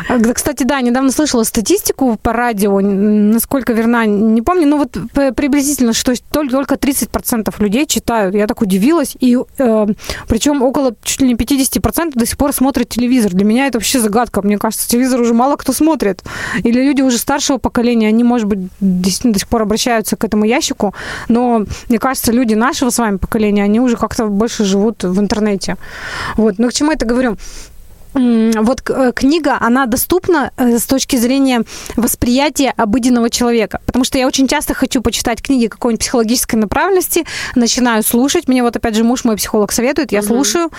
А, 0.10 0.20
Кстати, 0.34 0.64
да, 0.64 0.82
недавно 0.82 1.12
слышала 1.12 1.44
статистику 1.44 2.18
по 2.22 2.34
радио, 2.34 2.80
насколько 2.80 3.74
верна, 3.74 4.06
не 4.06 4.42
помню, 4.42 4.68
но 4.68 4.78
вот 4.78 4.98
приблизительно, 5.36 5.94
что 5.94 6.14
только, 6.32 6.52
только 6.52 6.76
30% 6.76 7.54
людей 7.60 7.86
читают. 7.86 8.36
Я 8.36 8.48
так 8.48 8.62
удивилась, 8.62 9.16
и 9.20 9.38
э, 9.58 9.88
причем 10.28 10.62
около 10.62 10.96
чуть 11.04 11.22
ли 11.22 11.28
не 11.28 11.36
50% 11.36 12.12
до 12.14 12.26
сих 12.26 12.38
пор 12.38 12.54
смотрят 12.54 12.90
телевизор. 12.90 13.34
Для 13.34 13.46
меня 13.46 13.68
это 13.68 13.78
вообще 13.78 14.00
загадка. 14.00 14.42
Мне 14.42 14.58
кажется, 14.58 14.88
телевизор 14.88 15.22
уже 15.22 15.34
мало 15.34 15.56
кто 15.56 15.74
смотрит. 15.74 16.24
Или 16.64 16.82
люди 16.82 17.02
уже 17.02 17.18
старшего 17.18 17.58
поколения, 17.68 18.08
они, 18.08 18.24
может 18.24 18.48
быть, 18.48 18.60
действительно 18.80 19.34
до 19.34 19.40
сих 19.40 19.48
пор 19.48 19.62
обращаются 19.62 20.16
к 20.16 20.24
этому 20.24 20.46
ящику, 20.46 20.94
но 21.30 21.66
мне 21.90 22.00
кажется, 22.00 22.32
люди 22.32 22.56
нашего 22.56 22.90
с 22.90 22.98
вами 22.98 23.18
поколения, 23.18 23.64
они 23.64 23.80
уже 23.80 23.98
как-то 23.98 24.28
больше 24.28 24.64
живут 24.64 25.04
в 25.04 25.20
интернете. 25.20 25.76
Вот. 26.38 26.60
Но 26.60 26.68
к 26.70 26.74
чему 26.74 26.92
это 26.92 27.06
говорю? 27.06 27.38
Вот 28.18 28.82
э, 28.90 29.12
книга, 29.16 29.58
она 29.60 29.86
доступна 29.86 30.52
э, 30.58 30.80
с 30.80 30.86
точки 30.86 31.16
зрения 31.16 31.64
восприятия 31.96 32.74
обыденного 32.76 33.30
человека. 33.30 33.80
Потому 33.86 34.04
что 34.04 34.18
я 34.18 34.28
очень 34.28 34.48
часто 34.48 34.74
хочу 34.74 35.02
почитать 35.02 35.42
книги 35.42 35.68
какой-нибудь 35.68 36.02
психологической 36.02 36.60
направленности, 36.60 37.26
начинаю 37.56 38.04
слушать. 38.04 38.48
Мне 38.48 38.64
вот 38.64 38.76
опять 38.76 38.96
же 38.96 39.04
муж 39.04 39.24
мой 39.24 39.36
психолог 39.36 39.72
советует, 39.72 40.12
я 40.12 40.22
слушаю, 40.22 40.72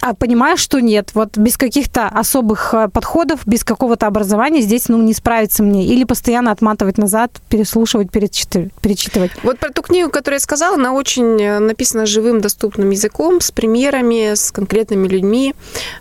а 0.00 0.14
понимаю, 0.14 0.56
что 0.56 0.80
нет. 0.80 1.10
Вот 1.14 1.36
без 1.36 1.56
каких-то 1.56 2.06
особых 2.06 2.72
э, 2.72 2.88
подходов, 2.88 3.46
без 3.46 3.62
какого-то 3.64 4.06
образования 4.06 4.62
здесь 4.62 4.88
ну, 4.88 5.02
не 5.02 5.12
справиться 5.12 5.62
мне. 5.62 5.86
Или 5.86 6.04
постоянно 6.04 6.50
отматывать 6.50 6.98
назад, 6.98 7.30
переслушивать, 7.48 8.10
перечитывать. 8.10 9.32
Вот 9.42 9.58
про 9.58 9.70
ту 9.70 9.82
книгу, 9.82 10.10
которую 10.10 10.36
я 10.36 10.40
сказала, 10.40 10.76
она 10.76 10.92
очень 10.92 11.60
написана 11.60 12.06
живым, 12.06 12.40
доступным 12.40 12.90
языком, 12.90 13.40
с 13.40 13.50
примерами, 13.50 14.34
с 14.34 14.50
конкретными 14.50 15.08
людьми. 15.08 15.54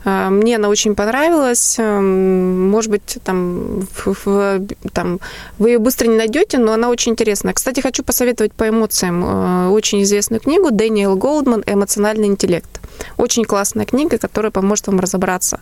Мне 0.05 0.55
она 0.55 0.69
очень 0.69 0.84
очень 0.85 0.95
понравилась. 0.95 1.79
Эм, 1.79 2.69
Может 2.69 2.91
быть, 2.91 3.17
там, 3.23 3.87
в- 4.05 4.59
там 4.93 5.19
вы 5.57 5.69
ее 5.71 5.79
быстро 5.79 6.07
не 6.07 6.17
найдете, 6.17 6.57
но 6.59 6.73
она 6.73 6.89
очень 6.89 7.11
интересная. 7.13 7.53
Кстати, 7.53 7.81
хочу 7.81 8.03
посоветовать 8.03 8.53
по 8.53 8.69
эмоциям 8.69 9.23
э, 9.25 9.69
очень 9.69 10.01
известную 10.03 10.41
книгу 10.41 10.69
Дэниел 10.71 11.15
Голдман 11.15 11.63
«Эмоциональный 11.65 12.27
интеллект». 12.27 12.69
Очень 13.17 13.45
классная 13.45 13.85
книга, 13.85 14.17
которая 14.17 14.51
поможет 14.51 14.87
вам 14.87 14.99
разобраться. 14.99 15.59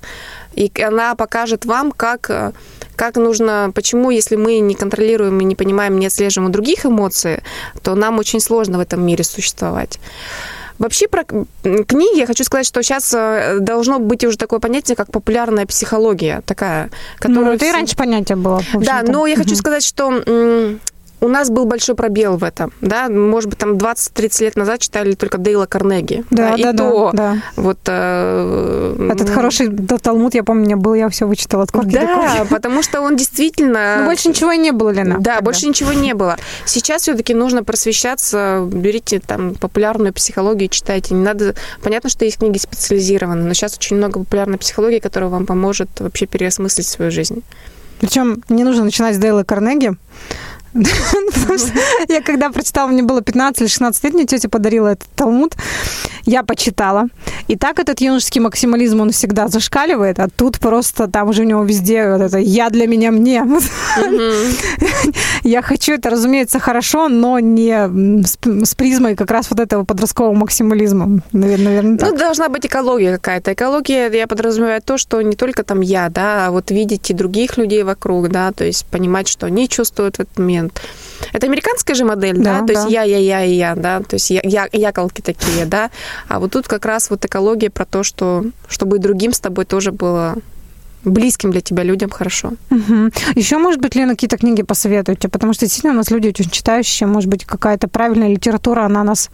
И 0.56 0.72
она 0.82 1.16
покажет 1.16 1.66
вам, 1.66 1.92
как, 1.92 2.30
э, 2.30 2.52
как 2.96 3.16
нужно, 3.16 3.72
почему, 3.74 4.12
если 4.12 4.36
мы 4.36 4.60
не 4.60 4.76
контролируем 4.76 5.40
и 5.40 5.46
не 5.46 5.56
понимаем, 5.56 6.00
не 6.00 6.08
отслеживаем 6.08 6.50
у 6.50 6.54
других 6.54 6.86
эмоции, 6.86 7.42
то 7.82 7.96
нам 7.96 8.20
очень 8.20 8.40
сложно 8.40 8.78
в 8.78 8.82
этом 8.82 9.06
мире 9.06 9.24
существовать. 9.24 10.00
Вообще 10.84 11.08
про 11.08 11.24
книги 11.24 12.20
я 12.20 12.28
хочу 12.28 12.44
сказать, 12.44 12.66
что 12.66 12.84
сейчас 12.84 13.14
э, 13.14 13.60
должно 13.62 14.00
быть 14.00 14.26
уже 14.26 14.38
такое 14.38 14.60
понятие, 14.60 14.98
как 14.98 15.10
популярная 15.14 15.66
психология, 15.66 16.42
такая, 16.46 16.90
Ну, 17.24 17.36
которая... 17.36 17.56
это 17.56 17.66
и 17.68 17.72
раньше 17.72 17.96
понятие 17.96 18.36
было. 18.36 18.62
Да, 18.74 19.02
но 19.08 19.26
я 19.26 19.38
хочу 19.38 19.56
сказать, 19.56 19.86
что 19.86 20.10
у 21.24 21.28
нас 21.30 21.50
был 21.50 21.66
большой 21.66 21.96
пробел 21.96 22.38
в 22.38 22.44
этом, 22.44 22.74
да, 22.82 23.08
может 23.08 23.50
быть, 23.50 23.58
там 23.58 23.74
20-30 23.74 24.44
лет 24.44 24.56
назад 24.58 24.80
читали 24.80 25.14
только 25.14 25.38
Дейла 25.38 25.66
Карнеги, 25.66 26.26
Да, 26.30 26.56
и 26.56 26.64
да, 26.64 26.74
да, 26.74 26.78
то 26.78 27.12
да. 27.14 27.38
вот... 27.56 27.80
э, 27.88 29.10
Этот 29.12 29.30
хороший 29.30 29.68
да, 29.70 29.98
Талмуд, 29.98 30.34
я 30.36 30.44
помню, 30.44 30.78
был, 30.78 30.94
я 30.96 31.08
все 31.10 31.26
вычитала 31.26 31.64
от 31.64 31.72
корки 31.72 31.94
Да, 31.94 32.46
потому 32.50 32.84
что 32.84 33.02
он 33.02 33.16
действительно... 33.16 33.98
Ну, 34.00 34.06
больше 34.06 34.28
ничего 34.30 34.54
не 34.54 34.72
было, 34.72 34.90
Лена. 34.90 35.16
Да, 35.20 35.36
тогда. 35.36 35.42
больше 35.42 35.68
ничего 35.68 35.94
не 35.94 36.14
было. 36.14 36.38
Сейчас 36.66 37.04
все-таки 37.04 37.34
нужно 37.34 37.64
просвещаться, 37.64 38.68
берите 38.70 39.20
там 39.20 39.56
популярную 39.56 40.14
психологию, 40.14 40.68
читайте. 40.70 41.14
Не 41.14 41.24
надо. 41.24 41.56
Понятно, 41.82 42.10
что 42.10 42.26
есть 42.26 42.38
книги 42.38 42.58
специализированные, 42.58 43.46
но 43.46 43.54
сейчас 43.54 43.78
очень 43.78 43.96
много 43.98 44.20
популярной 44.20 44.58
психологии, 44.58 45.00
которая 45.00 45.30
вам 45.30 45.46
поможет 45.46 45.90
вообще 46.00 46.26
переосмыслить 46.26 46.88
свою 46.88 47.12
жизнь. 47.12 47.44
Причем 48.00 48.44
не 48.50 48.66
нужно 48.66 48.84
начинать 48.84 49.16
с 49.16 49.18
Дейла 49.18 49.44
Карнеги. 49.44 49.94
Я 52.10 52.22
когда 52.22 52.50
прочитала, 52.50 52.88
мне 52.88 53.04
было 53.04 53.22
15 53.22 53.62
или 53.62 53.68
16 53.68 54.04
лет, 54.04 54.14
мне 54.14 54.26
тетя 54.26 54.50
подарила 54.50 54.90
этот 54.90 55.08
Талмуд. 55.16 55.56
Я 56.26 56.44
почитала. 56.44 57.08
И 57.48 57.58
так 57.58 57.80
этот 57.80 58.00
юношеский 58.00 58.40
максимализм, 58.40 59.02
он 59.02 59.12
всегда 59.12 59.50
зашкаливает, 59.50 60.20
а 60.20 60.30
тут 60.30 60.60
просто 60.60 61.08
там 61.08 61.30
уже 61.30 61.42
у 61.42 61.46
него 61.46 61.64
везде 61.64 62.10
вот 62.10 62.22
это 62.22 62.38
«я 62.38 62.70
для 62.70 62.88
меня 62.88 63.12
мне». 63.12 63.44
Я 65.44 65.62
хочу 65.62 65.94
это, 65.94 66.10
разумеется, 66.10 66.60
хорошо, 66.60 67.10
но 67.10 67.40
не 67.40 68.24
с, 68.26 68.76
призмой 68.76 69.16
как 69.16 69.30
раз 69.32 69.50
вот 69.50 69.60
этого 69.60 69.84
подросткового 69.84 70.34
максимализма. 70.34 71.22
Наверное. 71.34 71.82
Ну, 71.82 72.18
должна 72.18 72.48
быть 72.48 72.66
экология 72.66 73.18
какая-то. 73.18 73.54
Экология, 73.54 74.10
я 74.10 74.28
подразумеваю 74.28 74.82
то, 74.82 74.98
что 74.98 75.22
не 75.22 75.36
только 75.36 75.64
там 75.64 75.82
я, 75.82 76.08
да, 76.10 76.48
а 76.48 76.52
вот 76.52 76.72
видеть 76.72 77.12
и 77.12 77.14
других 77.14 77.58
людей 77.58 77.84
вокруг, 77.84 78.30
да, 78.30 78.54
то 78.54 78.64
есть 78.64 78.86
понимать, 78.86 79.28
что 79.28 79.48
они 79.48 79.68
чувствуют 79.68 80.18
в 80.18 80.22
этот 80.22 80.40
момент. 80.40 80.63
Это 81.32 81.48
американская 81.48 81.96
же 81.96 82.06
модель, 82.06 82.38
да, 82.38 82.60
Да, 82.60 82.68
то 82.68 82.74
есть 82.74 82.84
да. 82.86 82.90
я, 82.90 83.04
я, 83.04 83.18
я 83.18 83.44
и 83.44 83.54
я, 83.54 83.76
да, 83.76 84.02
то 84.02 84.16
есть 84.16 84.30
я, 84.30 84.42
я, 84.44 84.68
яколки 84.72 85.22
такие, 85.22 85.66
да, 85.66 85.90
а 86.28 86.40
вот 86.40 86.52
тут 86.52 86.68
как 86.68 86.86
раз 86.86 87.10
вот 87.10 87.24
экология 87.26 87.70
про 87.70 87.86
то, 87.86 88.04
что 88.04 88.46
чтобы 88.68 88.98
и 88.98 89.00
другим 89.00 89.32
с 89.32 89.40
тобой 89.40 89.66
тоже 89.66 89.92
было 89.92 90.36
близким 91.04 91.52
для 91.52 91.62
тебя 91.62 91.84
людям 91.84 92.10
хорошо. 92.10 92.54
Еще, 93.36 93.58
может 93.58 93.80
быть, 93.82 93.96
Лена, 93.96 94.14
какие-то 94.14 94.38
книги 94.38 94.64
посоветуете? 94.64 95.30
Потому 95.30 95.54
что 95.54 95.66
действительно 95.66 95.94
у 95.94 95.98
нас 95.98 96.12
люди 96.12 96.28
очень 96.30 96.50
читающие. 96.50 97.08
Может 97.08 97.30
быть, 97.30 97.46
какая-то 97.46 97.88
правильная 97.88 98.30
литература, 98.30 98.84
она 98.86 99.04
нас 99.04 99.30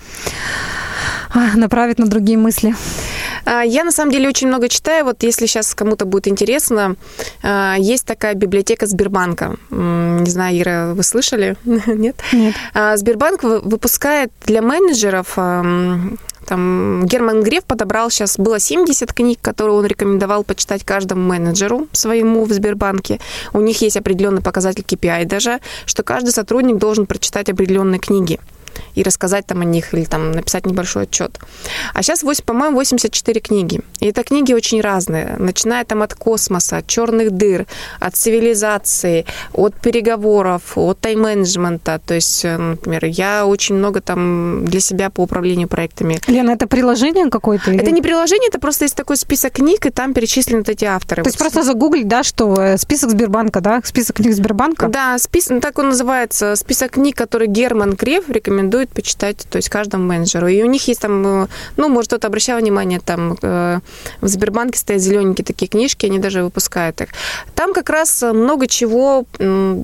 а, 1.34 1.56
направит 1.58 2.00
на 2.00 2.08
другие 2.08 2.38
мысли. 2.38 2.76
А, 3.46 3.62
Я 3.62 3.84
на 3.84 3.92
самом 3.92 4.12
деле 4.12 4.28
очень 4.30 4.48
много 4.48 4.68
читаю. 4.68 5.06
Вот 5.06 5.24
если 5.24 5.46
сейчас 5.46 5.74
кому-то 5.76 6.06
будет 6.06 6.28
интересно, 6.28 6.96
а, 7.44 7.76
есть 7.78 8.06
такая 8.06 8.34
библиотека 8.34 8.86
Сбербанка. 8.88 9.56
Не 9.70 10.30
знаю, 10.30 10.60
Ира, 10.60 10.94
вы 10.96 11.04
слышали? 11.04 11.56
Нет? 11.66 12.16
Нет. 12.34 12.56
Сбербанк 12.96 13.44
вы- 13.44 13.60
выпускает 13.62 14.32
для 14.46 14.62
менеджеров 14.62 15.38
там 16.46 17.06
Герман 17.06 17.44
Греф 17.44 17.64
подобрал 17.66 18.10
сейчас 18.10 18.38
было 18.38 18.60
70 18.60 19.14
книг, 19.14 19.40
которые 19.42 19.76
он 19.76 19.86
рекомендовал 19.86 20.44
почитать 20.44 20.84
каждому 20.84 21.22
менеджеру 21.22 21.88
своему 21.92 22.46
в 22.46 22.52
Сбербанке. 22.52 23.20
У 23.54 23.62
них 23.62 23.82
есть 23.82 23.98
определенный 23.98 24.42
показатель 24.42 24.84
KPI 24.88 25.26
даже, 25.26 25.60
что 25.86 26.04
каждый 26.04 26.32
сотрудник 26.32 26.78
должен 26.78 27.06
прочитать 27.06 27.50
определенные 27.50 28.00
книги 28.00 28.40
и 28.96 29.04
рассказать 29.04 29.46
там 29.46 29.62
о 29.62 29.66
них 29.66 29.94
или 29.94 30.06
там 30.06 30.32
написать 30.32 30.66
небольшой 30.66 31.04
отчет. 31.04 31.40
А 31.94 32.02
сейчас, 32.04 32.24
по-моему, 32.46 32.76
84 32.78 33.40
книги. 33.42 33.82
И 34.00 34.08
это 34.08 34.24
книги 34.24 34.54
очень 34.54 34.82
разные, 34.82 35.36
начиная 35.40 35.84
там 35.86 36.02
от 36.02 36.14
космоса, 36.16 36.78
от 36.78 36.88
черных 36.88 37.32
дыр, 37.32 37.66
от 38.00 38.16
цивилизации, 38.16 39.26
от 39.54 39.76
переговоров, 39.76 40.78
от 40.78 41.00
тайм-менеджмента. 41.00 42.00
То 42.06 42.14
есть, 42.16 42.46
э, 42.46 42.58
например, 42.58 43.06
я 43.06 43.46
очень 43.46 43.76
много 43.76 44.02
там 44.02 44.66
для 44.66 44.80
себя 44.80 45.10
по 45.10 45.22
управлению 45.22 45.68
проектами. 45.68 46.20
Лена, 46.28 46.52
это 46.52 46.68
приложение 46.68 47.30
какое-то? 47.30 47.72
или- 47.72 47.80
Это 47.82 47.92
не 47.92 48.02
приложение, 48.02 48.48
это 48.50 48.60
просто 48.60 48.86
есть 48.86 48.96
такой 48.96 49.18
список 49.18 49.54
книг, 49.54 49.86
и 49.86 49.90
там 49.90 50.14
перечислены 50.14 50.60
вот 50.60 50.70
эти 50.70 50.86
авторы. 50.86 51.24
То 51.24 51.28
есть 51.30 51.40
Вот 51.40 51.44
просто 51.52 51.64
загуглить, 51.64 52.08
да, 52.08 52.24
что 52.24 52.56
э, 52.60 52.78
список 52.78 53.10
Сбербанка, 53.12 53.62
да, 53.62 53.82
список 53.84 54.18
книг 54.18 54.34
Сбербанка? 54.34 54.88
Да, 54.88 55.18
список, 55.18 55.52
ну, 55.52 55.60
так 55.62 55.78
он 55.80 55.90
называется, 55.90 56.56
список 56.56 56.92
книг, 56.92 57.16
которые 57.16 57.48
Герман 57.50 57.94
Греф 57.94 58.30
рекомендует 58.30 58.59
почитать, 58.90 59.46
то 59.50 59.58
есть 59.58 59.70
каждому 59.70 60.06
менеджеру. 60.06 60.48
И 60.48 60.62
у 60.62 60.66
них 60.66 60.88
есть 60.88 61.02
там, 61.02 61.44
э, 61.44 61.48
ну, 61.78 61.90
может, 61.90 62.10
кто-то 62.10 62.28
обращал 62.28 62.60
внимание, 62.60 63.00
там 63.00 63.38
э, 63.42 63.80
в 64.22 64.28
Сбербанке 64.28 64.80
стоят 64.80 65.02
зелененькие 65.02 65.46
такие 65.46 65.68
книжки, 65.68 66.06
они 66.06 66.20
даже 66.20 66.44
выпускают 66.44 67.02
их. 67.02 67.10
Там 67.56 67.74
как 67.74 67.90
раз 67.90 68.22
много 68.22 68.68
чего 68.68 69.26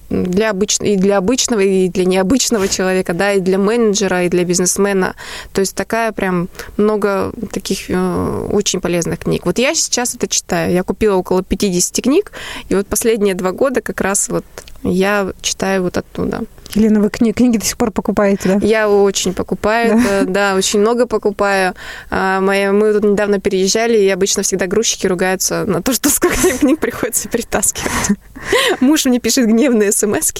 для, 0.09 0.49
обыч... 0.49 0.77
и 0.79 0.95
для 0.95 1.17
обычного, 1.17 1.59
и 1.61 1.89
для 1.89 2.05
необычного 2.05 2.67
человека, 2.67 3.13
да, 3.13 3.33
и 3.33 3.39
для 3.39 3.57
менеджера, 3.57 4.23
и 4.23 4.29
для 4.29 4.43
бизнесмена. 4.43 5.15
То 5.53 5.61
есть 5.61 5.75
такая 5.75 6.11
прям 6.11 6.49
много 6.77 7.31
таких 7.51 7.89
э, 7.89 8.47
очень 8.51 8.81
полезных 8.81 9.19
книг. 9.19 9.45
Вот 9.45 9.57
я 9.57 9.75
сейчас 9.75 10.15
это 10.15 10.27
читаю. 10.27 10.73
Я 10.73 10.83
купила 10.83 11.15
около 11.15 11.43
50 11.43 12.03
книг, 12.03 12.31
и 12.69 12.75
вот 12.75 12.87
последние 12.87 13.35
два 13.35 13.51
года 13.51 13.81
как 13.81 14.01
раз 14.01 14.29
вот 14.29 14.45
я 14.83 15.31
читаю 15.41 15.83
вот 15.83 15.97
оттуда. 15.97 16.43
Лена, 16.73 16.99
вы 16.99 17.07
кни- 17.07 17.33
книги 17.33 17.57
до 17.57 17.65
сих 17.65 17.77
пор 17.77 17.91
покупаете, 17.91 18.49
да? 18.49 18.65
Я 18.65 18.89
очень 18.89 19.33
покупаю, 19.33 19.99
это, 19.99 20.25
да, 20.29 20.55
очень 20.55 20.79
много 20.79 21.05
покупаю. 21.05 21.73
А, 22.09 22.41
моя, 22.41 22.73
мы 22.73 22.91
тут 22.93 23.03
недавно 23.03 23.39
переезжали, 23.39 23.97
и 23.97 24.09
обычно 24.09 24.43
всегда 24.43 24.67
грузчики 24.67 25.07
ругаются 25.07 25.65
на 25.65 25.81
то, 25.81 25.93
что 25.93 26.09
сколько 26.09 26.47
им 26.47 26.57
книг 26.57 26.79
приходится 26.79 27.29
перетаскивать. 27.29 28.17
Муж 28.79 29.05
мне 29.05 29.19
пишет 29.19 29.47
гневные 29.47 29.91
смс 29.91 30.33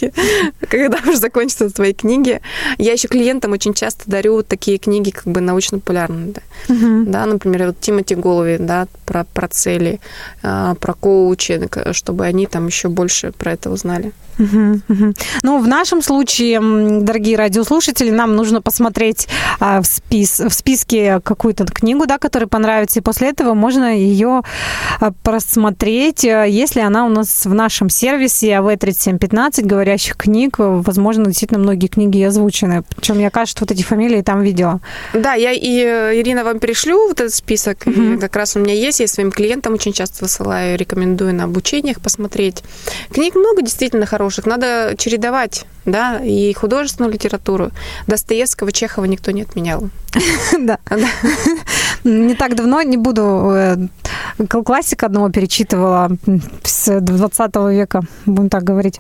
когда 0.68 0.98
уже 1.08 1.18
закончатся 1.18 1.70
твои 1.70 1.94
книги. 1.94 2.42
Я 2.78 2.94
еще 2.94 3.08
клиентам 3.08 3.52
очень 3.52 3.74
часто 3.74 4.04
дарю 4.08 4.44
такие 4.44 4.78
книги, 4.78 5.12
как 5.12 5.26
бы 5.26 5.42
научно-популярные. 5.42 6.34
Да, 6.34 6.44
да 6.68 7.26
например, 7.26 7.68
вот 7.68 7.80
Тимоти 7.80 8.16
Голови, 8.16 8.58
да, 8.60 8.88
про, 9.06 9.24
про 9.26 9.48
цели, 9.48 10.00
а, 10.44 10.76
про 10.76 10.94
коучинг, 10.94 11.78
чтобы 11.92 12.26
они 12.26 12.48
там 12.48 12.68
еще 12.68 12.90
больше 12.90 13.32
про 13.32 13.54
это 13.54 13.70
узнали. 13.70 14.12
Мгм, 14.38 14.82
мгм. 14.88 15.14
Ну, 15.44 15.60
в 15.60 15.68
нашем 15.68 16.02
случае, 16.02 16.15
м, 16.24 17.06
дорогие 17.06 17.38
радиослушатели, 17.38 18.10
нам 18.10 18.36
нужно 18.36 18.62
посмотреть 18.62 19.28
а, 19.60 19.82
в, 19.82 19.86
спис, 19.86 20.40
в 20.40 20.52
списке 20.52 21.20
какую-то 21.24 21.66
книгу, 21.66 22.06
да, 22.06 22.18
которая 22.18 22.48
понравится, 22.48 23.00
и 23.00 23.04
после 23.04 23.30
этого 23.30 23.54
можно 23.54 23.96
ее 23.96 24.42
а, 25.00 25.12
просмотреть, 25.24 26.26
а, 26.26 26.44
если 26.46 26.80
она 26.82 27.06
у 27.06 27.10
нас 27.10 27.46
в 27.46 27.54
нашем 27.54 27.90
сервисе 27.90 28.52
АВ3715 28.52 29.64
говорящих 29.66 30.18
книг. 30.18 30.56
Возможно, 30.58 31.26
действительно 31.26 31.60
многие 31.60 31.88
книги 31.88 32.22
озвучены. 32.22 32.84
Причем 32.96 33.20
я, 33.20 33.30
кажется, 33.30 33.64
вот 33.64 33.72
эти 33.72 33.84
фамилии 33.84 34.22
там 34.22 34.42
видела. 34.42 34.80
Да, 35.14 35.34
я 35.34 35.52
и 35.52 35.80
э, 35.80 36.20
Ирина 36.20 36.44
вам 36.44 36.60
перешлю 36.60 37.08
вот 37.08 37.20
этот 37.20 37.34
список. 37.34 37.88
И 37.88 38.18
как 38.18 38.36
раз 38.36 38.56
у 38.56 38.60
меня 38.60 38.74
есть, 38.74 39.00
я 39.00 39.08
своим 39.08 39.32
клиентам 39.32 39.74
очень 39.74 39.94
часто 39.94 40.24
высылаю, 40.24 40.78
рекомендую 40.78 41.34
на 41.34 41.46
обучениях 41.46 42.02
посмотреть. 42.02 42.64
Книг 43.12 43.36
много 43.36 43.62
действительно 43.62 44.06
хороших, 44.06 44.46
надо 44.46 44.96
чередовать, 44.98 45.66
да, 45.86 46.05
и 46.24 46.54
художественную 46.54 47.12
литературу. 47.12 47.72
Достоевского, 48.08 48.72
Чехова 48.72 49.06
никто 49.06 49.32
не 49.32 49.44
отменял. 49.44 49.90
Да. 50.60 50.80
Не 52.04 52.36
так 52.36 52.56
давно, 52.56 52.82
не 52.82 52.98
буду, 52.98 53.90
кл- 54.50 54.64
классика 54.64 55.06
одного 55.08 55.30
перечитывала 55.30 56.10
с 56.64 57.00
20 57.00 57.56
века, 57.72 58.02
будем 58.26 58.50
так 58.50 58.64
говорить. 58.64 59.00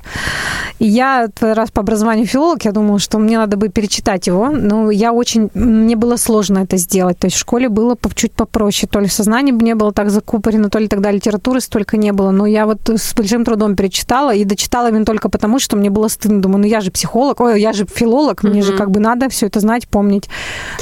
И 0.80 0.86
я 0.86 1.28
раз 1.40 1.72
по 1.72 1.82
образованию 1.82 2.26
филолог, 2.28 2.66
я 2.66 2.72
думала, 2.72 3.00
что 3.00 3.18
мне 3.20 3.38
надо 3.38 3.58
бы 3.58 3.70
перечитать 3.70 4.28
его. 4.28 4.50
Но 4.50 4.92
я 4.92 5.14
очень... 5.14 5.50
Мне 5.54 5.96
было 5.96 6.18
сложно 6.18 6.60
это 6.60 6.78
сделать. 6.78 7.18
То 7.20 7.26
есть 7.28 7.38
в 7.38 7.40
школе 7.40 7.70
было 7.70 7.98
чуть 8.14 8.34
попроще. 8.34 8.88
То 8.92 9.00
ли 9.00 9.08
сознание 9.08 9.54
бы 9.54 9.64
не 9.66 9.76
было 9.76 9.92
так 9.94 10.10
закупорено, 10.10 10.70
то 10.70 10.80
ли 10.80 10.88
тогда 10.88 11.12
литературы 11.12 11.62
столько 11.62 11.98
не 11.98 12.12
было. 12.12 12.32
Но 12.32 12.46
я 12.46 12.66
вот 12.66 12.90
с 12.90 13.14
большим 13.14 13.46
трудом 13.46 13.76
перечитала 13.76 14.34
и 14.34 14.44
дочитала 14.44 14.90
именно 14.90 15.06
только 15.06 15.30
потому, 15.30 15.60
что 15.60 15.76
мне 15.78 15.90
было 15.90 16.08
стыдно. 16.08 16.42
Думаю, 16.42 16.62
ну 16.62 16.68
я 16.68 16.82
же 16.82 16.92
психолог, 16.92 17.40
ой, 17.42 17.62
я 17.62 17.74
же 17.74 17.86
филолог, 17.86 18.44
мне 18.44 18.62
же 18.62 18.72
Мгм. 18.72 18.78
как 18.78 18.92
бы 18.92 19.00
надо 19.00 19.30
все 19.30 19.48
это 19.48 19.60
знать, 19.60 19.88
помнить. 19.88 20.30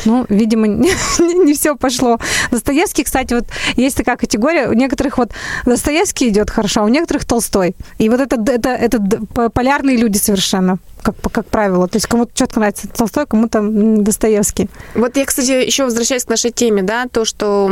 Ну, 0.05 0.25
видимо, 0.29 0.67
не, 1.19 1.53
все 1.53 1.75
пошло. 1.75 2.19
Достоевский, 2.51 3.03
кстати, 3.03 3.33
вот 3.33 3.45
есть 3.75 3.97
такая 3.97 4.17
категория 4.33 4.67
у 4.67 4.73
некоторых 4.73 5.19
вот 5.19 5.29
Достоевский 5.65 6.29
идет 6.29 6.49
хорошо, 6.49 6.81
а 6.81 6.83
у 6.85 6.87
некоторых 6.87 7.23
Толстой. 7.25 7.75
И 7.99 8.09
вот 8.09 8.19
это, 8.19 8.35
это, 8.51 8.69
это 8.69 8.99
полярные 9.51 9.95
люди 9.95 10.17
совершенно, 10.17 10.79
как, 11.03 11.15
как 11.31 11.45
правило. 11.45 11.87
То 11.87 11.97
есть 11.97 12.07
кому-то 12.07 12.31
четко 12.33 12.59
нравится 12.59 12.87
Толстой, 12.87 13.27
кому-то 13.27 13.61
Достоевский. 13.61 14.69
Вот 14.95 15.15
я, 15.17 15.25
кстати, 15.25 15.51
еще 15.51 15.83
возвращаясь 15.83 16.25
к 16.25 16.29
нашей 16.29 16.49
теме, 16.49 16.81
да, 16.81 17.05
то, 17.11 17.25
что 17.25 17.69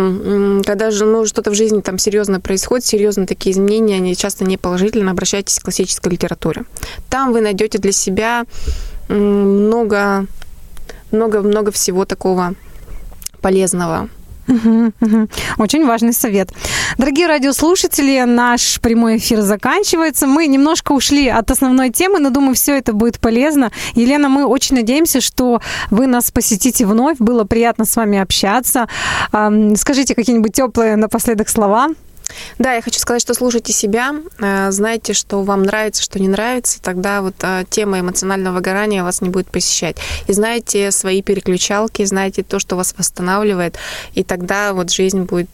когда 0.64 0.91
же 0.91 1.05
ну, 1.05 1.26
что-то 1.26 1.49
в 1.49 1.55
жизни 1.55 1.82
там 1.82 1.97
серьезно 1.97 2.39
происходит, 2.39 2.86
серьезные 2.86 3.26
такие 3.26 3.53
изменения, 3.53 3.95
они 3.95 4.16
часто 4.16 4.45
не 4.45 4.57
положительно, 4.57 5.12
обращайтесь 5.12 5.57
к 5.57 5.64
классической 5.64 6.12
литературе. 6.12 6.66
Там 7.09 7.34
вы 7.34 7.41
найдете 7.41 7.80
для 7.80 7.91
себя 7.91 8.43
много, 9.07 10.28
много, 11.12 11.41
много 11.41 11.72
всего 11.72 12.05
такого 12.05 12.53
полезного. 13.41 14.09
Очень 15.57 15.85
важный 15.85 16.13
совет. 16.13 16.49
Дорогие 16.97 17.27
радиослушатели, 17.27 18.21
наш 18.25 18.81
прямой 18.81 19.17
эфир 19.17 19.41
заканчивается. 19.41 20.27
Мы 20.27 20.47
немножко 20.47 20.91
ушли 20.91 21.27
от 21.29 21.49
основной 21.51 21.89
темы, 21.89 22.19
но 22.19 22.29
думаю, 22.29 22.53
все 22.55 22.77
это 22.77 22.93
будет 22.93 23.19
полезно. 23.19 23.71
Елена, 23.93 24.27
мы 24.27 24.45
очень 24.45 24.75
надеемся, 24.75 25.21
что 25.21 25.61
вы 25.89 26.07
нас 26.07 26.31
посетите 26.31 26.85
вновь. 26.85 27.17
Было 27.19 27.45
приятно 27.45 27.85
с 27.85 27.95
вами 27.95 28.19
общаться. 28.19 28.87
Скажите 29.29 30.15
какие-нибудь 30.15 30.53
теплые 30.53 30.97
напоследок 30.97 31.47
слова. 31.47 31.89
Да, 32.57 32.73
я 32.73 32.82
хочу 32.82 32.99
сказать, 32.99 33.21
что 33.21 33.34
слушайте 33.34 33.73
себя, 33.73 34.15
э, 34.39 34.71
знайте, 34.71 35.13
что 35.13 35.43
вам 35.43 35.63
нравится, 35.63 36.03
что 36.03 36.19
не 36.19 36.27
нравится, 36.27 36.82
тогда 36.82 37.21
вот 37.21 37.36
э, 37.41 37.63
тема 37.69 37.99
эмоционального 37.99 38.55
выгорания 38.55 39.03
вас 39.03 39.21
не 39.21 39.29
будет 39.29 39.47
посещать. 39.47 39.97
И 40.27 40.34
знаете 40.34 40.91
свои 40.91 41.21
переключалки, 41.21 42.03
знаете 42.05 42.43
то, 42.43 42.59
что 42.59 42.75
вас 42.75 42.93
восстанавливает, 42.97 43.77
и 44.13 44.23
тогда 44.23 44.73
вот 44.73 44.91
жизнь 44.91 45.23
будет 45.23 45.49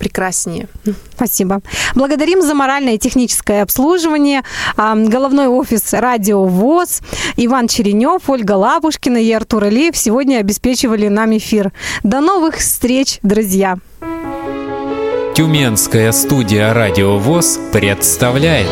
прекраснее. 0.00 0.66
Спасибо. 1.14 1.60
Благодарим 1.94 2.42
за 2.42 2.54
моральное 2.54 2.94
и 2.94 2.98
техническое 2.98 3.62
обслуживание. 3.62 4.42
Ам, 4.76 5.08
Головной 5.08 5.46
офис 5.46 5.92
«Радио 5.92 6.46
ВОЗ». 6.46 7.02
Иван 7.36 7.68
Черенев, 7.68 8.28
Ольга 8.28 8.52
Лапушкина 8.52 9.18
и 9.18 9.30
Артур 9.30 9.64
Алиев 9.64 9.96
сегодня 9.96 10.38
обеспечивали 10.38 11.08
нам 11.08 11.36
эфир. 11.36 11.72
До 12.02 12.20
новых 12.20 12.56
встреч, 12.56 13.18
друзья! 13.22 13.78
Тюменская 15.40 16.12
студия 16.12 16.74
«Радио 16.74 17.16
ВОЗ» 17.16 17.58
представляет 17.72 18.68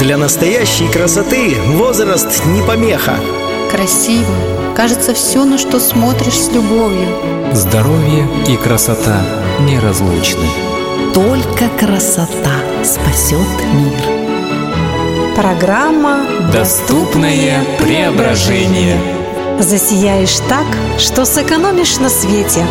Для 0.00 0.18
настоящей 0.18 0.88
красоты 0.88 1.54
возраст 1.64 2.44
не 2.46 2.60
помеха. 2.60 3.14
Красиво. 3.70 4.34
Кажется, 4.74 5.14
все, 5.14 5.44
на 5.44 5.56
что 5.56 5.78
смотришь 5.78 6.40
с 6.40 6.52
любовью. 6.52 7.06
«Здоровье 7.52 8.28
и 8.48 8.56
красота 8.56 9.22
неразлучны». 9.60 10.48
Только 11.14 11.68
красота 11.78 12.56
спасет 12.82 13.46
мир. 13.74 15.36
Программа 15.36 16.26
Доступное 16.52 17.64
преображение. 17.80 19.00
«Засияешь 19.60 20.40
так, 20.48 20.66
что 20.98 21.24
сэкономишь 21.24 21.98
на 21.98 22.08
свете». 22.08 22.64